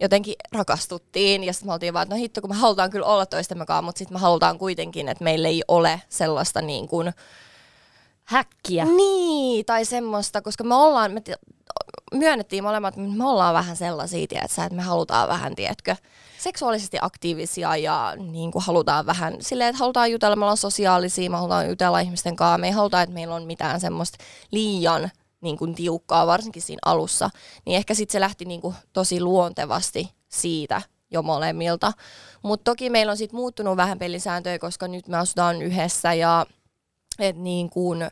jotenkin 0.00 0.34
rakastuttiin. 0.52 1.44
Ja 1.44 1.52
sitten 1.52 1.68
me 1.68 1.72
oltiin 1.72 1.94
vaan, 1.94 2.02
että 2.02 2.14
no 2.14 2.20
hitto, 2.20 2.40
kun 2.40 2.50
me 2.50 2.56
halutaan 2.56 2.90
kyllä 2.90 3.06
olla 3.06 3.26
toistemme 3.26 3.64
mutta 3.82 3.98
sitten 3.98 4.14
me 4.14 4.20
halutaan 4.20 4.58
kuitenkin, 4.58 5.08
että 5.08 5.24
meillä 5.24 5.48
ei 5.48 5.62
ole 5.68 6.02
sellaista 6.08 6.62
niin 6.62 6.88
kuin, 6.88 7.12
häkkiä. 8.28 8.84
Niin, 8.84 9.66
tai 9.66 9.84
semmoista, 9.84 10.42
koska 10.42 10.64
me 10.64 10.74
ollaan, 10.74 11.12
me 11.12 11.20
ti- 11.20 11.32
myönnettiin 12.14 12.64
molemmat, 12.64 12.98
että 12.98 13.16
me 13.16 13.28
ollaan 13.28 13.54
vähän 13.54 13.76
sellaisia, 13.76 14.26
tiedätkö, 14.26 14.62
että 14.62 14.76
me 14.76 14.82
halutaan 14.82 15.28
vähän, 15.28 15.54
tiedätkö, 15.54 15.96
seksuaalisesti 16.38 16.98
aktiivisia 17.00 17.76
ja 17.76 18.14
niin 18.16 18.52
kuin 18.52 18.64
halutaan 18.64 19.06
vähän 19.06 19.36
silleen, 19.40 19.70
että 19.70 19.78
halutaan 19.78 20.10
jutella, 20.10 20.36
me 20.36 20.44
ollaan 20.44 20.56
sosiaalisia, 20.56 21.30
me 21.30 21.36
halutaan 21.36 21.68
jutella 21.68 22.00
ihmisten 22.00 22.36
kanssa, 22.36 22.58
me 22.58 22.66
ei 22.66 22.72
haluta, 22.72 23.02
että 23.02 23.14
meillä 23.14 23.34
on 23.34 23.46
mitään 23.46 23.80
semmoista 23.80 24.18
liian 24.50 25.10
niin 25.40 25.56
kuin 25.58 25.74
tiukkaa, 25.74 26.26
varsinkin 26.26 26.62
siinä 26.62 26.80
alussa, 26.84 27.30
niin 27.66 27.76
ehkä 27.76 27.94
sitten 27.94 28.12
se 28.12 28.20
lähti 28.20 28.44
niin 28.44 28.60
kuin 28.60 28.74
tosi 28.92 29.20
luontevasti 29.20 30.12
siitä 30.28 30.82
jo 31.10 31.22
molemmilta. 31.22 31.92
Mutta 32.42 32.64
toki 32.64 32.90
meillä 32.90 33.10
on 33.10 33.16
sitten 33.16 33.36
muuttunut 33.36 33.76
vähän 33.76 33.98
pelisääntöjä, 33.98 34.58
koska 34.58 34.88
nyt 34.88 35.08
me 35.08 35.16
asutaan 35.16 35.62
yhdessä 35.62 36.14
ja 36.14 36.46
et 37.18 37.36
niin 37.36 37.70
kuin, 37.70 38.02
äh, 38.02 38.10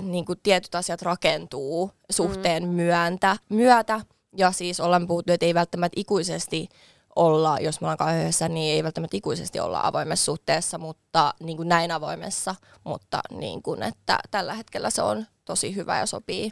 niin 0.00 0.24
kuin 0.24 0.38
tietyt 0.42 0.74
asiat 0.74 1.02
rakentuu 1.02 1.90
suhteen 2.10 2.62
mm. 2.62 2.68
myöntä, 2.68 3.36
myötä. 3.48 4.00
Ja 4.36 4.52
siis 4.52 4.80
ollaan 4.80 5.06
puhuttu, 5.06 5.32
että 5.32 5.46
ei 5.46 5.54
välttämättä 5.54 6.00
ikuisesti 6.00 6.68
olla, 7.16 7.58
jos 7.58 7.80
me 7.80 7.90
ollaan 7.90 8.18
yhdessä, 8.18 8.48
niin 8.48 8.74
ei 8.74 8.84
välttämättä 8.84 9.16
ikuisesti 9.16 9.60
olla 9.60 9.80
avoimessa 9.84 10.24
suhteessa, 10.24 10.78
mutta 10.78 11.34
niin 11.40 11.56
kuin 11.56 11.68
näin 11.68 11.90
avoimessa, 11.90 12.54
mutta 12.84 13.20
niin 13.30 13.62
kuin, 13.62 13.82
että 13.82 14.18
tällä 14.30 14.54
hetkellä 14.54 14.90
se 14.90 15.02
on 15.02 15.26
tosi 15.44 15.74
hyvä 15.74 15.98
ja 15.98 16.06
sopii. 16.06 16.50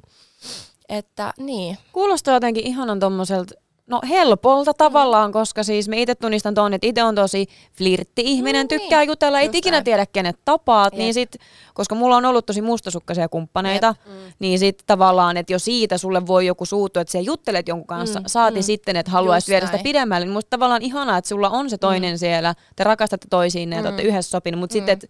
Että 0.89 1.33
niin. 1.39 1.79
Kuulostaa 1.93 2.35
jotenkin 2.35 2.67
ihanan 2.67 3.01
tommoselta 3.01 3.55
No 3.91 4.01
helpolta 4.09 4.75
tavallaan, 4.75 5.33
koska 5.33 5.63
siis 5.63 5.89
me 5.89 6.03
itse 6.03 6.15
tunnistan 6.15 6.55
tuon, 6.55 6.75
että 6.75 6.87
itse 6.87 7.03
on 7.05 7.15
tosi 7.15 7.47
flirtti-ihminen, 7.79 8.65
Mm, 8.65 8.69
tykkää 8.69 9.01
niin. 9.01 9.09
jutella, 9.09 9.41
ei 9.41 9.51
ikinä 9.53 9.75
näin. 9.77 9.85
tiedä 9.85 10.07
kenet 10.07 10.37
tapaat, 10.45 10.93
Jep. 10.93 10.99
niin 10.99 11.15
sit, 11.15 11.37
koska 11.75 11.95
mulla 11.95 12.17
on 12.17 12.25
ollut 12.25 12.47
tosi 12.47 12.63
mustasukkaisia 12.63 13.29
kumppaneita, 13.29 13.95
Mm. 14.07 14.13
niin 14.39 14.59
sit 14.59 14.83
tavallaan, 14.87 15.37
että 15.37 15.53
jo 15.53 15.59
siitä 15.59 15.99
sulle 15.99 16.27
voi 16.27 16.47
joku 16.47 16.67
suuttua, 16.67 17.03
että 17.03 17.13
sä 17.13 17.21
juttelet 17.21 17.69
jonkun 17.69 17.87
kanssa, 17.87 18.21
Mm, 18.21 18.25
saati 18.27 18.59
mm. 18.59 18.63
sitten, 18.63 18.97
että 18.97 19.13
haluaisi 19.13 19.45
Just 19.45 19.49
viedä 19.49 19.67
sitä 19.67 19.83
pidemmälle, 19.83 20.27
niin 20.27 20.33
musta 20.33 20.51
tavallaan 20.51 20.83
ihanaa, 20.83 21.19
että 21.19 21.29
sulla 21.29 21.51
on 21.51 21.71
se 21.71 21.79
toinen 21.79 22.19
siellä, 22.19 22.55
te 22.77 22.85
rakastatte 22.85 23.27
toisiinne 23.31 23.77
ja 23.77 23.83
te 23.83 23.89
olette 23.89 24.03
Mm. 24.03 24.09
yhdessä 24.09 24.31
sopinut, 24.31 24.61
mutta 24.61 24.75
Mm. 24.75 24.79
sitten, 24.79 24.93
että 24.93 25.07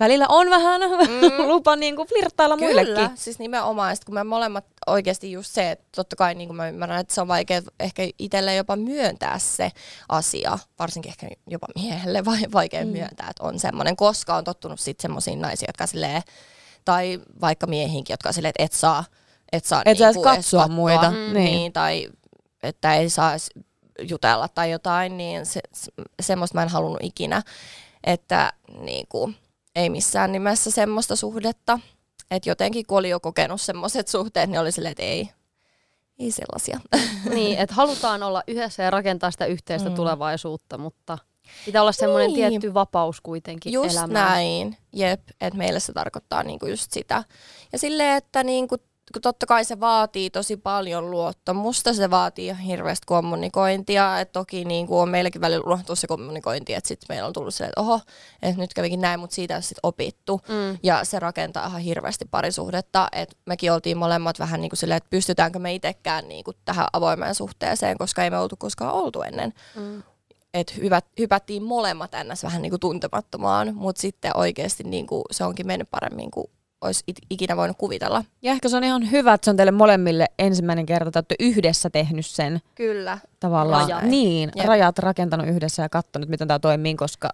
välillä 0.00 0.26
on 0.28 0.50
vähän 0.50 0.80
lupa 1.52 1.76
niin 1.76 1.96
kuin 1.96 2.08
flirttailla 2.08 2.56
muillekin. 2.56 2.94
Kyllä, 2.94 3.10
siis 3.14 3.38
nimenomaan, 3.38 3.96
sit 3.96 4.04
kun 4.04 4.14
me 4.14 4.24
molemmat 4.24 4.64
oikeasti 4.86 5.32
just 5.32 5.54
se, 5.54 5.70
että 5.70 5.84
totta 5.96 6.16
kai 6.16 6.34
niin 6.34 6.48
kuin 6.48 6.56
mä 6.56 6.68
ymmärrän, 6.68 7.00
että 7.00 7.14
se 7.14 7.20
on 7.20 7.28
vaikea 7.28 7.62
ehkä 7.80 8.02
itselle 8.18 8.54
jopa 8.54 8.76
myöntää 8.76 9.38
se 9.38 9.72
asia, 10.08 10.58
varsinkin 10.78 11.10
ehkä 11.10 11.28
jopa 11.46 11.66
miehelle 11.74 12.24
vai, 12.24 12.38
vaikea 12.52 12.84
mm. 12.84 12.90
myöntää, 12.90 13.30
että 13.30 13.44
on 13.44 13.58
semmoinen, 13.58 13.96
koska 13.96 14.36
on 14.36 14.44
tottunut 14.44 14.80
sitten 14.80 15.02
semmoisiin 15.02 15.40
naisiin, 15.40 15.68
jotka 15.68 15.86
silleen, 15.86 16.22
tai 16.84 17.20
vaikka 17.40 17.66
miehiinkin, 17.66 18.12
jotka 18.12 18.32
silleen, 18.32 18.50
että 18.50 18.64
et 18.64 18.72
saa, 18.72 19.04
et 19.52 19.64
saa 19.64 19.82
Et 19.84 19.98
niinku 19.98 20.20
edes 20.20 20.36
katsoa 20.36 20.68
muita. 20.68 21.10
Mm. 21.10 21.16
Niin. 21.16 21.34
Niin, 21.34 21.72
tai 21.72 22.08
että 22.62 22.94
ei 22.94 23.10
saa 23.10 23.32
jutella 24.08 24.48
tai 24.48 24.70
jotain, 24.70 25.16
niin 25.16 25.46
se, 25.46 25.60
se, 25.72 25.92
semmoista 26.20 26.54
mä 26.54 26.62
en 26.62 26.68
halunnut 26.68 27.02
ikinä, 27.02 27.42
että 28.04 28.52
niin 28.80 29.06
kuin, 29.08 29.36
ei 29.78 29.90
missään 29.90 30.32
nimessä 30.32 30.70
semmoista 30.70 31.16
suhdetta. 31.16 31.78
Että 32.30 32.48
jotenkin 32.50 32.86
kun 32.86 32.98
oli 32.98 33.08
jo 33.08 33.20
kokenut 33.20 33.60
semmoiset 33.60 34.08
suhteet, 34.08 34.50
niin 34.50 34.60
oli 34.60 34.72
silleen, 34.72 34.92
että 34.92 35.02
ei, 35.02 35.28
ei 36.18 36.30
sellaisia. 36.30 36.80
Niin, 37.34 37.58
että 37.58 37.74
halutaan 37.74 38.22
olla 38.22 38.42
yhdessä 38.48 38.82
ja 38.82 38.90
rakentaa 38.90 39.30
sitä 39.30 39.46
yhteistä 39.46 39.88
Mm. 39.88 39.94
tulevaisuutta, 39.94 40.78
mutta 40.78 41.18
pitää 41.64 41.82
olla 41.82 41.92
semmoinen 41.92 42.32
Niin. 42.32 42.50
tietty 42.50 42.74
vapaus 42.74 43.20
kuitenkin 43.20 43.72
Just 43.72 43.90
elämään. 43.96 44.28
näin, 44.32 44.76
jep, 44.92 45.20
että 45.40 45.58
meille 45.58 45.80
se 45.80 45.92
tarkoittaa 45.92 46.42
niinku 46.42 46.66
just 46.66 46.92
sitä. 46.92 47.24
Ja 47.72 47.78
silleen, 47.78 48.16
että 48.16 48.44
niinku, 48.44 48.76
totta 49.22 49.46
kai 49.46 49.64
se 49.64 49.80
vaatii 49.80 50.30
tosi 50.30 50.56
paljon 50.56 51.10
luottamusta, 51.10 51.94
se 51.94 52.10
vaatii 52.10 52.46
ihan 52.46 52.58
hirveästi 52.58 53.06
kommunikointia, 53.06 54.20
että 54.20 54.32
toki 54.32 54.64
niinku 54.64 54.98
on 54.98 55.08
meilläkin 55.08 55.40
välillä 55.40 55.64
unohtunut 55.66 55.98
se 55.98 56.06
kommunikointi, 56.06 56.74
että 56.74 56.88
sitten 56.88 57.06
meillä 57.08 57.26
on 57.26 57.32
tullut 57.32 57.54
silleen, 57.54 57.68
että 57.68 57.80
oho, 57.80 58.00
että 58.42 58.60
nyt 58.60 58.74
kävikin 58.74 59.00
näin, 59.00 59.20
mutta 59.20 59.34
siitä 59.34 59.56
on 59.56 59.62
sitten 59.62 59.80
opittu. 59.82 60.40
Mm. 60.48 60.78
Ja 60.82 61.04
se 61.04 61.18
rakentaa 61.18 61.66
ihan 61.66 61.80
hirveästi 61.80 62.24
parisuhdetta, 62.30 63.08
että 63.12 63.36
mekin 63.46 63.72
oltiin 63.72 63.98
molemmat 63.98 64.38
vähän 64.38 64.60
niin 64.60 64.70
kuin 64.70 64.78
silleen, 64.78 64.96
että 64.96 65.10
pystytäänkö 65.10 65.58
me 65.58 65.74
itsekään 65.74 66.28
niin 66.28 66.44
kuin 66.44 66.56
tähän 66.64 66.86
avoimeen 66.92 67.34
suhteeseen, 67.34 67.98
koska 67.98 68.24
ei 68.24 68.30
me 68.30 68.38
oltu 68.38 68.56
koskaan 68.56 68.94
oltu 68.94 69.22
ennen. 69.22 69.54
Mm. 69.76 70.02
Että 70.54 70.72
hyvät, 70.76 71.04
hypättiin 71.18 71.62
molemmat 71.62 72.10
ns. 72.24 72.42
vähän 72.42 72.62
niin 72.62 72.70
kuin 72.70 72.80
tuntemattomaan, 72.80 73.74
mutta 73.74 74.00
sitten 74.00 74.36
oikeasti 74.36 74.84
niin 74.84 75.06
kuin 75.06 75.22
se 75.30 75.44
onkin 75.44 75.66
mennyt 75.66 75.90
paremmin 75.90 76.30
kuin 76.30 76.46
olisi 76.80 77.04
it- 77.06 77.18
ikinä 77.30 77.56
voinut 77.56 77.76
kuvitella. 77.78 78.24
Ja 78.42 78.52
ehkä 78.52 78.68
se 78.68 78.76
on 78.76 78.84
ihan 78.84 79.10
hyvä, 79.10 79.32
että 79.34 79.44
se 79.44 79.50
on 79.50 79.56
teille 79.56 79.70
molemmille 79.72 80.26
ensimmäinen 80.38 80.86
kerta, 80.86 81.08
että 81.08 81.18
olette 81.18 81.34
yhdessä 81.40 81.90
tehnyt 81.90 82.26
sen 82.26 82.60
Kyllä. 82.74 83.18
tavallaan. 83.40 83.82
Rajat. 83.90 84.02
Niin, 84.04 84.50
Jep. 84.56 84.66
rajat 84.66 84.98
rakentanut 84.98 85.46
yhdessä 85.48 85.82
ja 85.82 85.88
katsonut, 85.88 86.28
miten 86.28 86.48
tämä 86.48 86.58
toimii, 86.58 86.94
koska 86.94 87.28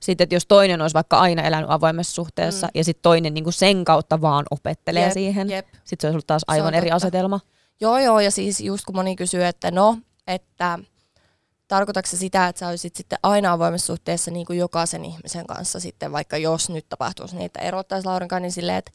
sitten, 0.00 0.24
että 0.24 0.34
jos 0.34 0.46
toinen 0.46 0.82
olisi 0.82 0.94
vaikka 0.94 1.18
aina 1.18 1.42
elänyt 1.42 1.70
avoimessa 1.70 2.14
suhteessa 2.14 2.66
Mm. 2.66 2.70
ja 2.74 2.84
sitten 2.84 3.02
toinen 3.02 3.34
niin 3.34 3.44
kuin 3.44 3.54
sen 3.54 3.84
kautta 3.84 4.20
vaan 4.20 4.44
opettelee 4.50 5.02
Jep, 5.04 5.12
siihen, 5.12 5.50
Jep. 5.50 5.66
sitten 5.66 5.84
se 6.00 6.06
olisi 6.06 6.14
ollut 6.14 6.26
taas 6.26 6.42
aivan 6.46 6.74
eri 6.74 6.86
totta. 6.86 6.96
asetelma. 6.96 7.40
Joo, 7.80 7.98
joo, 7.98 8.20
ja 8.20 8.30
siis 8.30 8.60
just 8.60 8.84
kun 8.84 8.94
moni 8.94 9.16
kysyy, 9.16 9.44
että 9.44 9.70
no, 9.70 9.98
että 10.26 10.78
tarkoitatko 11.68 12.10
se 12.10 12.16
sitä, 12.16 12.48
että 12.48 12.58
sä 12.60 12.68
olisit 12.68 12.96
sitten 12.96 13.18
aina 13.22 13.52
avoimessa 13.52 13.86
suhteessa 13.86 14.30
niin 14.30 14.46
kuin 14.46 14.58
jokaisen 14.58 15.04
ihmisen 15.04 15.46
kanssa 15.46 15.80
sitten, 15.80 16.12
vaikka 16.12 16.36
jos 16.36 16.70
nyt 16.70 16.86
tapahtuisi 16.88 17.36
niin, 17.36 17.46
että 17.46 17.60
erottaisi 17.60 18.06
Laurin 18.06 18.28
kanssa, 18.28 18.40
niin 18.40 18.52
silleen, 18.52 18.78
että, 18.78 18.90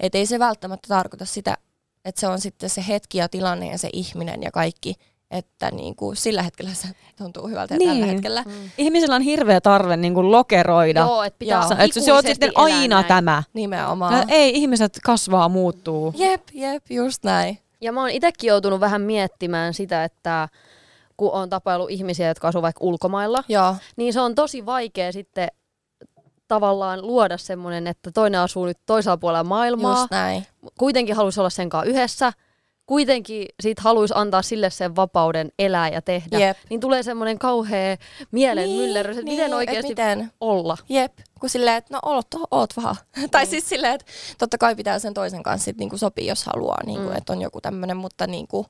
että 0.00 0.18
ei 0.18 0.26
se 0.26 0.38
välttämättä 0.38 0.88
tarkoita 0.88 1.24
sitä, 1.24 1.56
että 2.04 2.20
se 2.20 2.28
on 2.28 2.40
sitten 2.40 2.70
se 2.70 2.84
hetki 2.88 3.18
ja 3.18 3.28
tilanne 3.28 3.66
ja 3.70 3.78
se 3.78 3.88
ihminen 3.92 4.42
ja 4.42 4.50
kaikki, 4.50 4.94
että 5.30 5.70
niin 5.70 5.96
kuin 5.96 6.16
sillä 6.16 6.42
hetkellä 6.42 6.70
se 6.74 6.88
tuntuu 7.18 7.48
hyvältä 7.48 7.74
ja 7.74 7.78
Niin. 7.78 7.90
tällä 7.90 8.06
hetkellä. 8.06 8.42
Mm. 8.42 8.52
Ihmisellä 8.78 9.14
on 9.16 9.22
hirveä 9.22 9.60
tarve 9.60 9.96
niin 9.96 10.14
kuin 10.14 10.32
lokeroida. 10.32 11.00
Joo, 11.00 11.22
että 11.22 11.38
pitää 11.38 11.62
Joo. 11.70 11.76
Että 11.78 12.00
se 12.00 12.12
on 12.12 12.22
sitten 12.26 12.52
aina 12.54 12.96
näin. 12.96 13.06
tämä. 13.06 13.42
Nimenomaan. 13.52 14.12
No, 14.14 14.24
ei, 14.28 14.54
ihmiset 14.54 14.98
kasvaa, 15.04 15.48
muuttuu. 15.48 16.14
Jep, 16.16 16.42
jep, 16.52 16.84
just 16.90 17.24
näin. 17.24 17.58
Ja 17.80 17.92
mä 17.92 18.00
oon 18.00 18.10
itsekin 18.10 18.48
joutunut 18.48 18.80
vähän 18.80 19.02
miettimään 19.02 19.74
sitä, 19.74 20.04
että 20.04 20.48
kun 21.16 21.32
on 21.32 21.50
tapaillut 21.50 21.90
ihmisiä, 21.90 22.28
jotka 22.28 22.48
asuu 22.48 22.62
vaikka 22.62 22.84
ulkomailla, 22.84 23.44
Joo, 23.48 23.76
niin 23.96 24.12
se 24.12 24.20
on 24.20 24.34
tosi 24.34 24.66
vaikea 24.66 25.12
sitten 25.12 25.48
tavallaan 26.48 27.06
luoda 27.06 27.36
semmoinen, 27.38 27.86
että 27.86 28.10
toinen 28.12 28.40
asuu 28.40 28.66
nyt 28.66 28.78
toisella 28.86 29.16
puolella 29.16 29.44
maailmaa, 29.44 29.98
just 30.00 30.10
näin. 30.10 30.46
kuitenkin 30.78 31.16
haluaisi 31.16 31.40
olla 31.40 31.50
sen 31.50 31.68
kanssa 31.68 31.90
yhdessä, 31.90 32.32
kuitenkin 32.86 33.46
siitä 33.62 33.82
haluaisi 33.82 34.14
antaa 34.16 34.42
sille 34.42 34.70
sen 34.70 34.96
vapauden 34.96 35.52
elää 35.58 35.88
ja 35.88 36.02
tehdä, 36.02 36.38
Jep. 36.38 36.56
niin 36.70 36.80
tulee 36.80 37.02
semmoinen 37.02 37.38
kauhea 37.38 37.96
mielen 38.30 38.64
niin, 38.64 38.80
myllerrys, 38.80 39.16
että 39.18 39.30
miten 39.30 39.46
et 39.46 39.52
oikeasti 39.52 39.88
miten? 39.88 40.30
olla. 40.40 40.76
Jep, 40.88 41.12
kun 41.40 41.50
silleen, 41.50 41.76
että 41.76 41.94
no 41.94 41.98
oot, 42.02 42.26
oot 42.50 42.76
vaan. 42.82 42.96
tai 43.30 43.46
siis 43.46 43.68
silleen, 43.68 43.94
että 43.94 44.06
totta 44.38 44.58
kai 44.58 44.76
pitää 44.76 44.98
sen 44.98 45.14
toisen 45.14 45.42
kanssa 45.42 45.64
sit 45.64 45.76
niinku 45.78 45.98
sopia, 45.98 46.28
jos 46.28 46.44
haluaa, 46.44 46.80
niinku, 46.86 47.08
Mm. 47.10 47.16
että 47.16 47.32
on 47.32 47.42
joku 47.42 47.60
tämmöinen, 47.60 47.96
mutta 47.96 48.26
niinku, 48.26 48.66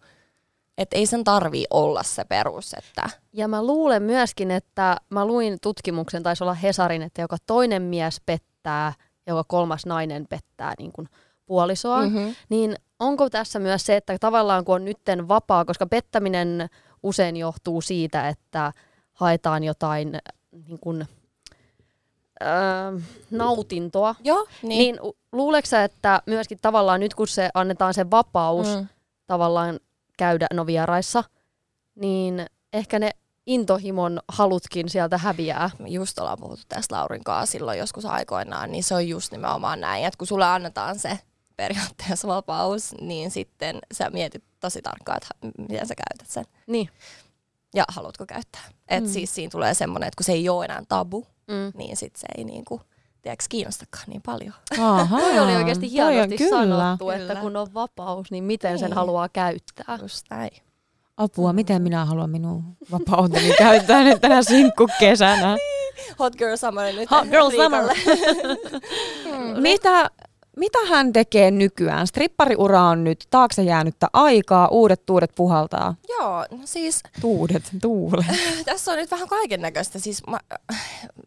että 0.78 0.96
ei 0.96 1.06
sen 1.06 1.24
tarvii 1.24 1.64
olla 1.70 2.02
se 2.02 2.24
perus, 2.24 2.74
että 2.74 3.10
Ja 3.32 3.48
mä 3.48 3.66
luulen 3.66 4.02
myöskin, 4.02 4.50
että 4.50 4.96
mä 5.10 5.26
luin 5.26 5.58
tutkimuksen, 5.62 6.22
taisi 6.22 6.44
olla 6.44 6.54
Hesarin, 6.54 7.02
että 7.02 7.22
joka 7.22 7.36
toinen 7.46 7.82
mies 7.82 8.20
pettää, 8.26 8.92
joka 9.26 9.44
kolmas 9.44 9.86
nainen 9.86 10.26
pettää 10.26 10.72
niin 10.78 10.92
kuin 10.92 11.08
puolisoa. 11.46 12.02
mm-hmm. 12.02 12.34
Niin 12.48 12.76
onko 13.00 13.30
tässä 13.30 13.58
myös 13.58 13.86
se, 13.86 13.96
että 13.96 14.18
tavallaan 14.20 14.64
kun 14.64 14.74
on 14.74 14.84
nytten 14.84 15.28
vapaa, 15.28 15.64
koska 15.64 15.86
pettäminen 15.86 16.68
usein 17.02 17.36
johtuu 17.36 17.80
siitä, 17.80 18.28
että 18.28 18.72
haetaan 19.12 19.64
jotain 19.64 20.18
niin 20.68 20.78
kuin, 20.80 21.06
öö, 22.42 23.00
nautintoa, 23.30 24.14
joo, 24.24 24.46
niin, 24.62 24.68
niin, 24.68 24.78
niin 24.78 25.02
u- 25.02 25.16
luuleeko 25.32 25.66
sä, 25.66 25.84
että 25.84 26.22
myöskin 26.26 26.58
tavallaan 26.62 27.00
nyt 27.00 27.14
kun 27.14 27.28
se 27.28 27.50
annetaan 27.54 27.94
se 27.94 28.10
vapaus 28.10 28.66
mm. 28.66 28.86
tavallaan 29.26 29.80
käydä 30.16 30.46
no 30.52 30.66
vieraissa, 30.66 31.24
niin 31.94 32.46
ehkä 32.72 32.98
ne 32.98 33.10
intohimon 33.46 34.20
halutkin 34.28 34.88
sieltä 34.88 35.18
häviää. 35.18 35.70
me 35.78 35.88
just 35.88 36.18
ollaan 36.18 36.38
puhuttu 36.40 36.64
tästä 36.68 36.94
Laurin 36.96 37.24
kanssa 37.24 37.52
silloin 37.52 37.78
joskus 37.78 38.04
aikoinaan, 38.06 38.72
niin 38.72 38.84
se 38.84 38.94
on 38.94 39.08
just 39.08 39.32
nimenomaan 39.32 39.80
näin, 39.80 40.04
että 40.04 40.18
kun 40.18 40.26
sulle 40.26 40.44
annetaan 40.44 40.98
se 40.98 41.18
periaatteessa 41.56 42.28
vapaus, 42.28 42.94
niin 43.00 43.30
sitten 43.30 43.78
sä 43.92 44.10
mietit 44.10 44.44
tosi 44.60 44.82
tarkkaan, 44.82 45.16
että 45.22 45.62
miten 45.68 45.86
sä 45.86 45.94
käytät 45.94 46.30
sen 46.32 46.44
Niin. 46.66 46.88
ja 47.74 47.84
haluatko 47.88 48.26
käyttää. 48.26 48.62
Et 48.88 49.04
Mm. 49.04 49.10
siis 49.10 49.34
siinä 49.34 49.50
tulee 49.50 49.74
semmoinen, 49.74 50.06
että 50.08 50.16
kun 50.16 50.24
se 50.24 50.32
ei 50.32 50.48
ole 50.48 50.64
enää 50.64 50.82
tabu, 50.88 51.26
Mm. 51.48 51.72
niin 51.78 51.96
sit 51.96 52.16
se 52.16 52.26
ei 52.38 52.44
niinku, 52.44 52.80
tiedätkö, 53.24 53.44
kiinnostakaan 53.48 54.04
niin 54.06 54.22
paljon. 54.22 54.54
Aha, 54.80 55.18
Toi 55.20 55.38
oli 55.38 55.56
oikeasti 55.56 55.90
hienosti 55.90 56.36
kyllä. 56.36 56.50
sanottu, 56.50 57.04
Kyllä. 57.04 57.16
että 57.16 57.34
kun 57.34 57.56
on 57.56 57.74
vapaus, 57.74 58.30
niin 58.30 58.44
miten 58.44 58.78
sen 58.78 58.86
Niin. 58.86 58.96
haluaa 58.96 59.28
käyttää. 59.28 59.98
Just 60.02 60.26
näin. 60.30 60.50
Apua, 61.16 61.52
miten 61.52 61.82
minä 61.82 62.04
haluan 62.04 62.30
minun 62.30 62.64
vapauteni 62.92 63.54
käyttää 63.58 64.02
nyt 64.04 64.20
tänä 64.20 64.42
sinkkukesänä. 64.42 65.56
Hot 66.18 66.36
girl 66.36 66.56
summer 66.56 66.94
nyt. 66.94 67.10
Hot 67.10 67.28
girl 67.28 67.48
Riikalle. 67.50 67.92
Mitä 69.60 70.10
mitä 70.56 70.78
hän 70.88 71.12
tekee 71.12 71.50
nykyään? 71.50 72.06
Strippariura 72.06 72.82
on 72.82 73.04
nyt 73.04 73.26
taakse 73.30 73.62
jäänyttä 73.62 74.08
aikaa, 74.12 74.68
uudet 74.68 75.06
tuudet 75.06 75.30
puhaltaa. 75.34 75.94
Joo, 76.08 76.46
no 76.50 76.58
siis 76.64 77.02
Tuudet, 77.20 77.62
tuule. 77.82 78.26
tässä 78.64 78.92
on 78.92 78.98
nyt 78.98 79.10
vähän 79.10 79.28
kaiken 79.28 79.60
näköistä. 79.60 79.98
Siis 79.98 80.22
mä 80.26 80.38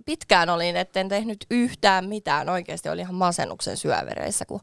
pitkään 0.06 0.50
olin, 0.50 0.78
etten 0.78 1.10
tehnyt 1.10 1.46
yhtään 1.52 2.10
mitään. 2.10 2.50
Oikeasti 2.50 2.90
oli 2.90 3.02
ihan 3.02 3.16
masennuksen 3.16 3.78
syövereissä, 3.78 4.46
kun 4.46 4.60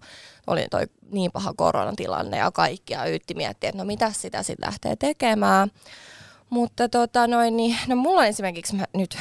oli 0.46 0.66
toi 0.70 0.86
niin 1.10 1.32
paha 1.32 1.52
koronatilanne 1.56 2.36
ja 2.36 2.50
kaikkia 2.50 3.04
yritti 3.04 3.34
miettiä, 3.34 3.68
että 3.68 3.82
no 3.82 3.84
mitä 3.84 4.12
sitä 4.12 4.42
sitten 4.42 4.66
lähtee 4.66 4.96
tekemään. 4.96 5.70
Mutta 6.50 6.88
tota 6.88 7.26
noin, 7.26 7.56
niin, 7.56 7.76
no 7.86 7.96
mulla 7.96 8.20
on 8.20 8.26
esimerkiksi 8.26 8.76
mä 8.76 8.84
nyt 8.92 9.18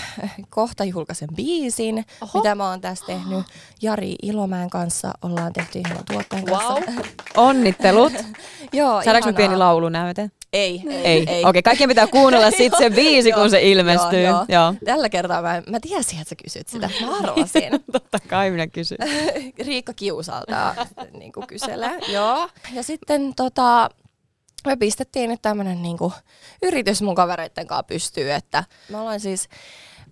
kohta 0.50 0.84
julkaisen 0.84 1.30
biisin, 1.36 2.06
Oho. 2.22 2.40
Mitä 2.40 2.56
mä 2.56 2.70
oon 2.70 2.82
tässä 2.82 3.06
tehnyt. 3.06 3.46
Jari 3.82 4.16
Ilomäen 4.22 4.70
kanssa 4.70 5.12
ollaan 5.22 5.54
tehty 5.54 5.80
ihan 5.80 5.98
tuottajan 6.12 6.46
kanssa. 6.46 6.74
Wow. 6.74 6.84
Onnittelut. 7.38 8.14
Joo, 8.74 9.02
Saadaanko 9.04 9.14
me 9.14 9.32
ihanaa. 9.32 9.34
pieni 9.38 9.58
laulunäyte? 9.58 10.32
Ei, 10.54 10.84
ei, 10.90 10.96
Ei. 11.06 11.26
ei. 11.30 11.46
Okei, 11.46 11.62
kaikkien 11.64 11.90
pitää 11.90 12.08
kuunnella 12.08 12.52
sit 12.52 12.74
se 12.78 12.90
biisi, 12.96 13.32
kun 13.32 13.50
se 13.50 13.62
ilmestyy. 13.62 14.22
Joo, 14.22 14.34
joo. 14.34 14.46
joo. 14.50 14.74
Tällä 14.86 15.10
kertaa 15.10 15.42
mä, 15.42 15.64
mä 15.70 15.80
tiesin, 15.80 16.20
että 16.20 16.30
sä 16.30 16.36
kysyt 16.44 16.68
sitä. 16.68 16.90
Mä 17.02 17.16
arvasin. 17.18 17.84
Totta 17.92 18.18
kai 18.28 18.52
minä 18.52 18.68
kysyn. 18.68 18.98
Riikka 19.66 19.94
Kiusalta 19.94 20.76
niin 21.14 21.32
kuin 21.34 21.48
kyselee. 21.48 22.00
Joo. 22.08 22.50
Ja 22.74 22.84
sitten 22.84 23.34
tota, 23.36 23.90
me 24.68 24.76
pistettiin 24.78 25.30
nyt 25.30 25.42
tämmönen 25.42 25.82
niin 25.82 25.98
kuin, 25.98 26.14
yritys 26.62 27.02
mun 27.02 27.16
kavereitten 27.16 27.68
kanssa 27.68 27.84
pystyy, 27.84 28.32
että 28.32 28.64
me 28.90 28.98
ollaan 28.98 29.20
siis 29.20 29.50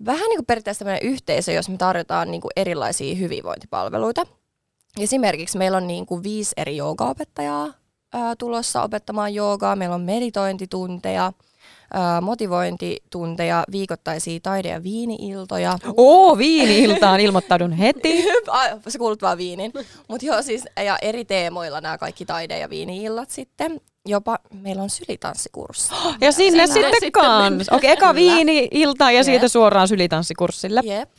vähän 0.06 0.30
niin 0.30 0.38
kuin 0.38 0.46
periaatteessa 0.46 0.86
tämmöinen 0.86 1.10
yhteisö, 1.10 1.52
jos 1.52 1.70
me 1.70 1.78
tarjotaan 1.78 2.32
niin 2.32 2.42
kuin 2.42 2.52
erilaisia 2.56 3.16
hyvinvointipalveluita. 3.16 4.28
Esimerkiksi 5.00 5.58
meillä 5.58 5.78
on 5.78 5.88
niin 5.88 6.06
kuin 6.06 6.24
viisi 6.24 6.54
eri 6.58 6.78
joogaopettajaa 6.78 7.74
ää, 8.14 8.36
tulossa 8.36 8.84
opettamaan 8.84 9.34
joogaa. 9.34 9.76
Meillä 9.76 9.96
on 9.96 10.02
meditointitunteja, 10.02 11.34
motivointitunteja, 12.22 13.64
viikoittaisia 13.72 14.40
taide- 14.44 14.70
ja 14.70 14.84
viini-iltoja. 14.84 15.78
Oo, 15.98 16.38
viini-iltaan 16.38 17.20
ilmoittaudun 17.20 17.72
heti. 17.72 18.26
Se 18.88 18.98
kuulut 18.98 19.22
vaan 19.22 19.38
viinin. 19.38 19.72
Mutta 20.08 20.26
joo, 20.26 20.42
siis, 20.42 20.64
ja 20.86 20.98
eri 21.02 21.26
teemoilla 21.26 21.82
nämä 21.82 21.98
kaikki 21.98 22.26
taide- 22.26 22.60
ja 22.60 22.70
viini-illat 22.70 23.30
sitten. 23.30 23.82
Jopa 24.08 24.40
meillä 24.54 24.84
on 24.84 24.90
sylitanssikurssi. 24.90 25.94
Ja 26.22 26.32
sinne 26.32 26.68
sitten 26.68 27.12
kans. 27.12 27.70
Okei, 27.70 27.92
eka 27.92 28.00
Kyllä. 28.00 28.16
viini-ilta 28.16 29.04
ja 29.12 29.12
Jep. 29.18 29.26
siitä 29.26 29.48
suoraan 29.48 29.88
sylitanssikurssille. 29.88 30.82
Jep. 30.84 31.10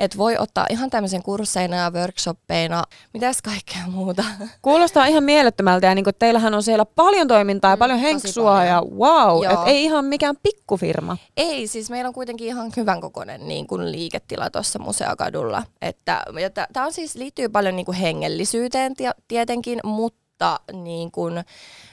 Et 0.00 0.16
voi 0.16 0.36
ottaa 0.38 0.66
ihan 0.70 0.90
tämmöisen 0.90 1.22
kursseina 1.22 1.76
ja 1.76 1.90
workshoppeina. 1.90 2.84
Mitäs 3.14 3.42
kaikkea 3.42 3.82
muuta? 3.86 4.24
Kuulostaa 4.62 5.06
ihan 5.06 5.24
mielettömältä 5.24 5.86
ja 5.86 5.94
niin 5.94 6.04
kuin 6.04 6.14
teillähän 6.18 6.54
on 6.54 6.62
siellä 6.62 6.84
paljon 6.84 7.28
toimintaa 7.28 7.70
ja 7.70 7.76
paljon 7.76 7.98
Mm, 7.98 8.02
tosi 8.02 8.12
henksua 8.12 8.50
paljon. 8.50 8.66
ja 8.66 8.82
wow, 8.98 9.44
Joo. 9.44 9.52
et 9.52 9.58
ei 9.68 9.84
ihan 9.84 10.04
mikään 10.04 10.36
pikkufirma. 10.42 11.16
Ei, 11.36 11.66
siis 11.66 11.90
meillä 11.90 12.08
on 12.08 12.14
kuitenkin 12.14 12.46
ihan 12.46 12.72
hyvän 12.76 13.00
kokoinen 13.00 13.48
niin 13.48 13.66
kuin 13.66 13.92
liiketila 13.92 14.50
tuossa 14.50 14.78
Museokadulla. 14.78 15.62
Että, 15.82 16.24
tämä 16.72 16.86
on 16.86 16.92
siis, 16.92 17.14
liittyy 17.14 17.48
paljon 17.48 17.76
niin 17.76 17.86
kuin 17.86 17.96
hengellisyyteen 17.96 18.94
tie- 18.96 19.10
tietenkin, 19.28 19.80
mutta 19.84 20.60
niin 20.72 21.10
kuin, 21.10 21.44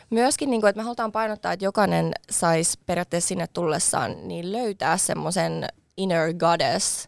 myöskin, 0.09 0.49
niin 0.49 0.61
kuin, 0.61 0.69
että 0.69 0.79
me 0.79 0.83
halutaan 0.83 1.11
painottaa, 1.11 1.51
että 1.53 1.65
jokainen 1.65 2.11
saisi 2.29 2.79
periaatteessa 2.85 3.27
sinne 3.27 3.47
tullessaan 3.53 4.15
niin 4.27 4.51
löytää 4.51 4.97
semmoisen 4.97 5.65
inner 5.97 6.33
goddess 6.33 7.07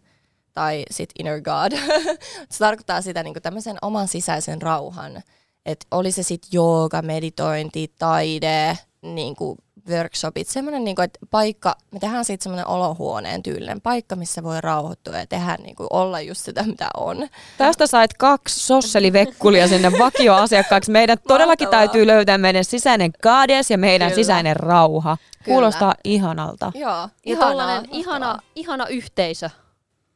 tai 0.60 0.84
sit 0.92 1.10
inner 1.20 1.42
god. 1.42 1.72
se 2.52 2.60
tarkoittaa 2.60 3.02
sitä 3.02 3.24
niin 3.24 3.34
tämmöisen 3.42 3.78
oman 3.82 4.08
sisäisen 4.08 4.62
rauhan. 4.62 5.22
Että 5.66 5.86
oli 5.92 6.12
se 6.12 6.24
sitten 6.24 6.50
jooga, 6.54 7.02
meditointi, 7.02 7.94
taide, 8.00 8.78
niin 9.02 9.36
kuin 9.36 9.58
workshopit, 9.90 10.48
semmoinen, 10.48 10.84
niin 10.84 10.96
kuin, 10.96 11.04
että 11.04 11.20
paikka, 11.30 11.76
me 11.92 12.00
tehdään 12.00 12.26
siitä 12.26 12.44
semmoinen 12.44 12.68
olohuoneen 12.68 13.44
tyylinen 13.44 13.82
paikka, 13.82 14.16
missä 14.16 14.44
voi 14.44 14.62
rauhoittua 14.62 15.18
ja 15.18 15.28
tehdä 15.28 15.58
niin 15.64 15.76
kuin, 15.76 15.88
olla 15.90 16.22
just 16.22 16.46
sitä, 16.46 16.64
mitä 16.64 16.90
on. 16.98 17.28
Tästä 17.58 17.88
sait 17.88 18.14
kaksi 18.14 18.60
sosselivekkulia 18.60 19.68
sinne 19.68 19.92
vakioasiakkaaksi. 20.00 20.92
Meidän 20.92 21.18
todellakin 21.28 21.66
Mahtavaa. 21.68 21.88
täytyy 21.88 22.08
löytää 22.08 22.38
meidän 22.38 22.66
sisäinen 22.66 23.12
goddess 23.24 23.72
ja 23.72 23.78
meidän 23.78 24.10
Kyllä. 24.10 24.22
sisäinen 24.22 24.56
rauha. 24.56 25.18
Kuulostaa 25.46 25.96
ihanalta. 26.04 26.72
Joo, 26.76 26.92
Ja 26.92 27.10
ihanaa, 27.24 27.68
mahtavaa. 27.68 27.98
ihana, 28.00 28.40
ihana 28.56 28.88
yhteisö. 28.88 29.50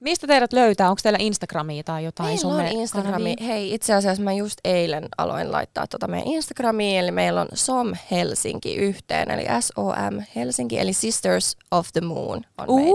Mistä 0.04 0.28
teidät 0.28 0.54
löytää? 0.54 0.90
Onko 0.90 1.00
teillä 1.04 1.20
Instagramia 1.22 1.84
tai 1.84 2.04
jotain 2.04 2.30
Meillä 2.30 2.56
on 2.56 2.68
Instagrami. 2.68 3.36
Hei, 3.46 3.74
itse 3.74 3.94
asiassa 3.94 4.24
mä 4.24 4.34
just 4.34 4.60
eilen 4.64 5.06
aloin 5.18 5.52
laittaa 5.52 5.88
tota 5.88 6.08
meidän 6.08 6.28
Instagramiin, 6.28 7.00
eli 7.00 7.12
meillä 7.12 7.42
on 7.42 7.48
SOM 7.54 7.94
Helsinki 8.12 8.76
yhteen, 8.76 9.32
eli 9.32 9.46
SOM 9.60 10.22
Helsinki, 10.36 10.80
eli 10.80 10.94
Sisters 10.94 11.58
of 11.72 11.88
the 11.94 12.02
Moon 12.02 12.42
on 12.58 12.70
Uu. 12.70 12.86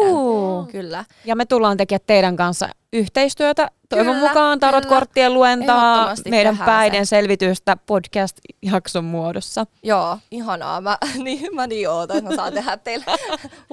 meidän. 0.60 0.72
Kyllä. 0.72 1.04
Ja 1.24 1.36
me 1.36 1.46
tullaan 1.46 1.76
tekemään 1.76 2.04
teidän 2.06 2.36
kanssa 2.36 2.68
yhteistyötä. 2.92 3.70
Toivon 3.88 4.14
Kyllä, 4.14 4.28
mukaan 4.28 4.60
tarotkorttien 4.60 5.34
luentaa, 5.34 6.14
meidän 6.28 6.58
päiden 6.58 7.06
se. 7.06 7.08
selvitystä 7.08 7.76
podcast-jakson 7.86 9.04
muodossa. 9.04 9.66
Joo, 9.82 10.18
ihanaa. 10.30 10.80
Mä 10.80 10.98
niin, 11.24 11.54
mä 11.54 11.66
niin 11.66 11.90
ootan, 11.90 12.16
että 12.16 12.30
mä 12.30 12.36
saan 12.36 12.52
tehdä 12.52 12.76
teille. 12.76 13.04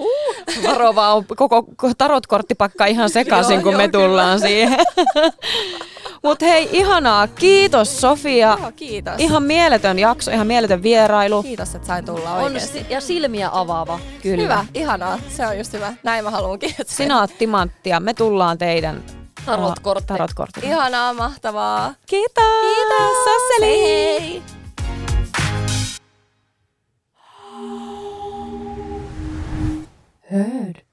Varo 0.68 0.96
vaan 0.96 1.26
koko 1.36 1.66
tarotkorttipakka 1.98 2.86
ihan 2.86 3.10
sekaisin, 3.10 3.54
Joo, 3.54 3.64
kun 3.64 3.78
me 3.78 3.84
joo, 3.84 3.92
tullaan 3.92 4.40
siihen. 4.40 4.80
Mutta 6.26 6.46
hei, 6.46 6.70
ihanaa. 6.72 7.28
Kiitos 7.28 8.02
Sofia. 8.02 8.58
Joo, 8.62 8.72
kiitos. 8.76 9.14
Ihan 9.18 9.44
mieletön 9.44 10.00
jakso, 10.00 10.32
ihan 10.32 10.48
mieletön 10.48 10.84
vierailu. 10.84 11.44
Kiitos, 11.44 11.76
että 11.76 11.88
sain 11.88 12.06
tulla 12.06 12.34
On 12.34 12.44
oikeasti. 12.44 12.80
si- 12.80 12.86
ja 12.90 13.02
silmiä 13.02 13.50
avaava. 13.54 14.00
Kyllä. 14.22 14.44
Hyvä, 14.44 14.66
ihanaa. 14.74 15.20
Se 15.30 15.48
on 15.48 15.58
just 15.58 15.74
hyvä. 15.74 15.94
Näin 16.04 16.24
mä 16.24 16.30
haluankin. 16.32 16.76
Sinä 16.86 17.20
oot 17.22 17.32
timanttia. 17.38 18.00
Me 18.00 18.14
tullaan 18.14 18.58
teidän 18.58 19.04
Tarotkortti. 19.46 20.08
tarotkortti. 20.08 20.60
Ihanaa, 20.64 21.14
mahtavaa. 21.14 21.94
Kiitos. 22.06 22.44
Kiitos. 22.62 23.18
Sasseli. 23.26 23.84
Hei. 23.84 24.42
Heard. 30.32 30.85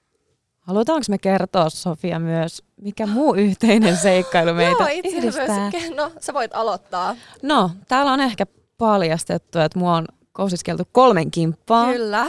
Halutaanko 0.63 1.05
me 1.09 1.19
kertoa, 1.19 1.71
Sofia, 1.71 2.19
myös, 2.19 2.63
mikä 2.77 3.07
muu 3.07 3.35
yhteinen 3.35 3.97
seikkailu 3.97 4.55
meitä 4.55 4.83
Joo, 4.83 4.89
itse 4.93 5.17
yhdistää? 5.17 5.45
asiassa. 5.67 5.95
No, 5.95 6.11
sä 6.21 6.35
voit 6.35 6.51
aloittaa. 6.55 7.17
No, 7.43 7.71
täällä 7.89 8.13
on 8.13 8.21
ehkä 8.21 8.47
paljastettu, 8.79 9.59
että 9.59 9.79
mua 9.79 9.97
on 9.97 10.05
kousiskeltu 10.33 10.83
kolmen 10.93 11.31
kimppaa 11.31 11.93
Kyllä. 11.93 12.27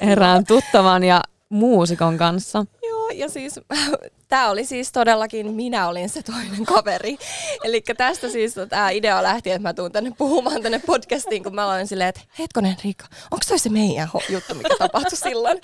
erään 0.00 0.44
tuttavan 0.46 1.04
ja 1.04 1.20
muusikon 1.48 2.16
kanssa. 2.18 2.66
Joo, 2.88 2.97
ja 3.14 3.28
siis 3.28 3.60
tämä 4.28 4.50
oli 4.50 4.64
siis 4.64 4.92
todellakin, 4.92 5.54
minä 5.54 5.88
olin 5.88 6.08
se 6.08 6.22
toinen 6.22 6.64
kaveri. 6.64 7.18
Eli 7.64 7.80
tästä 7.96 8.28
siis 8.28 8.54
tämä 8.68 8.90
idea 8.90 9.22
lähti, 9.22 9.50
että 9.50 9.68
mä 9.68 9.74
tuun 9.74 9.92
tänne 9.92 10.12
puhumaan 10.18 10.62
tänne 10.62 10.78
podcastiin, 10.86 11.42
kun 11.42 11.54
mä 11.54 11.64
aloin 11.64 11.86
silleen, 11.86 12.08
että 12.08 12.20
hetkonen 12.38 12.76
Riikka, 12.84 13.06
onko 13.30 13.44
toi 13.48 13.58
se 13.58 13.68
meidän 13.68 14.08
juttu, 14.28 14.54
mikä 14.54 14.74
tapahtui 14.78 15.16
silloin? 15.16 15.60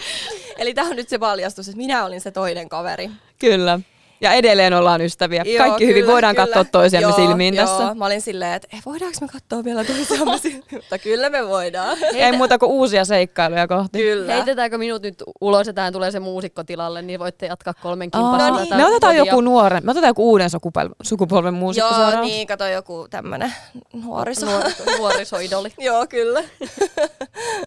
Eli 0.59 0.74
tämä 0.74 0.88
on 0.88 0.97
nyt 0.97 1.09
se 1.09 1.18
paljastus, 1.18 1.68
että 1.68 1.76
minä 1.76 2.05
olin 2.05 2.20
se 2.20 2.30
toinen 2.30 2.68
kaveri. 2.68 3.11
Kyllä. 3.38 3.80
Ja 4.24 4.32
edelleen 4.32 4.74
ollaan 4.74 5.00
ystäviä. 5.00 5.42
Joo, 5.46 5.58
Kaikki 5.58 5.86
hyvin, 5.86 6.02
kyllä, 6.02 6.12
voidaan 6.12 6.34
kyllä. 6.34 6.46
katsoa 6.46 6.64
toisiamme 6.64 7.08
joo, 7.08 7.16
silmiin 7.16 7.54
joo. 7.54 7.66
tässä. 7.66 7.94
Mä 7.94 8.06
olin 8.06 8.20
silleen, 8.20 8.52
että 8.52 8.68
eh, 8.72 8.82
voidaanko 8.86 9.18
me 9.20 9.28
katsoa 9.28 9.64
vielä 9.64 9.84
toisiamme 9.84 10.38
silmiin? 10.42 10.64
Mutta 10.72 10.98
kyllä 10.98 11.30
me 11.30 11.48
voidaan. 11.48 11.98
Ei 12.14 12.32
muuta 12.32 12.58
kuin 12.58 12.70
uusia 12.70 13.04
seikkailuja 13.04 13.68
kohti. 13.68 13.98
Kyllä. 13.98 14.32
Heitetäänkö 14.34 14.78
minut 14.78 15.02
nyt 15.02 15.22
ulos 15.40 15.66
ja 15.66 15.72
tähän 15.72 15.92
tulee 15.92 16.10
se 16.10 16.20
muusikko 16.20 16.64
tilalle, 16.64 17.02
niin 17.02 17.20
voitte 17.20 17.46
jatkaa 17.46 17.74
kolmen 17.82 18.10
kimpassa. 18.10 18.48
no 18.50 18.56
niin. 18.60 18.76
me 18.76 18.86
otetaan 18.86 19.16
joku 19.16 19.40
nuoren, 19.40 19.84
me 19.84 19.90
otetaan 19.90 20.10
joku 20.10 20.30
uuden 20.30 20.50
sukupolven, 20.50 20.94
sukupolven 21.02 21.54
muusikko 21.54 21.88
Joo, 21.88 21.94
seuraavaksi. 21.96 22.30
niin, 22.30 22.46
kato 22.46 22.66
joku 22.66 23.06
tämmönen 23.10 23.54
nuoriso. 23.92 24.46
Nuor- 24.46 24.98
nuorisoidoli. 24.98 25.72
Joo, 25.78 26.06
kyllä. 26.06 26.42